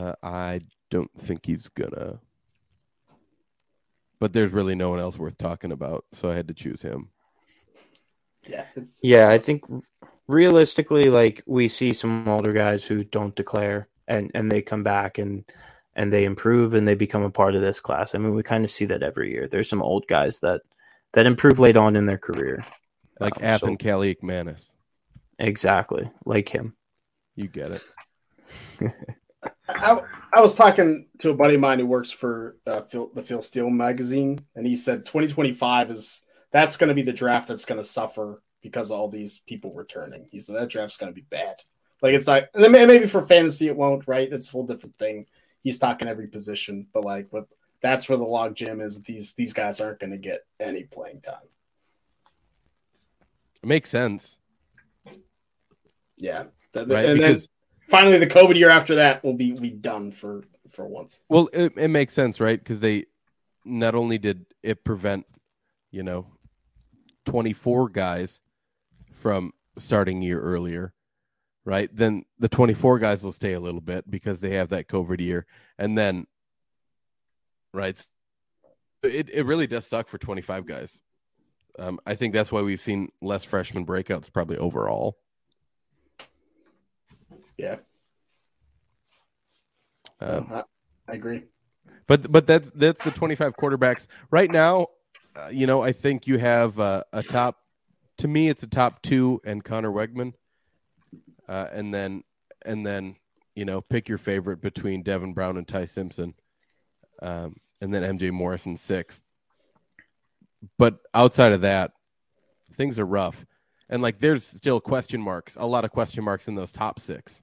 uh, 0.00 0.14
I 0.22 0.60
don't 0.90 1.10
think 1.18 1.46
he's 1.46 1.68
gonna. 1.68 2.20
But 4.18 4.32
there's 4.32 4.52
really 4.52 4.74
no 4.74 4.90
one 4.90 5.00
else 5.00 5.18
worth 5.18 5.36
talking 5.36 5.72
about, 5.72 6.04
so 6.12 6.30
I 6.30 6.36
had 6.36 6.48
to 6.48 6.54
choose 6.54 6.80
him. 6.82 7.08
Yeah, 8.48 8.66
it's, 8.76 9.00
Yeah, 9.02 9.28
I 9.28 9.38
think 9.38 9.64
realistically, 10.28 11.10
like 11.10 11.42
we 11.46 11.68
see 11.68 11.92
some 11.92 12.28
older 12.28 12.52
guys 12.52 12.84
who 12.84 13.04
don't 13.04 13.34
declare 13.34 13.88
and 14.08 14.30
and 14.34 14.50
they 14.50 14.62
come 14.62 14.82
back 14.82 15.18
and 15.18 15.44
and 15.94 16.12
they 16.12 16.24
improve 16.24 16.74
and 16.74 16.86
they 16.88 16.94
become 16.94 17.22
a 17.22 17.30
part 17.30 17.54
of 17.54 17.60
this 17.60 17.80
class. 17.80 18.14
I 18.14 18.18
mean, 18.18 18.34
we 18.34 18.42
kind 18.42 18.64
of 18.64 18.70
see 18.70 18.84
that 18.86 19.02
every 19.02 19.30
year. 19.30 19.46
There's 19.48 19.68
some 19.68 19.82
old 19.82 20.06
guys 20.06 20.38
that 20.40 20.62
that 21.12 21.26
improve 21.26 21.58
late 21.58 21.76
on 21.76 21.96
in 21.96 22.06
their 22.06 22.18
career. 22.18 22.64
Like 23.20 23.42
Um, 23.42 23.58
so- 23.58 23.66
Athan 23.66 23.78
Kaliakmanis. 23.78 24.72
Exactly, 25.38 26.10
like 26.24 26.48
him. 26.48 26.76
You 27.34 27.48
get 27.48 27.72
it. 27.72 27.82
I, 29.76 30.02
I 30.32 30.40
was 30.40 30.54
talking 30.54 31.08
to 31.20 31.30
a 31.30 31.34
buddy 31.34 31.54
of 31.54 31.60
mine 31.60 31.78
who 31.78 31.86
works 31.86 32.10
for 32.10 32.56
uh, 32.66 32.82
Phil, 32.82 33.10
the 33.14 33.22
Phil 33.22 33.42
Steele 33.42 33.70
magazine, 33.70 34.44
and 34.54 34.66
he 34.66 34.76
said 34.76 35.04
2025 35.06 35.90
is 35.90 36.22
that's 36.50 36.76
going 36.76 36.88
to 36.88 36.94
be 36.94 37.02
the 37.02 37.12
draft 37.12 37.48
that's 37.48 37.64
going 37.64 37.80
to 37.80 37.84
suffer 37.86 38.42
because 38.62 38.90
all 38.90 39.08
these 39.08 39.38
people 39.40 39.72
returning. 39.74 40.26
He 40.30 40.38
said 40.40 40.56
that 40.56 40.68
draft's 40.68 40.96
going 40.96 41.10
to 41.10 41.14
be 41.14 41.26
bad. 41.28 41.56
Like 42.00 42.14
it's 42.14 42.26
not, 42.26 42.44
and 42.54 42.72
maybe 42.72 43.06
for 43.06 43.22
fantasy 43.22 43.68
it 43.68 43.76
won't, 43.76 44.06
right? 44.06 44.32
It's 44.32 44.48
a 44.48 44.52
whole 44.52 44.66
different 44.66 44.98
thing. 44.98 45.26
He's 45.62 45.78
talking 45.78 46.08
every 46.08 46.26
position, 46.26 46.86
but 46.92 47.04
like 47.04 47.32
with 47.32 47.46
that's 47.80 48.08
where 48.08 48.18
the 48.18 48.24
log 48.24 48.54
jam 48.54 48.80
is. 48.80 49.00
These 49.02 49.34
these 49.34 49.52
guys 49.52 49.80
aren't 49.80 50.00
going 50.00 50.12
to 50.12 50.18
get 50.18 50.40
any 50.60 50.84
playing 50.84 51.20
time. 51.20 51.34
It 53.62 53.66
makes 53.68 53.90
sense, 53.90 54.38
Yeah, 56.16 56.44
right? 56.74 56.88
and 57.04 57.18
because 57.18 57.48
finally 57.92 58.16
the 58.16 58.26
COVID 58.26 58.56
year 58.56 58.70
after 58.70 58.94
that 58.94 59.22
will 59.22 59.34
be 59.34 59.52
be 59.52 59.70
done 59.70 60.10
for 60.10 60.42
for 60.70 60.86
once. 60.88 61.20
well, 61.28 61.50
it, 61.52 61.74
it 61.76 61.88
makes 61.88 62.14
sense, 62.14 62.40
right? 62.40 62.58
Because 62.58 62.80
they 62.80 63.04
not 63.66 63.94
only 63.94 64.16
did 64.16 64.46
it 64.62 64.82
prevent, 64.82 65.26
you 65.90 66.02
know, 66.02 66.26
twenty 67.26 67.52
four 67.52 67.90
guys 67.90 68.40
from 69.12 69.52
starting 69.76 70.22
year 70.22 70.40
earlier, 70.40 70.94
right? 71.66 71.94
Then 71.94 72.24
the 72.38 72.48
twenty 72.48 72.74
four 72.74 72.98
guys 72.98 73.22
will 73.22 73.32
stay 73.32 73.52
a 73.52 73.60
little 73.60 73.82
bit 73.82 74.10
because 74.10 74.40
they 74.40 74.54
have 74.56 74.70
that 74.70 74.88
COVID 74.88 75.20
year, 75.20 75.46
and 75.78 75.96
then, 75.96 76.26
right? 77.74 78.02
It 79.02 79.28
it 79.28 79.44
really 79.44 79.66
does 79.66 79.86
suck 79.86 80.08
for 80.08 80.16
twenty 80.16 80.42
five 80.42 80.64
guys. 80.64 81.02
Um, 81.78 82.00
I 82.06 82.14
think 82.14 82.32
that's 82.32 82.52
why 82.52 82.62
we've 82.62 82.80
seen 82.80 83.10
less 83.20 83.44
freshman 83.44 83.84
breakouts 83.84 84.32
probably 84.32 84.56
overall. 84.56 85.18
Yeah, 87.62 87.76
Um, 90.18 90.48
I, 90.50 90.64
I 91.08 91.14
agree. 91.14 91.44
But 92.08 92.32
but 92.32 92.44
that's 92.44 92.72
that's 92.74 93.04
the 93.04 93.12
25 93.12 93.54
quarterbacks 93.54 94.08
right 94.32 94.50
now. 94.50 94.88
Uh, 95.36 95.48
you 95.52 95.68
know, 95.68 95.80
I 95.80 95.92
think 95.92 96.26
you 96.26 96.38
have 96.38 96.80
uh, 96.80 97.04
a 97.12 97.22
top. 97.22 97.58
To 98.18 98.26
me, 98.26 98.48
it's 98.48 98.64
a 98.64 98.66
top 98.66 99.00
two 99.02 99.40
and 99.44 99.62
Conner 99.62 99.92
Weigman, 99.92 100.32
uh, 101.48 101.68
and 101.72 101.94
then 101.94 102.24
and 102.62 102.84
then 102.84 103.14
you 103.54 103.64
know 103.64 103.80
pick 103.80 104.08
your 104.08 104.18
favorite 104.18 104.60
between 104.60 105.04
Devin 105.04 105.32
Brown 105.32 105.56
and 105.56 105.68
Ty 105.68 105.84
Simpson, 105.84 106.34
um, 107.22 107.54
and 107.80 107.94
then 107.94 108.18
MJ 108.18 108.32
Morrison 108.32 108.76
sixth. 108.76 109.22
But 110.78 110.98
outside 111.14 111.52
of 111.52 111.60
that, 111.60 111.92
things 112.74 112.98
are 112.98 113.06
rough, 113.06 113.46
and 113.88 114.02
like 114.02 114.18
there's 114.18 114.44
still 114.44 114.80
question 114.80 115.22
marks, 115.22 115.54
a 115.56 115.64
lot 115.64 115.84
of 115.84 115.92
question 115.92 116.24
marks 116.24 116.48
in 116.48 116.56
those 116.56 116.72
top 116.72 116.98
six. 116.98 117.40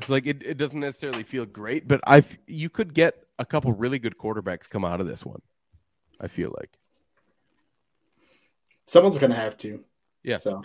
It's 0.00 0.08
like 0.08 0.26
it, 0.26 0.42
it 0.42 0.56
doesn't 0.56 0.80
necessarily 0.80 1.22
feel 1.24 1.44
great, 1.44 1.86
but 1.86 2.00
I 2.06 2.24
you 2.46 2.70
could 2.70 2.94
get 2.94 3.26
a 3.38 3.44
couple 3.44 3.70
really 3.72 3.98
good 3.98 4.16
quarterbacks 4.16 4.68
come 4.68 4.84
out 4.84 5.00
of 5.00 5.06
this 5.06 5.26
one. 5.26 5.42
I 6.18 6.28
feel 6.28 6.54
like. 6.58 6.70
Someone's 8.86 9.18
going 9.18 9.30
to 9.30 9.36
have 9.36 9.56
to. 9.58 9.84
Yeah. 10.22 10.38
So 10.38 10.62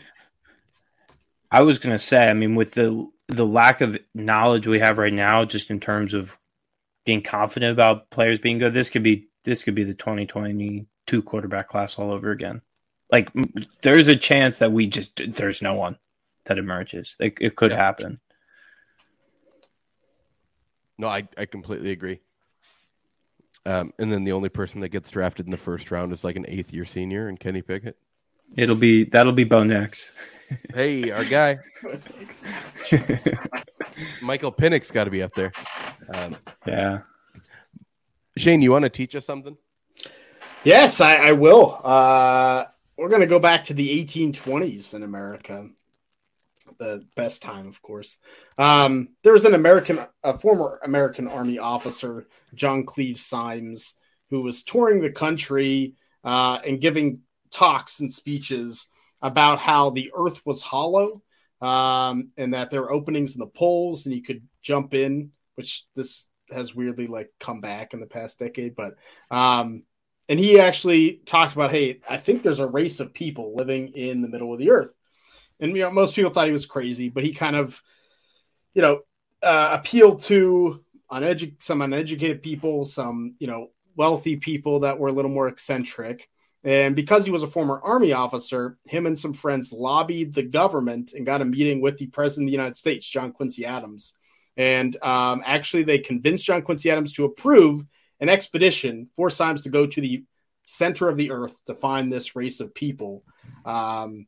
I 1.52 1.62
was 1.62 1.80
gonna 1.80 2.00
say, 2.00 2.30
I 2.30 2.34
mean, 2.34 2.56
with 2.56 2.72
the 2.74 3.10
the 3.28 3.46
lack 3.46 3.82
of 3.82 3.98
knowledge 4.14 4.68
we 4.68 4.80
have 4.80 4.98
right 4.98 5.14
now, 5.14 5.46
just 5.46 5.70
in 5.70 5.80
terms 5.80 6.14
of 6.14 6.38
being 7.06 7.22
confident 7.22 7.72
about 7.72 8.10
players 8.10 8.40
being 8.40 8.58
good, 8.58 8.74
this 8.74 8.90
could 8.90 9.04
be 9.04 9.28
this 9.44 9.64
could 9.64 9.76
be 9.76 9.84
the 9.84 9.94
2022 9.94 11.22
quarterback 11.24 11.68
class 11.68 12.00
all 12.00 12.12
over 12.12 12.32
again. 12.32 12.62
Like 13.12 13.30
there's 13.82 14.08
a 14.08 14.16
chance 14.16 14.58
that 14.60 14.72
we 14.72 14.88
just 14.88 15.22
there's 15.36 15.62
no 15.62 15.76
one 15.76 15.98
that 16.46 16.58
emerges. 16.58 17.16
It, 17.20 17.36
it 17.40 17.56
could 17.56 17.72
Yeah. 17.72 17.78
happen. 17.78 18.20
No, 20.98 21.08
I, 21.08 21.28
I 21.38 21.46
completely 21.46 21.92
agree. 21.92 22.20
Um, 23.66 23.94
and 23.98 24.12
then 24.12 24.24
the 24.24 24.32
only 24.32 24.50
person 24.50 24.82
that 24.82 24.90
gets 24.90 25.10
drafted 25.10 25.48
in 25.48 25.52
the 25.52 25.58
first 25.58 25.90
round 25.92 26.14
is 26.14 26.24
like 26.24 26.36
an 26.36 26.46
eighth 26.48 26.72
year 26.72 26.86
senior 26.86 27.28
and 27.28 27.40
Kenny 27.40 27.62
Pickett. 27.62 27.98
It'll 28.56 28.76
be 28.76 29.06
that'll 29.06 29.34
be 29.34 29.44
Bo 29.44 29.64
Nix. 29.64 30.12
Hey, 30.76 31.10
our 31.10 31.26
guy 31.26 31.58
Michael 34.22 34.52
Penix's 34.52 34.92
got 34.92 35.06
to 35.06 35.10
be 35.10 35.24
up 35.24 35.34
there. 35.34 35.52
Um, 36.14 36.38
yeah. 36.68 37.00
Shane, 38.38 38.62
you 38.62 38.72
want 38.72 38.84
to 38.84 38.90
teach 38.90 39.16
us 39.16 39.26
something? 39.26 39.58
Yes, 40.64 41.02
I, 41.02 41.16
I 41.16 41.32
will. 41.32 41.80
Uh, 41.84 42.66
we're 42.98 43.10
going 43.10 43.22
to 43.22 43.28
go 43.28 43.40
back 43.40 43.64
to 43.66 43.74
the 43.74 44.04
1820s 44.04 44.94
in 44.94 45.02
America. 45.02 45.70
The 46.80 47.06
best 47.16 47.42
time, 47.42 47.68
of 47.68 47.82
course. 47.82 48.18
Um, 48.58 49.10
there 49.24 49.34
was 49.34 49.46
an 49.46 49.54
American, 49.54 50.00
a 50.24 50.38
former 50.38 50.80
American 50.84 51.28
Army 51.28 51.60
officer, 51.60 52.28
John 52.54 52.86
Cleve 52.86 53.20
Symmes, 53.20 53.96
who 54.30 54.42
was 54.42 54.64
touring 54.64 55.02
the 55.02 55.12
country 55.12 55.96
uh, 56.24 56.60
and 56.66 56.82
giving 56.82 57.22
talks 57.52 58.00
and 58.00 58.12
speeches 58.12 58.88
about 59.22 59.60
how 59.60 59.90
the 59.90 60.12
Earth 60.16 60.42
was 60.46 60.62
hollow 60.62 61.22
um, 61.62 62.30
and 62.38 62.54
that 62.54 62.70
there 62.70 62.82
were 62.82 62.92
openings 62.92 63.34
in 63.34 63.40
the 63.40 63.48
poles 63.48 64.06
and 64.06 64.14
you 64.14 64.22
could 64.22 64.44
jump 64.62 64.94
in, 64.94 65.32
which 65.56 65.86
this 65.96 66.28
has 66.52 66.76
weirdly 66.76 67.08
like 67.08 67.32
come 67.40 67.62
back 67.62 67.94
in 67.94 68.00
the 68.00 68.06
past 68.06 68.40
decade, 68.40 68.76
but 68.76 68.96
um, 69.32 69.84
and 70.28 70.40
he 70.40 70.60
actually 70.60 71.22
talked 71.26 71.54
about, 71.54 71.72
hey, 71.72 72.00
I 72.10 72.18
think 72.18 72.42
there's 72.42 72.60
a 72.60 72.68
race 72.68 73.00
of 73.00 73.14
people 73.14 73.56
living 73.56 73.90
in 73.90 74.22
the 74.22 74.28
middle 74.28 74.52
of 74.54 74.60
the 74.60 74.72
earth, 74.72 74.94
and 75.60 75.76
you 75.76 75.84
know 75.84 75.92
most 75.92 76.16
people 76.16 76.32
thought 76.32 76.48
he 76.48 76.54
was 76.54 76.66
crazy, 76.66 77.10
but 77.10 77.24
he 77.24 77.34
kind 77.34 77.56
of, 77.56 77.82
you 78.74 78.82
know, 78.82 79.02
uh, 79.42 79.70
appealed 79.74 80.22
to 80.24 80.82
some 81.60 81.82
uneducated 81.82 82.44
people, 82.44 82.86
some 82.86 83.36
you 83.40 83.48
know 83.48 83.70
wealthy 83.96 84.36
people 84.36 84.82
that 84.82 85.00
were 85.00 85.08
a 85.08 85.14
little 85.14 85.32
more 85.32 85.48
eccentric. 85.48 86.30
And 86.64 86.96
because 86.96 87.26
he 87.26 87.32
was 87.32 87.44
a 87.44 87.48
former 87.48 87.80
army 87.84 88.12
officer, 88.12 88.80
him 88.86 89.06
and 89.06 89.18
some 89.18 89.34
friends 89.34 89.72
lobbied 89.72 90.34
the 90.34 90.42
government 90.42 91.14
and 91.14 91.24
got 91.26 91.42
a 91.42 91.46
meeting 91.46 91.80
with 91.80 92.00
the 92.00 92.08
president 92.08 92.46
of 92.46 92.48
the 92.48 92.58
United 92.58 92.76
States, 92.76 93.08
John 93.08 93.32
Quincy 93.32 93.66
Adams. 93.66 94.16
And 94.58 94.98
um, 95.04 95.44
actually, 95.46 95.84
they 95.84 96.00
convinced 96.00 96.46
John 96.46 96.64
Quincy 96.64 96.90
Adams 96.90 97.14
to 97.14 97.26
approve 97.26 97.86
an 98.20 98.30
expedition 98.30 99.10
for 99.16 99.30
Symmes 99.30 99.64
to 99.64 99.70
go 99.70 99.86
to 99.86 100.02
the 100.02 100.24
center 100.66 101.08
of 101.08 101.18
the 101.18 101.32
earth 101.32 101.56
to 101.68 101.76
find 101.76 102.12
this 102.12 102.36
race 102.36 102.60
of 102.60 102.74
people. 102.74 103.24
Um, 103.66 104.26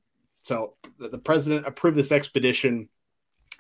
so 0.48 0.76
the, 0.98 1.10
the 1.10 1.18
president 1.18 1.68
approved 1.68 1.98
this 1.98 2.14
expedition, 2.14 2.88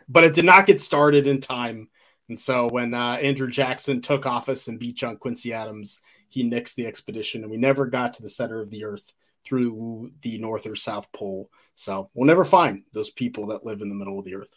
but 0.08 0.24
it 0.24 0.34
did 0.34 0.46
not 0.46 0.66
get 0.66 0.80
started 0.80 1.28
in 1.28 1.42
time. 1.42 1.90
And 2.30 2.40
so 2.40 2.70
when 2.70 2.94
uh, 2.94 3.18
Andrew 3.22 3.50
Jackson 3.50 4.02
took 4.02 4.26
office 4.26 4.70
and 4.70 4.80
beat 4.80 4.96
John 4.96 5.18
Quincy 5.18 5.52
Adams, 5.52 6.00
he 6.30 6.50
nixed 6.50 6.76
the 6.76 6.88
expedition, 6.88 7.42
and 7.42 7.52
we 7.52 7.58
never 7.58 7.88
got 7.88 8.14
to 8.14 8.22
the 8.22 8.30
center 8.30 8.62
of 8.62 8.70
the 8.70 8.86
earth 8.86 9.14
through 9.46 10.12
the 10.22 10.38
North 10.40 10.66
or 10.66 10.78
South 10.78 11.12
Pole. 11.12 11.50
So 11.76 12.10
we'll 12.14 12.26
never 12.26 12.46
find 12.46 12.84
those 12.94 13.10
people 13.10 13.48
that 13.48 13.66
live 13.66 13.82
in 13.82 13.90
the 13.90 13.96
middle 13.96 14.18
of 14.18 14.24
the 14.24 14.36
earth. 14.36 14.54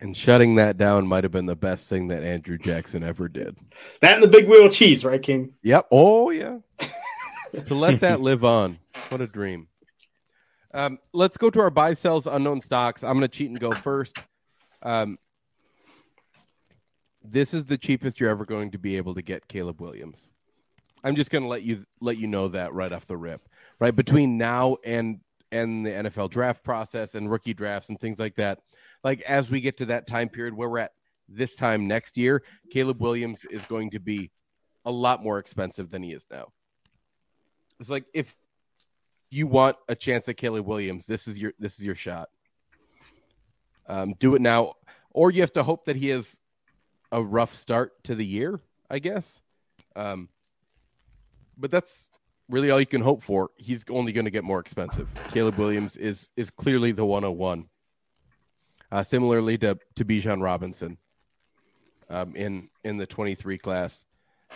And 0.00 0.16
shutting 0.16 0.54
that 0.54 0.78
down 0.78 1.06
might 1.06 1.24
have 1.24 1.32
been 1.32 1.46
the 1.46 1.54
best 1.54 1.88
thing 1.90 2.08
that 2.08 2.22
Andrew 2.22 2.56
Jackson 2.56 3.02
ever 3.04 3.28
did. 3.28 3.58
That 4.00 4.14
and 4.14 4.22
the 4.22 4.28
big 4.28 4.48
wheel 4.48 4.66
of 4.66 4.72
cheese, 4.72 5.04
right, 5.04 5.22
King? 5.22 5.52
Yep. 5.62 5.86
Oh, 5.90 6.30
yeah. 6.30 6.58
to 7.66 7.74
let 7.74 8.00
that 8.00 8.20
live 8.20 8.42
on. 8.44 8.78
What 9.10 9.20
a 9.20 9.26
dream. 9.26 9.68
Um, 10.74 10.98
let's 11.12 11.36
go 11.36 11.50
to 11.50 11.60
our 11.60 11.70
buy, 11.70 11.94
sells, 11.94 12.26
unknown 12.26 12.60
stocks. 12.60 13.04
I'm 13.04 13.12
going 13.12 13.22
to 13.22 13.28
cheat 13.28 13.48
and 13.48 13.60
go 13.60 13.72
first. 13.72 14.18
Um, 14.82 15.18
this 17.22 17.54
is 17.54 17.64
the 17.64 17.78
cheapest 17.78 18.18
you're 18.18 18.28
ever 18.28 18.44
going 18.44 18.72
to 18.72 18.78
be 18.78 18.96
able 18.96 19.14
to 19.14 19.22
get 19.22 19.46
Caleb 19.46 19.80
Williams. 19.80 20.28
I'm 21.04 21.14
just 21.14 21.30
going 21.30 21.44
to 21.44 21.48
let 21.48 21.62
you 21.62 21.84
let 22.00 22.18
you 22.18 22.26
know 22.26 22.48
that 22.48 22.74
right 22.74 22.92
off 22.92 23.06
the 23.06 23.16
rip. 23.16 23.48
Right 23.78 23.94
between 23.94 24.36
now 24.36 24.76
and 24.84 25.20
and 25.52 25.86
the 25.86 25.90
NFL 25.90 26.30
draft 26.30 26.64
process 26.64 27.14
and 27.14 27.30
rookie 27.30 27.54
drafts 27.54 27.88
and 27.88 28.00
things 28.00 28.18
like 28.18 28.34
that. 28.34 28.58
Like 29.04 29.22
as 29.22 29.50
we 29.50 29.60
get 29.60 29.76
to 29.78 29.86
that 29.86 30.08
time 30.08 30.28
period 30.28 30.54
where 30.54 30.68
we're 30.68 30.78
at 30.78 30.92
this 31.28 31.54
time 31.54 31.86
next 31.86 32.18
year, 32.18 32.42
Caleb 32.70 33.00
Williams 33.00 33.44
is 33.44 33.64
going 33.66 33.90
to 33.92 34.00
be 34.00 34.32
a 34.84 34.90
lot 34.90 35.22
more 35.22 35.38
expensive 35.38 35.90
than 35.90 36.02
he 36.02 36.12
is 36.12 36.26
now. 36.30 36.48
It's 37.78 37.90
like 37.90 38.04
if 38.12 38.34
you 39.34 39.48
want 39.48 39.76
a 39.88 39.96
chance 39.96 40.28
at 40.28 40.36
Caleb 40.36 40.64
Williams, 40.64 41.06
this 41.06 41.26
is 41.26 41.38
your 41.40 41.52
this 41.58 41.78
is 41.78 41.84
your 41.84 41.96
shot. 41.96 42.28
Um, 43.88 44.14
do 44.20 44.34
it 44.36 44.40
now, 44.40 44.74
or 45.10 45.30
you 45.30 45.40
have 45.40 45.52
to 45.54 45.64
hope 45.64 45.86
that 45.86 45.96
he 45.96 46.08
has 46.10 46.38
a 47.10 47.22
rough 47.22 47.52
start 47.52 47.92
to 48.04 48.14
the 48.14 48.24
year, 48.24 48.60
I 48.88 49.00
guess. 49.00 49.42
Um, 49.96 50.28
but 51.58 51.72
that's 51.72 52.06
really 52.48 52.70
all 52.70 52.78
you 52.78 52.86
can 52.86 53.00
hope 53.00 53.22
for. 53.22 53.50
He's 53.56 53.84
only 53.90 54.12
going 54.12 54.24
to 54.24 54.30
get 54.30 54.44
more 54.44 54.60
expensive. 54.60 55.08
Caleb 55.32 55.56
Williams 55.56 55.96
is 55.96 56.30
is 56.36 56.48
clearly 56.48 56.92
the 56.92 57.04
101. 57.04 57.68
Uh, 58.92 59.02
similarly 59.02 59.58
to 59.58 59.76
to 59.96 60.04
Bijan 60.04 60.42
Robinson, 60.42 60.96
um, 62.08 62.36
in 62.36 62.68
in 62.84 62.98
the 62.98 63.06
23 63.06 63.58
class, 63.58 64.04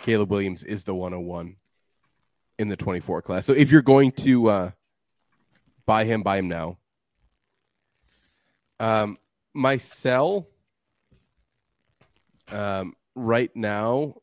Caleb 0.03 0.31
Williams 0.31 0.63
is 0.63 0.85
the 0.85 0.95
101 0.95 1.57
in 2.59 2.69
the 2.69 2.77
24 2.77 3.23
class. 3.23 3.47
So 3.47 3.53
if 3.53 3.71
you're 3.71 3.83
going 3.83 4.13
to 4.13 4.49
uh, 4.49 4.71
buy 5.87 6.05
him, 6.05 6.23
buy 6.23 6.39
him 6.39 6.49
now. 6.49 6.79
Um, 8.81 9.19
my 9.55 9.77
sell 9.77 10.47
um, 12.51 12.95
right 13.15 13.55
now. 13.55 14.15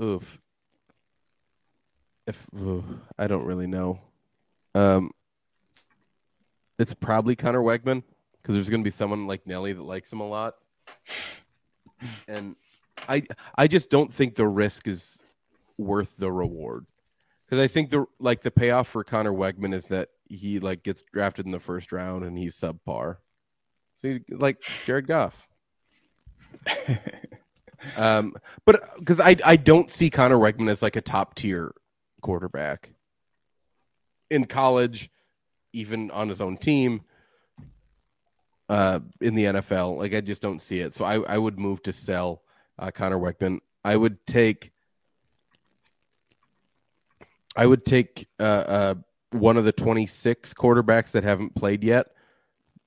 Oof. 0.00 0.40
If 2.26 2.46
oof, 2.56 2.84
I 3.18 3.26
don't 3.26 3.44
really 3.44 3.66
know, 3.66 4.00
um, 4.76 5.10
it's 6.78 6.94
probably 6.94 7.34
Conner 7.34 7.60
Weigman 7.60 8.04
because 8.40 8.54
there's 8.54 8.70
going 8.70 8.80
to 8.80 8.84
be 8.84 8.90
someone 8.90 9.26
like 9.26 9.46
Nelly 9.46 9.72
that 9.72 9.82
likes 9.82 10.12
him 10.12 10.20
a 10.20 10.28
lot, 10.28 10.54
and 12.28 12.54
I 13.08 13.24
I 13.56 13.66
just 13.66 13.90
don't 13.90 14.14
think 14.14 14.36
the 14.36 14.46
risk 14.46 14.86
is 14.86 15.21
worth 15.84 16.16
the 16.16 16.32
reward 16.32 16.86
because 17.52 17.62
I 17.62 17.68
think 17.68 17.90
the 17.90 18.06
like 18.18 18.40
the 18.40 18.50
payoff 18.50 18.88
for 18.88 19.04
Conner 19.04 19.32
Weigman 19.32 19.74
is 19.74 19.88
that 19.88 20.08
he 20.26 20.58
like 20.58 20.82
gets 20.82 21.02
drafted 21.12 21.44
in 21.44 21.52
the 21.52 21.60
first 21.60 21.92
round 21.92 22.24
and 22.24 22.38
he's 22.38 22.56
subpar, 22.58 23.18
so 23.98 24.08
he's 24.08 24.20
like 24.30 24.58
Jared 24.86 25.06
Goff. 25.06 25.46
um, 27.98 28.34
but 28.64 28.82
because 28.98 29.20
I 29.20 29.36
I 29.44 29.56
don't 29.56 29.90
see 29.90 30.08
Conner 30.08 30.38
Weigman 30.38 30.70
as 30.70 30.82
like 30.82 30.96
a 30.96 31.02
top 31.02 31.34
tier 31.34 31.74
quarterback 32.22 32.94
in 34.30 34.46
college, 34.46 35.10
even 35.74 36.10
on 36.10 36.30
his 36.30 36.40
own 36.40 36.56
team. 36.56 37.02
Uh, 38.68 39.00
in 39.20 39.34
the 39.34 39.44
NFL, 39.44 39.98
like 39.98 40.14
I 40.14 40.22
just 40.22 40.40
don't 40.40 40.62
see 40.62 40.80
it. 40.80 40.94
So 40.94 41.04
I 41.04 41.20
I 41.20 41.36
would 41.36 41.58
move 41.58 41.82
to 41.82 41.92
sell 41.92 42.42
uh, 42.78 42.90
Conner 42.90 43.18
Weigman. 43.18 43.58
I 43.84 43.94
would 43.94 44.26
take. 44.26 44.71
I 47.54 47.66
would 47.66 47.84
take 47.84 48.28
uh, 48.40 48.42
uh, 48.42 48.94
one 49.30 49.56
of 49.56 49.64
the 49.64 49.72
26 49.72 50.54
quarterbacks 50.54 51.12
that 51.12 51.24
haven't 51.24 51.54
played 51.54 51.84
yet, 51.84 52.08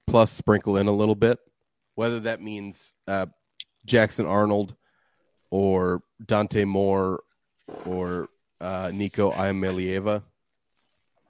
plus 0.08 0.32
sprinkle 0.32 0.78
in 0.78 0.88
a 0.88 0.92
little 0.92 1.16
bit, 1.16 1.40
whether 1.96 2.20
that 2.22 2.42
means 2.42 2.94
uh, 3.08 3.28
Jackson 3.86 4.26
Arnold 4.26 4.76
or 5.52 6.02
Dante 6.26 6.66
Moore 6.66 7.24
or 7.86 8.30
uh, 8.60 8.92
Nico 8.94 9.32
Iamaleava. 9.32 10.24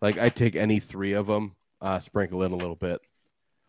Like 0.02 0.18
I 0.18 0.30
take 0.30 0.56
any 0.56 0.80
three 0.80 1.14
of 1.14 1.28
them, 1.28 1.56
uh, 1.82 2.00
sprinkle 2.00 2.44
in 2.44 2.52
a 2.52 2.58
little 2.58 2.76
bit. 2.76 3.02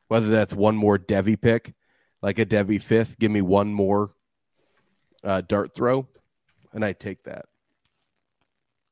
Whether 0.08 0.28
that's 0.28 0.54
one 0.54 0.76
more 0.76 0.98
Devy 0.98 1.40
pick, 1.40 1.74
like 2.22 2.38
a 2.38 2.46
Devy 2.46 2.80
fifth, 2.80 3.18
give 3.18 3.30
me 3.30 3.42
one 3.42 3.72
more 3.72 4.12
uh, 5.24 5.40
dart 5.40 5.74
throw, 5.74 6.06
and 6.72 6.84
I 6.84 6.92
take 6.92 7.24
that. 7.24 7.46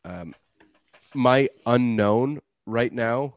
Um, 0.04 0.34
my 1.14 1.48
unknown 1.66 2.40
right 2.66 2.92
now 2.92 3.36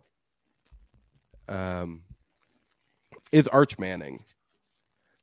um, 1.48 2.02
is 3.32 3.48
Arch 3.48 3.78
Manning. 3.78 4.24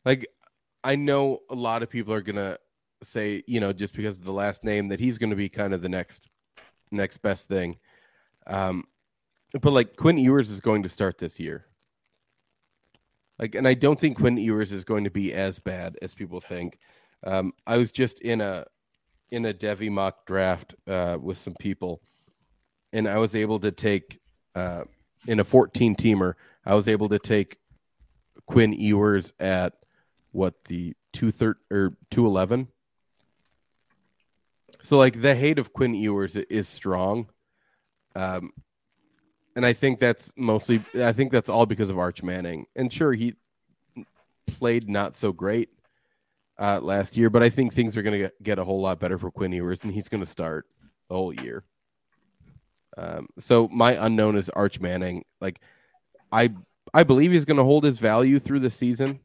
Like 0.05 0.27
I 0.83 0.97
know 0.97 1.41
a 1.51 1.55
lot 1.55 1.83
of 1.83 1.91
people 1.91 2.13
are 2.13 2.23
gonna 2.23 2.59
say, 3.03 3.43
you 3.47 3.61
know, 3.61 3.73
just 3.73 3.95
because 3.95 4.19
of 4.19 4.25
the 4.25 4.33
last 4.33 4.65
name, 4.65 4.89
that 4.89 5.01
he's 5.01 5.19
gonna 5.19 5.37
be 5.37 5.49
kind 5.49 5.73
of 5.73 5.83
the 5.83 5.89
next 5.89 6.29
next 6.91 7.19
best 7.19 7.49
thing. 7.49 7.79
Um, 8.47 8.85
but 9.61 9.73
like 9.73 9.97
Quinn 9.97 10.19
Ewers 10.19 10.51
is 10.51 10.61
going 10.61 10.83
to 10.83 10.89
start 10.89 11.19
this 11.19 11.39
year. 11.39 11.67
Like, 13.39 13.55
and 13.55 13.67
I 13.67 13.75
don't 13.75 13.99
think 13.99 14.19
Quinn 14.19 14.37
Ewers 14.37 14.73
is 14.73 14.85
going 14.85 15.05
to 15.05 15.11
be 15.11 15.33
as 15.33 15.59
bad 15.59 15.97
as 16.03 16.15
people 16.15 16.41
think. 16.41 16.79
Um, 17.25 17.53
I 17.67 17.77
was 17.79 17.91
just 17.91 18.21
in 18.21 18.41
a 18.41 18.65
in 19.31 19.47
a 19.47 19.55
Devy 19.55 19.91
mock 19.91 20.27
draft 20.27 20.75
uh, 20.87 21.19
with 21.21 21.39
some 21.39 21.55
people, 21.59 22.01
and 22.95 23.09
I 23.09 23.19
was 23.19 23.35
able 23.35 23.59
to 23.61 23.73
take 23.73 24.21
uh, 24.55 24.85
in 25.27 25.41
a 25.41 25.45
14 25.45 25.97
teamer, 25.97 26.35
I 26.65 26.75
was 26.75 26.89
able 26.89 27.09
to 27.11 27.19
take 27.19 27.59
Quinn 28.47 28.73
Ewers 28.73 29.33
at 29.41 29.75
what 30.31 30.55
the 30.67 30.95
two 31.13 31.31
third 31.31 31.57
or 31.71 31.97
two 32.11 32.27
eleven. 32.27 32.69
So 34.83 34.97
like 34.97 35.21
the 35.21 35.35
hate 35.35 35.59
of 35.59 35.73
Quinn 35.73 35.95
Ewers 35.95 36.37
is 36.37 36.69
strong, 36.69 37.29
um, 38.15 38.53
and 39.57 39.65
I 39.65 39.73
think 39.73 39.99
that's 39.99 40.33
mostly 40.37 40.83
I 40.95 41.13
think 41.13 41.33
that's 41.33 41.49
all 41.49 41.67
because 41.67 41.91
of 41.91 41.99
Arch 41.99 42.23
Manning. 42.23 42.67
And 42.77 42.93
sure, 42.93 43.13
he 43.13 43.35
played 44.47 44.89
not 44.89 45.17
so 45.17 45.33
great 45.33 45.71
uh, 46.59 46.81
last 46.81 47.17
year, 47.17 47.31
but 47.31 47.43
I 47.43 47.49
think 47.49 47.73
things 47.73 47.97
are 47.97 48.03
going 48.03 48.21
to 48.23 48.33
get 48.43 48.59
a 48.59 48.65
whole 48.65 48.81
lot 48.81 49.01
better 49.01 49.19
for 49.19 49.31
Quinn 49.31 49.53
Ewers, 49.53 49.85
and 49.85 49.93
he's 49.93 50.09
going 50.09 50.23
to 50.23 50.31
start 50.31 50.67
the 51.09 51.15
whole 51.15 51.33
year. 51.33 51.65
Um, 52.97 53.29
so 53.39 53.69
my 53.69 53.93
unknown 54.07 54.37
is 54.37 54.51
Arch 54.51 54.81
Manning. 54.81 55.25
Like 55.41 55.61
I 56.33 56.55
I 56.93 57.03
believe 57.03 57.33
he's 57.33 57.45
going 57.45 57.57
to 57.57 57.65
hold 57.65 57.85
his 57.85 57.99
value 57.99 58.39
through 58.39 58.61
the 58.61 58.71
season, 58.71 59.21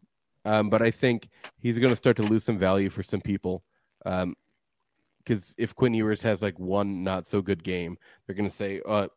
um, 0.46 0.70
but 0.70 0.82
I 0.82 0.92
think 0.92 1.30
he's 1.60 1.78
going 1.78 1.92
to 1.92 1.96
start 1.96 2.18
to 2.18 2.24
lose 2.24 2.44
some 2.44 2.58
value 2.58 2.90
for 2.90 3.04
some 3.04 3.22
people. 3.22 3.64
Because 4.04 4.24
um, 4.24 5.56
if 5.58 5.76
Quinn 5.76 5.94
Ewers 5.94 6.22
has 6.22 6.42
like 6.42 6.58
one 6.58 7.04
not 7.04 7.28
so 7.28 7.42
good 7.42 7.64
game, 7.64 7.98
they're 8.26 8.36
going 8.36 8.50
to 8.50 8.56
say, 8.56 8.82
uh, 8.88 9.08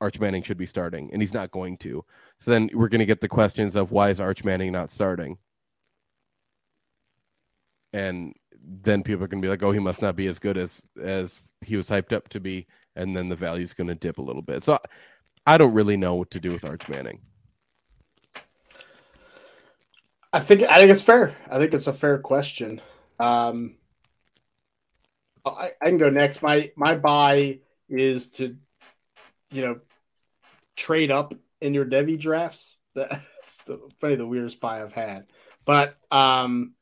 Arch 0.00 0.20
Manning 0.20 0.42
should 0.42 0.58
be 0.58 0.66
starting, 0.66 1.10
and 1.12 1.20
he's 1.20 1.34
not 1.34 1.50
going 1.50 1.76
to. 1.78 2.04
So 2.38 2.50
then 2.50 2.70
we're 2.72 2.88
going 2.88 3.00
to 3.00 3.06
get 3.06 3.20
the 3.20 3.28
questions 3.28 3.74
of 3.74 3.90
why 3.90 4.10
is 4.10 4.20
Arch 4.20 4.44
Manning 4.44 4.70
not 4.70 4.90
starting? 4.90 5.38
And 7.92 8.34
then 8.62 9.02
people 9.02 9.24
are 9.24 9.28
going 9.28 9.42
to 9.42 9.46
be 9.46 9.50
like, 9.50 9.62
oh, 9.62 9.72
he 9.72 9.80
must 9.80 10.02
not 10.02 10.14
be 10.14 10.26
as 10.26 10.38
good 10.38 10.56
as 10.58 10.86
as 11.02 11.40
he 11.62 11.76
was 11.76 11.88
hyped 11.88 12.12
up 12.12 12.28
to 12.28 12.40
be, 12.40 12.66
and 12.98 13.16
then 13.16 13.28
the 13.28 13.36
value 13.36 13.62
is 13.62 13.74
going 13.74 13.86
to 13.86 13.94
dip 13.94 14.18
a 14.18 14.22
little 14.22 14.42
bit. 14.42 14.64
So 14.64 14.78
I 15.46 15.56
don't 15.56 15.72
really 15.72 15.96
know 15.96 16.16
what 16.16 16.32
to 16.32 16.40
do 16.40 16.50
with 16.50 16.64
Arch 16.64 16.88
Manning. 16.88 17.20
I 20.32 20.40
think 20.40 20.62
I 20.62 20.74
think 20.74 20.90
it's 20.90 21.00
fair. 21.00 21.34
I 21.50 21.58
think 21.58 21.72
it's 21.72 21.86
a 21.86 21.92
fair 21.92 22.18
question. 22.18 22.82
Um, 23.18 23.76
I, 25.46 25.70
I 25.80 25.86
can 25.86 25.96
go 25.96 26.10
next. 26.10 26.42
My 26.42 26.70
my 26.76 26.96
buy 26.96 27.60
is 27.88 28.28
to, 28.30 28.56
you 29.50 29.62
know, 29.62 29.80
trade 30.76 31.10
up 31.10 31.32
in 31.62 31.72
your 31.72 31.86
Devy 31.86 32.20
drafts. 32.20 32.76
That's 32.94 33.62
the, 33.62 33.78
probably 34.00 34.16
the 34.16 34.26
weirdest 34.26 34.60
buy 34.60 34.82
I've 34.82 34.92
had. 34.92 35.28
But 35.64 35.96
um, 36.10 36.74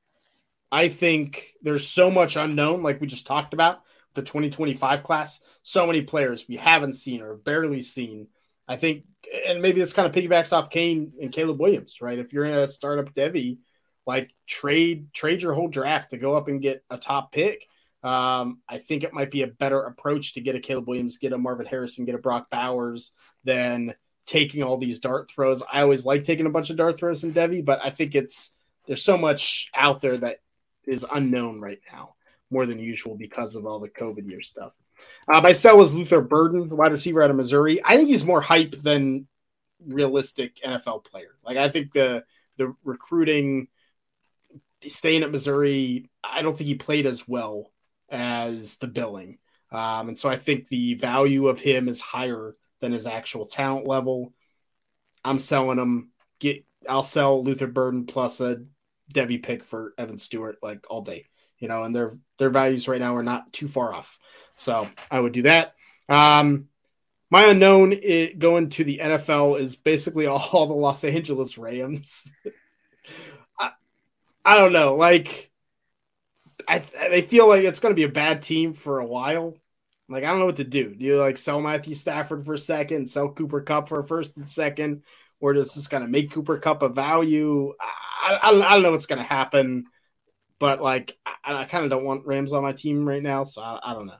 I 0.72 0.88
think 0.88 1.52
there's 1.62 1.86
so 1.86 2.10
much 2.10 2.36
unknown, 2.36 2.82
like 2.82 3.00
we 3.00 3.06
just 3.06 3.26
talked 3.26 3.54
about 3.54 3.82
the 4.16 4.22
2025 4.22 5.02
class. 5.04 5.40
So 5.62 5.86
many 5.86 6.02
players 6.02 6.46
we 6.48 6.56
haven't 6.56 6.94
seen 6.94 7.22
or 7.22 7.36
barely 7.36 7.82
seen. 7.82 8.28
I 8.68 8.76
think 8.76 9.04
and 9.46 9.62
maybe 9.62 9.80
this 9.80 9.92
kind 9.92 10.06
of 10.06 10.12
piggybacks 10.12 10.52
off 10.52 10.70
Kane 10.70 11.12
and 11.20 11.32
Caleb 11.32 11.60
Williams, 11.60 12.00
right? 12.00 12.18
If 12.18 12.32
you're 12.32 12.44
in 12.44 12.58
a 12.58 12.66
startup 12.66 13.14
Devy, 13.14 13.58
like 14.06 14.32
trade 14.46 15.12
trade 15.12 15.42
your 15.42 15.54
whole 15.54 15.68
draft 15.68 16.10
to 16.10 16.18
go 16.18 16.36
up 16.36 16.48
and 16.48 16.62
get 16.62 16.84
a 16.90 16.98
top 16.98 17.32
pick. 17.32 17.66
Um, 18.02 18.60
I 18.68 18.78
think 18.78 19.02
it 19.02 19.12
might 19.12 19.30
be 19.30 19.42
a 19.42 19.48
better 19.48 19.80
approach 19.82 20.34
to 20.34 20.40
get 20.40 20.54
a 20.54 20.60
Caleb 20.60 20.86
Williams, 20.86 21.18
get 21.18 21.32
a 21.32 21.38
Marvin 21.38 21.66
Harrison, 21.66 22.04
get 22.04 22.14
a 22.14 22.18
Brock 22.18 22.48
Bowers 22.50 23.12
than 23.44 23.94
taking 24.26 24.62
all 24.62 24.76
these 24.76 25.00
dart 25.00 25.30
throws. 25.30 25.62
I 25.72 25.82
always 25.82 26.04
like 26.04 26.22
taking 26.22 26.46
a 26.46 26.50
bunch 26.50 26.70
of 26.70 26.76
dart 26.76 26.98
throws 26.98 27.24
in 27.24 27.32
Devy, 27.32 27.64
but 27.64 27.80
I 27.84 27.90
think 27.90 28.14
it's 28.14 28.52
there's 28.86 29.02
so 29.02 29.18
much 29.18 29.70
out 29.74 30.00
there 30.00 30.16
that 30.18 30.38
is 30.86 31.04
unknown 31.12 31.60
right 31.60 31.80
now, 31.92 32.14
more 32.50 32.66
than 32.66 32.78
usual 32.78 33.16
because 33.16 33.54
of 33.54 33.66
all 33.66 33.80
the 33.80 33.88
COVID 33.88 34.28
year 34.28 34.42
stuff. 34.42 34.72
Uh, 35.28 35.40
my 35.40 35.52
sell 35.52 35.76
was 35.76 35.94
Luther 35.94 36.22
Burden, 36.22 36.68
wide 36.74 36.92
receiver 36.92 37.22
out 37.22 37.30
of 37.30 37.36
Missouri. 37.36 37.80
I 37.84 37.96
think 37.96 38.08
he's 38.08 38.24
more 38.24 38.40
hype 38.40 38.72
than 38.72 39.26
realistic 39.86 40.58
NFL 40.64 41.04
player. 41.04 41.36
Like 41.44 41.56
I 41.56 41.68
think 41.68 41.92
the 41.92 42.24
the 42.56 42.74
recruiting 42.84 43.68
staying 44.86 45.22
at 45.22 45.30
Missouri, 45.30 46.10
I 46.22 46.42
don't 46.42 46.56
think 46.56 46.68
he 46.68 46.74
played 46.74 47.06
as 47.06 47.26
well 47.26 47.72
as 48.08 48.76
the 48.76 48.86
billing. 48.86 49.38
Um, 49.72 50.08
and 50.08 50.18
so 50.18 50.28
I 50.28 50.36
think 50.36 50.68
the 50.68 50.94
value 50.94 51.48
of 51.48 51.60
him 51.60 51.88
is 51.88 52.00
higher 52.00 52.56
than 52.80 52.92
his 52.92 53.06
actual 53.06 53.46
talent 53.46 53.86
level. 53.86 54.32
I'm 55.24 55.38
selling 55.38 55.78
him. 55.78 56.10
Get 56.38 56.64
I'll 56.88 57.02
sell 57.02 57.42
Luther 57.42 57.66
Burden 57.66 58.06
plus 58.06 58.40
a 58.40 58.64
Devy 59.12 59.42
pick 59.42 59.64
for 59.64 59.94
Evan 59.98 60.18
Stewart 60.18 60.58
like 60.62 60.86
all 60.88 61.02
day. 61.02 61.26
You 61.58 61.68
know, 61.68 61.82
and 61.82 61.94
their 61.94 62.18
their 62.38 62.50
values 62.50 62.88
right 62.88 63.00
now 63.00 63.16
are 63.16 63.22
not 63.22 63.52
too 63.52 63.68
far 63.68 63.94
off. 63.94 64.18
So 64.56 64.88
I 65.10 65.20
would 65.20 65.32
do 65.32 65.42
that. 65.42 65.74
Um, 66.08 66.68
my 67.30 67.44
unknown 67.46 67.92
it, 67.92 68.38
going 68.38 68.70
to 68.70 68.84
the 68.84 68.98
NFL 68.98 69.60
is 69.60 69.76
basically 69.76 70.26
all 70.26 70.66
the 70.66 70.74
Los 70.74 71.04
Angeles 71.04 71.58
Rams. 71.58 72.32
I, 73.58 73.70
I 74.44 74.56
don't 74.56 74.72
know. 74.72 74.96
Like, 74.96 75.50
I 76.68 76.78
they 76.78 77.22
feel 77.22 77.48
like 77.48 77.64
it's 77.64 77.80
going 77.80 77.92
to 77.92 77.96
be 77.96 78.04
a 78.04 78.08
bad 78.08 78.42
team 78.42 78.72
for 78.72 78.98
a 78.98 79.06
while. 79.06 79.56
Like, 80.08 80.22
I 80.22 80.28
don't 80.28 80.38
know 80.38 80.46
what 80.46 80.56
to 80.56 80.64
do. 80.64 80.94
Do 80.94 81.04
you 81.04 81.16
like 81.16 81.36
sell 81.36 81.60
Matthew 81.60 81.94
Stafford 81.94 82.44
for 82.44 82.54
a 82.54 82.58
second, 82.58 83.08
sell 83.08 83.28
Cooper 83.30 83.60
Kupp 83.60 83.88
for 83.88 84.00
a 84.00 84.04
first 84.04 84.36
and 84.36 84.48
second, 84.48 85.02
or 85.40 85.52
does 85.52 85.74
this 85.74 85.88
kind 85.88 86.04
of 86.04 86.10
make 86.10 86.30
Cooper 86.30 86.58
Kupp 86.58 86.82
a 86.82 86.88
value? 86.88 87.74
I, 87.80 88.38
I, 88.42 88.48
I 88.50 88.74
don't 88.74 88.82
know 88.82 88.92
what's 88.92 89.06
going 89.06 89.18
to 89.18 89.24
happen, 89.24 89.86
but 90.58 90.80
like, 90.80 91.16
I, 91.26 91.62
I 91.62 91.64
kind 91.64 91.84
of 91.84 91.90
don't 91.90 92.04
want 92.04 92.26
Rams 92.26 92.52
on 92.52 92.62
my 92.62 92.72
team 92.72 93.06
right 93.06 93.22
now, 93.22 93.44
so 93.44 93.62
I, 93.62 93.80
I 93.82 93.94
don't 93.94 94.06
know. 94.06 94.18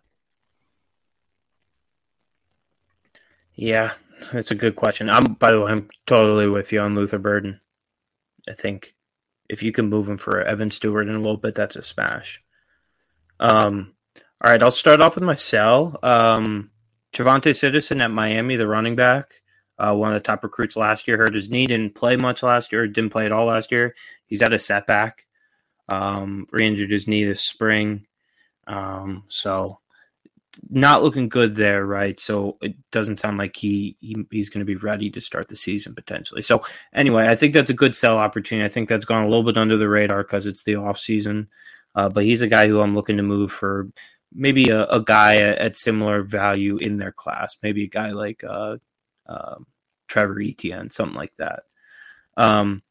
Yeah, 3.54 3.92
that's 4.32 4.50
a 4.50 4.54
good 4.54 4.76
question. 4.76 5.08
I'm 5.08 5.34
by 5.34 5.50
the 5.50 5.60
way, 5.60 5.72
I'm 5.72 5.88
totally 6.06 6.48
with 6.48 6.72
you 6.72 6.80
on 6.80 6.94
Luther 6.94 7.18
Burden. 7.18 7.60
I 8.48 8.52
think 8.52 8.94
if 9.48 9.62
you 9.62 9.72
can 9.72 9.88
move 9.88 10.08
him 10.08 10.18
for 10.18 10.42
Evan 10.42 10.70
Stewart 10.70 11.08
in 11.08 11.14
a 11.14 11.20
little 11.20 11.36
bit, 11.36 11.54
that's 11.54 11.76
a 11.76 11.82
smash. 11.82 12.42
Um, 13.40 13.94
all 14.42 14.50
right, 14.50 14.62
I'll 14.62 14.70
start 14.70 15.00
off 15.00 15.14
with 15.14 15.24
my 15.24 15.34
sell. 15.34 15.98
Um, 16.02 16.70
Javonte 17.12 17.56
Citizen 17.56 18.00
at 18.00 18.10
Miami, 18.10 18.56
the 18.56 18.68
running 18.68 18.96
back, 18.96 19.34
uh, 19.78 19.94
one 19.94 20.12
of 20.12 20.14
the 20.14 20.26
top 20.26 20.42
recruits 20.42 20.76
last 20.76 21.08
year, 21.08 21.16
hurt 21.16 21.34
his 21.34 21.48
knee, 21.48 21.66
didn't 21.66 21.94
play 21.94 22.16
much 22.16 22.42
last 22.42 22.72
year, 22.72 22.86
didn't 22.86 23.10
play 23.10 23.26
at 23.26 23.32
all 23.32 23.46
last 23.46 23.72
year. 23.72 23.94
He's 24.26 24.42
had 24.42 24.52
a 24.52 24.58
setback, 24.58 25.25
um, 25.88 26.46
re-injured 26.52 26.90
his 26.90 27.08
knee 27.08 27.24
this 27.24 27.42
spring. 27.42 28.06
Um, 28.66 29.24
so 29.28 29.80
not 30.70 31.02
looking 31.02 31.28
good 31.28 31.54
there, 31.54 31.84
right? 31.84 32.18
So 32.18 32.56
it 32.62 32.74
doesn't 32.90 33.20
sound 33.20 33.38
like 33.38 33.56
he, 33.56 33.96
he 34.00 34.16
he's 34.30 34.48
going 34.48 34.60
to 34.60 34.64
be 34.64 34.76
ready 34.76 35.10
to 35.10 35.20
start 35.20 35.48
the 35.48 35.56
season 35.56 35.94
potentially. 35.94 36.42
So 36.42 36.64
anyway, 36.92 37.28
I 37.28 37.36
think 37.36 37.52
that's 37.52 37.70
a 37.70 37.74
good 37.74 37.94
sell 37.94 38.18
opportunity. 38.18 38.64
I 38.64 38.70
think 38.70 38.88
that's 38.88 39.04
gone 39.04 39.24
a 39.24 39.28
little 39.28 39.44
bit 39.44 39.58
under 39.58 39.76
the 39.76 39.88
radar 39.88 40.22
because 40.22 40.46
it's 40.46 40.64
the 40.64 40.76
off 40.76 40.98
season. 40.98 41.48
Uh, 41.94 42.08
but 42.08 42.24
he's 42.24 42.42
a 42.42 42.48
guy 42.48 42.68
who 42.68 42.80
I'm 42.80 42.94
looking 42.94 43.16
to 43.16 43.22
move 43.22 43.50
for 43.50 43.88
maybe 44.32 44.68
a, 44.68 44.84
a 44.86 45.00
guy 45.00 45.36
at, 45.36 45.58
at, 45.58 45.76
similar 45.76 46.22
value 46.22 46.76
in 46.76 46.98
their 46.98 47.12
class, 47.12 47.56
maybe 47.62 47.84
a 47.84 47.88
guy 47.88 48.10
like 48.10 48.44
uh, 48.44 48.76
uh, 49.26 49.56
Trevor 50.06 50.40
Etienne, 50.40 50.90
something 50.90 51.16
like 51.16 51.34
that. 51.36 51.62
Um, 52.36 52.82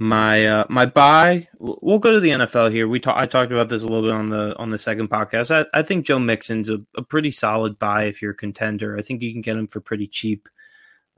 my 0.00 0.46
uh, 0.46 0.64
my 0.70 0.86
buy. 0.86 1.46
We'll 1.58 1.98
go 1.98 2.12
to 2.12 2.20
the 2.20 2.30
NFL 2.30 2.72
here. 2.72 2.88
We 2.88 2.98
talk, 2.98 3.18
I 3.18 3.26
talked 3.26 3.52
about 3.52 3.68
this 3.68 3.82
a 3.82 3.86
little 3.86 4.08
bit 4.08 4.16
on 4.16 4.30
the 4.30 4.56
on 4.56 4.70
the 4.70 4.78
second 4.78 5.10
podcast. 5.10 5.54
I, 5.54 5.78
I 5.78 5.82
think 5.82 6.06
Joe 6.06 6.18
Mixon's 6.18 6.70
a, 6.70 6.78
a 6.96 7.02
pretty 7.02 7.30
solid 7.30 7.78
buy 7.78 8.04
if 8.04 8.22
you're 8.22 8.30
a 8.30 8.36
contender. 8.36 8.96
I 8.96 9.02
think 9.02 9.20
you 9.20 9.30
can 9.30 9.42
get 9.42 9.58
him 9.58 9.68
for 9.68 9.80
pretty 9.80 10.06
cheap. 10.06 10.48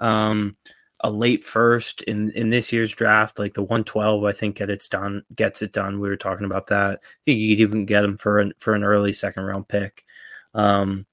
Um, 0.01 0.57
a 1.05 1.11
late 1.13 1.45
first 1.45 2.03
in 2.03 2.33
in 2.33 2.51
this 2.51 2.73
year's 2.73 2.93
draft, 2.93 3.39
like 3.39 3.55
the 3.55 3.63
112, 3.63 4.25
I 4.25 4.33
think 4.33 4.57
get 4.57 4.69
it's 4.69 4.89
done 4.89 5.23
gets 5.33 5.63
it 5.63 5.73
done. 5.73 6.01
We 6.01 6.09
were 6.09 6.17
talking 6.17 6.47
about 6.47 6.67
that. 6.67 6.99
I 7.05 7.07
think 7.25 7.39
you 7.39 7.55
could 7.55 7.63
even 7.63 7.87
get 7.87 8.05
him 8.05 8.19
for 8.19 8.41
an 8.41 8.53
for 8.59 8.75
an 8.75 8.83
early 8.83 9.13
second 9.13 9.45
round 9.45 9.69
pick. 9.69 10.05
Um, 10.55 11.07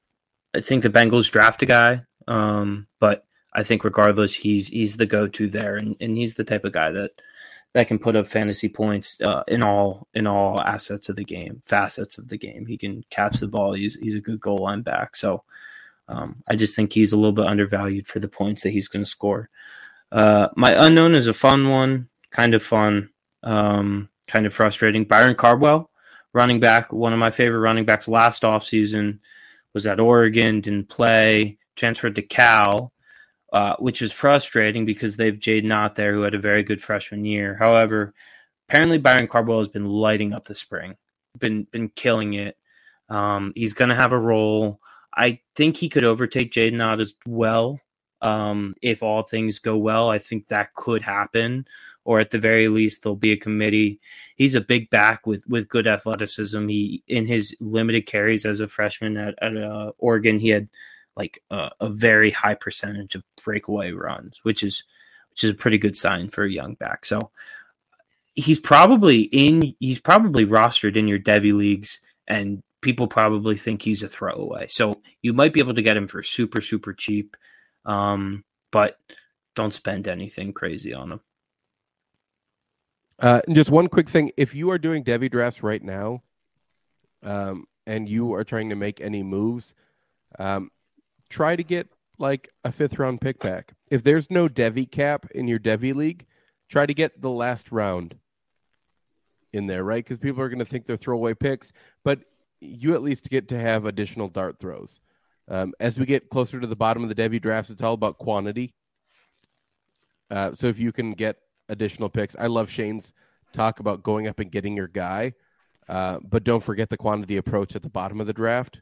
I 0.56 0.62
think 0.62 0.82
the 0.82 0.90
Bengals 0.90 1.32
draft 1.32 1.62
a 1.62 1.68
guy, 1.68 2.02
um, 2.28 2.88
but 3.00 3.26
I 3.54 3.62
think 3.62 3.84
regardless, 3.84 4.34
he's 4.34 4.70
he's 4.70 4.98
the 4.98 5.06
go 5.06 5.28
to 5.28 5.48
there, 5.48 5.78
and, 5.78 5.96
and 6.02 6.18
he's 6.18 6.34
the 6.34 6.44
type 6.44 6.66
of 6.66 6.74
guy 6.74 6.90
that 6.90 7.12
that 7.74 7.88
can 7.88 8.00
put 8.00 8.16
up 8.16 8.28
fantasy 8.28 8.68
points 8.68 9.18
uh, 9.22 9.44
in 9.48 9.62
all 9.62 10.08
in 10.14 10.26
all 10.26 10.60
assets 10.62 11.10
of 11.10 11.16
the 11.16 11.24
game, 11.24 11.62
facets 11.64 12.18
of 12.18 12.28
the 12.28 12.38
game. 12.38 12.66
He 12.66 12.78
can 12.78 13.04
catch 13.10 13.38
the 13.40 13.48
ball. 13.48 13.74
He's 13.74 13.96
he's 13.96 14.16
a 14.16 14.22
good 14.22 14.40
goal 14.40 14.58
line 14.58 14.82
back. 14.82 15.16
So 15.16 15.44
um, 16.08 16.44
I 16.48 16.56
just 16.56 16.76
think 16.76 16.92
he's 16.92 17.14
a 17.14 17.18
little 17.18 17.34
bit 17.34 17.46
undervalued 17.46 18.08
for 18.08 18.20
the 18.20 18.28
points 18.28 18.64
that 18.64 18.72
he's 18.72 18.88
going 18.88 19.04
to 19.04 19.10
score. 19.10 19.50
Uh, 20.12 20.48
my 20.56 20.86
unknown 20.86 21.14
is 21.14 21.28
a 21.28 21.34
fun 21.34 21.70
one, 21.70 22.10
kind 22.32 22.56
of 22.56 22.64
fun, 22.64 23.10
um, 23.44 24.10
kind 24.28 24.48
of 24.48 24.54
frustrating. 24.54 25.06
Byron 25.06 25.36
Cardwell, 25.36 25.92
running 26.34 26.60
back, 26.60 26.92
one 26.92 27.14
of 27.14 27.20
my 27.20 27.30
favorite 27.30 27.60
running 27.60 27.86
backs 27.86 28.08
last 28.08 28.42
offseason, 28.42 29.20
was 29.76 29.86
at 29.86 30.00
Oregon, 30.00 30.62
didn't 30.62 30.90
play, 30.90 31.60
transferred 31.76 32.16
to 32.16 32.24
Cal 32.24 32.92
uh, 33.52 33.76
which 33.78 34.02
is 34.02 34.12
frustrating 34.12 34.86
because 34.86 35.18
they've 35.18 35.40
Jaydn 35.40 35.72
Ott 35.72 35.96
there, 35.96 36.14
who 36.14 36.22
had 36.22 36.36
a 36.36 36.40
very 36.40 36.64
good 36.64 36.82
freshman 36.82 37.26
year. 37.26 37.56
However, 37.56 38.14
apparently 38.68 38.98
Byron 38.98 39.28
Cardwell 39.28 39.60
has 39.60 39.70
been 39.70 39.88
lighting 39.88 40.34
up 40.34 40.46
the 40.46 40.56
spring, 40.56 40.96
been 41.38 41.64
been 41.72 41.90
killing 41.90 42.34
it. 42.36 42.58
Um, 43.10 43.54
he's 43.56 43.74
going 43.74 43.90
to 43.90 43.96
have 43.96 44.14
a 44.14 44.20
role. 44.20 44.80
I 45.16 45.40
think 45.56 45.78
he 45.78 45.90
could 45.90 46.04
overtake 46.04 46.52
Jaydn 46.52 46.84
Ott 46.84 47.00
as 47.00 47.16
well. 47.26 47.80
Um, 48.22 48.76
if 48.82 49.02
all 49.02 49.24
things 49.24 49.60
go 49.60 49.78
well, 49.78 50.10
I 50.10 50.20
think 50.20 50.48
that 50.48 50.74
could 50.76 51.02
happen. 51.02 51.66
Or 52.06 52.20
at 52.20 52.32
the 52.32 52.40
very 52.40 52.68
least, 52.68 53.04
there'll 53.04 53.16
be 53.16 53.32
a 53.32 53.38
committee. 53.38 54.00
He's 54.36 54.56
a 54.56 54.62
big 54.62 54.90
back 54.90 55.28
with 55.28 55.48
with 55.48 55.70
good 55.70 55.88
athleticism. 55.88 56.68
He 56.68 57.04
in 57.08 57.26
his 57.26 57.56
limited 57.60 58.06
carries 58.06 58.46
as 58.46 58.60
a 58.60 58.68
freshman 58.68 59.18
at, 59.18 59.36
at 59.42 59.58
uh, 59.58 59.92
Oregon, 59.98 60.40
he 60.40 60.50
had 60.50 60.70
like 61.20 61.44
uh, 61.52 61.70
a 61.82 61.90
very 61.90 62.32
high 62.32 62.56
percentage 62.56 63.14
of 63.14 63.24
breakaway 63.44 63.92
runs, 63.92 64.40
which 64.44 64.64
is 64.64 64.84
which 65.32 65.44
is 65.44 65.52
a 65.52 65.56
pretty 65.56 65.78
good 65.78 65.98
sign 65.98 66.30
for 66.30 66.46
a 66.46 66.50
young 66.50 66.76
back. 66.76 67.06
So 67.06 67.32
he's 68.36 68.60
probably 68.60 69.24
in 69.24 69.76
he's 69.80 70.00
probably 70.00 70.46
rostered 70.46 70.96
in 70.96 71.10
your 71.10 71.20
Devy 71.20 71.54
leagues 71.54 72.00
and 72.26 72.64
people 72.82 73.08
probably 73.08 73.58
think 73.58 73.82
he's 73.82 74.02
a 74.02 74.08
throwaway. 74.08 74.68
So 74.70 75.02
you 75.22 75.34
might 75.34 75.52
be 75.52 75.60
able 75.60 75.74
to 75.74 75.82
get 75.82 75.98
him 75.98 76.08
for 76.08 76.24
super 76.24 76.62
super 76.62 76.94
cheap. 76.94 77.36
Um, 77.86 78.46
but 78.72 78.98
don't 79.56 79.74
spend 79.74 80.08
anything 80.08 80.54
crazy 80.54 80.94
on 80.94 81.12
him. 81.12 81.20
Uh, 83.20 83.42
and 83.46 83.56
just 83.58 83.72
one 83.72 83.88
quick 83.88 84.08
thing: 84.10 84.32
if 84.38 84.56
you 84.56 84.72
are 84.72 84.78
doing 84.78 85.04
Devy 85.04 85.30
drafts 85.30 85.62
right 85.62 85.84
now, 85.84 86.24
um, 87.24 87.66
and 87.86 88.08
you 88.08 88.34
are 88.36 88.46
trying 88.46 88.70
to 88.70 88.76
make 88.76 89.02
any 89.02 89.24
moves, 89.24 89.74
um, 90.38 90.72
try 91.30 91.56
to 91.56 91.64
get 91.64 91.88
like 92.18 92.50
a 92.64 92.72
fifth 92.72 93.00
round 93.00 93.22
pick 93.22 93.40
back. 93.40 93.74
If 93.90 94.04
there's 94.04 94.30
no 94.30 94.48
Devy 94.48 94.90
cap 94.90 95.28
in 95.32 95.48
your 95.48 95.60
Devy 95.60 95.96
league, 95.96 96.26
try 96.70 96.86
to 96.86 96.94
get 96.94 97.22
the 97.22 97.30
last 97.30 97.72
round 97.72 98.16
in 99.54 99.68
there, 99.68 99.84
right? 99.84 100.04
Because 100.04 100.20
people 100.20 100.42
are 100.42 100.50
going 100.50 100.60
to 100.60 100.66
think 100.66 100.86
they're 100.86 100.98
throwaway 100.98 101.34
picks, 101.34 101.72
but 102.04 102.20
you 102.62 102.94
at 102.94 103.02
least 103.02 103.30
get 103.30 103.48
to 103.50 103.60
have 103.60 103.86
additional 103.86 104.28
dart 104.28 104.60
throws. 104.60 105.00
Um, 105.48 105.74
as 105.80 105.98
we 105.98 106.06
get 106.06 106.30
closer 106.30 106.60
to 106.60 106.68
the 106.68 106.76
bottom 106.76 107.04
of 107.04 107.10
the 107.10 107.16
Devy 107.16 107.42
drafts, 107.42 107.72
it's 107.72 107.82
all 107.82 107.94
about 107.94 108.18
quantity. 108.20 108.74
Uh, 110.30 110.54
so 110.54 110.68
if 110.68 110.78
you 110.78 110.92
can 110.92 111.14
get 111.14 111.38
additional 111.70 112.10
picks, 112.10 112.36
I 112.38 112.48
love 112.48 112.70
Shane's 112.70 113.14
talk 113.54 113.80
about 113.80 114.04
going 114.04 114.28
up 114.28 114.40
and 114.40 114.52
getting 114.52 114.76
your 114.76 114.88
guy, 114.88 115.34
uh, 115.88 116.20
but 116.22 116.44
don't 116.44 116.64
forget 116.64 116.90
the 116.90 116.98
quantity 116.98 117.38
approach 117.38 117.76
at 117.76 117.82
the 117.82 117.90
bottom 117.90 118.22
of 118.22 118.28
the 118.28 118.34
draft 118.34 118.82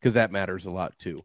because 0.00 0.14
that 0.14 0.32
matters 0.32 0.64
a 0.64 0.70
lot 0.70 0.98
too. 0.98 1.22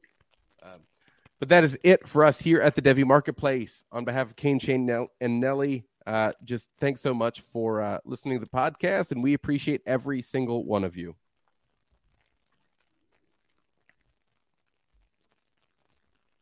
But 1.41 1.49
that 1.49 1.63
is 1.63 1.75
it 1.83 2.07
for 2.07 2.23
us 2.23 2.39
here 2.39 2.61
at 2.61 2.75
the 2.75 2.83
Devy 2.83 3.03
Marketplace. 3.03 3.83
On 3.91 4.05
behalf 4.05 4.27
of 4.27 4.35
Kane, 4.35 4.59
Shane, 4.59 5.07
and 5.19 5.39
Nelly, 5.39 5.85
uh, 6.05 6.33
just 6.45 6.69
thanks 6.79 7.01
so 7.01 7.15
much 7.15 7.41
for 7.41 7.81
uh, 7.81 7.97
listening 8.05 8.39
to 8.39 8.45
the 8.45 8.51
podcast, 8.51 9.11
and 9.11 9.23
we 9.23 9.33
appreciate 9.33 9.81
every 9.87 10.21
single 10.21 10.65
one 10.65 10.83
of 10.83 10.95
you. 10.95 11.15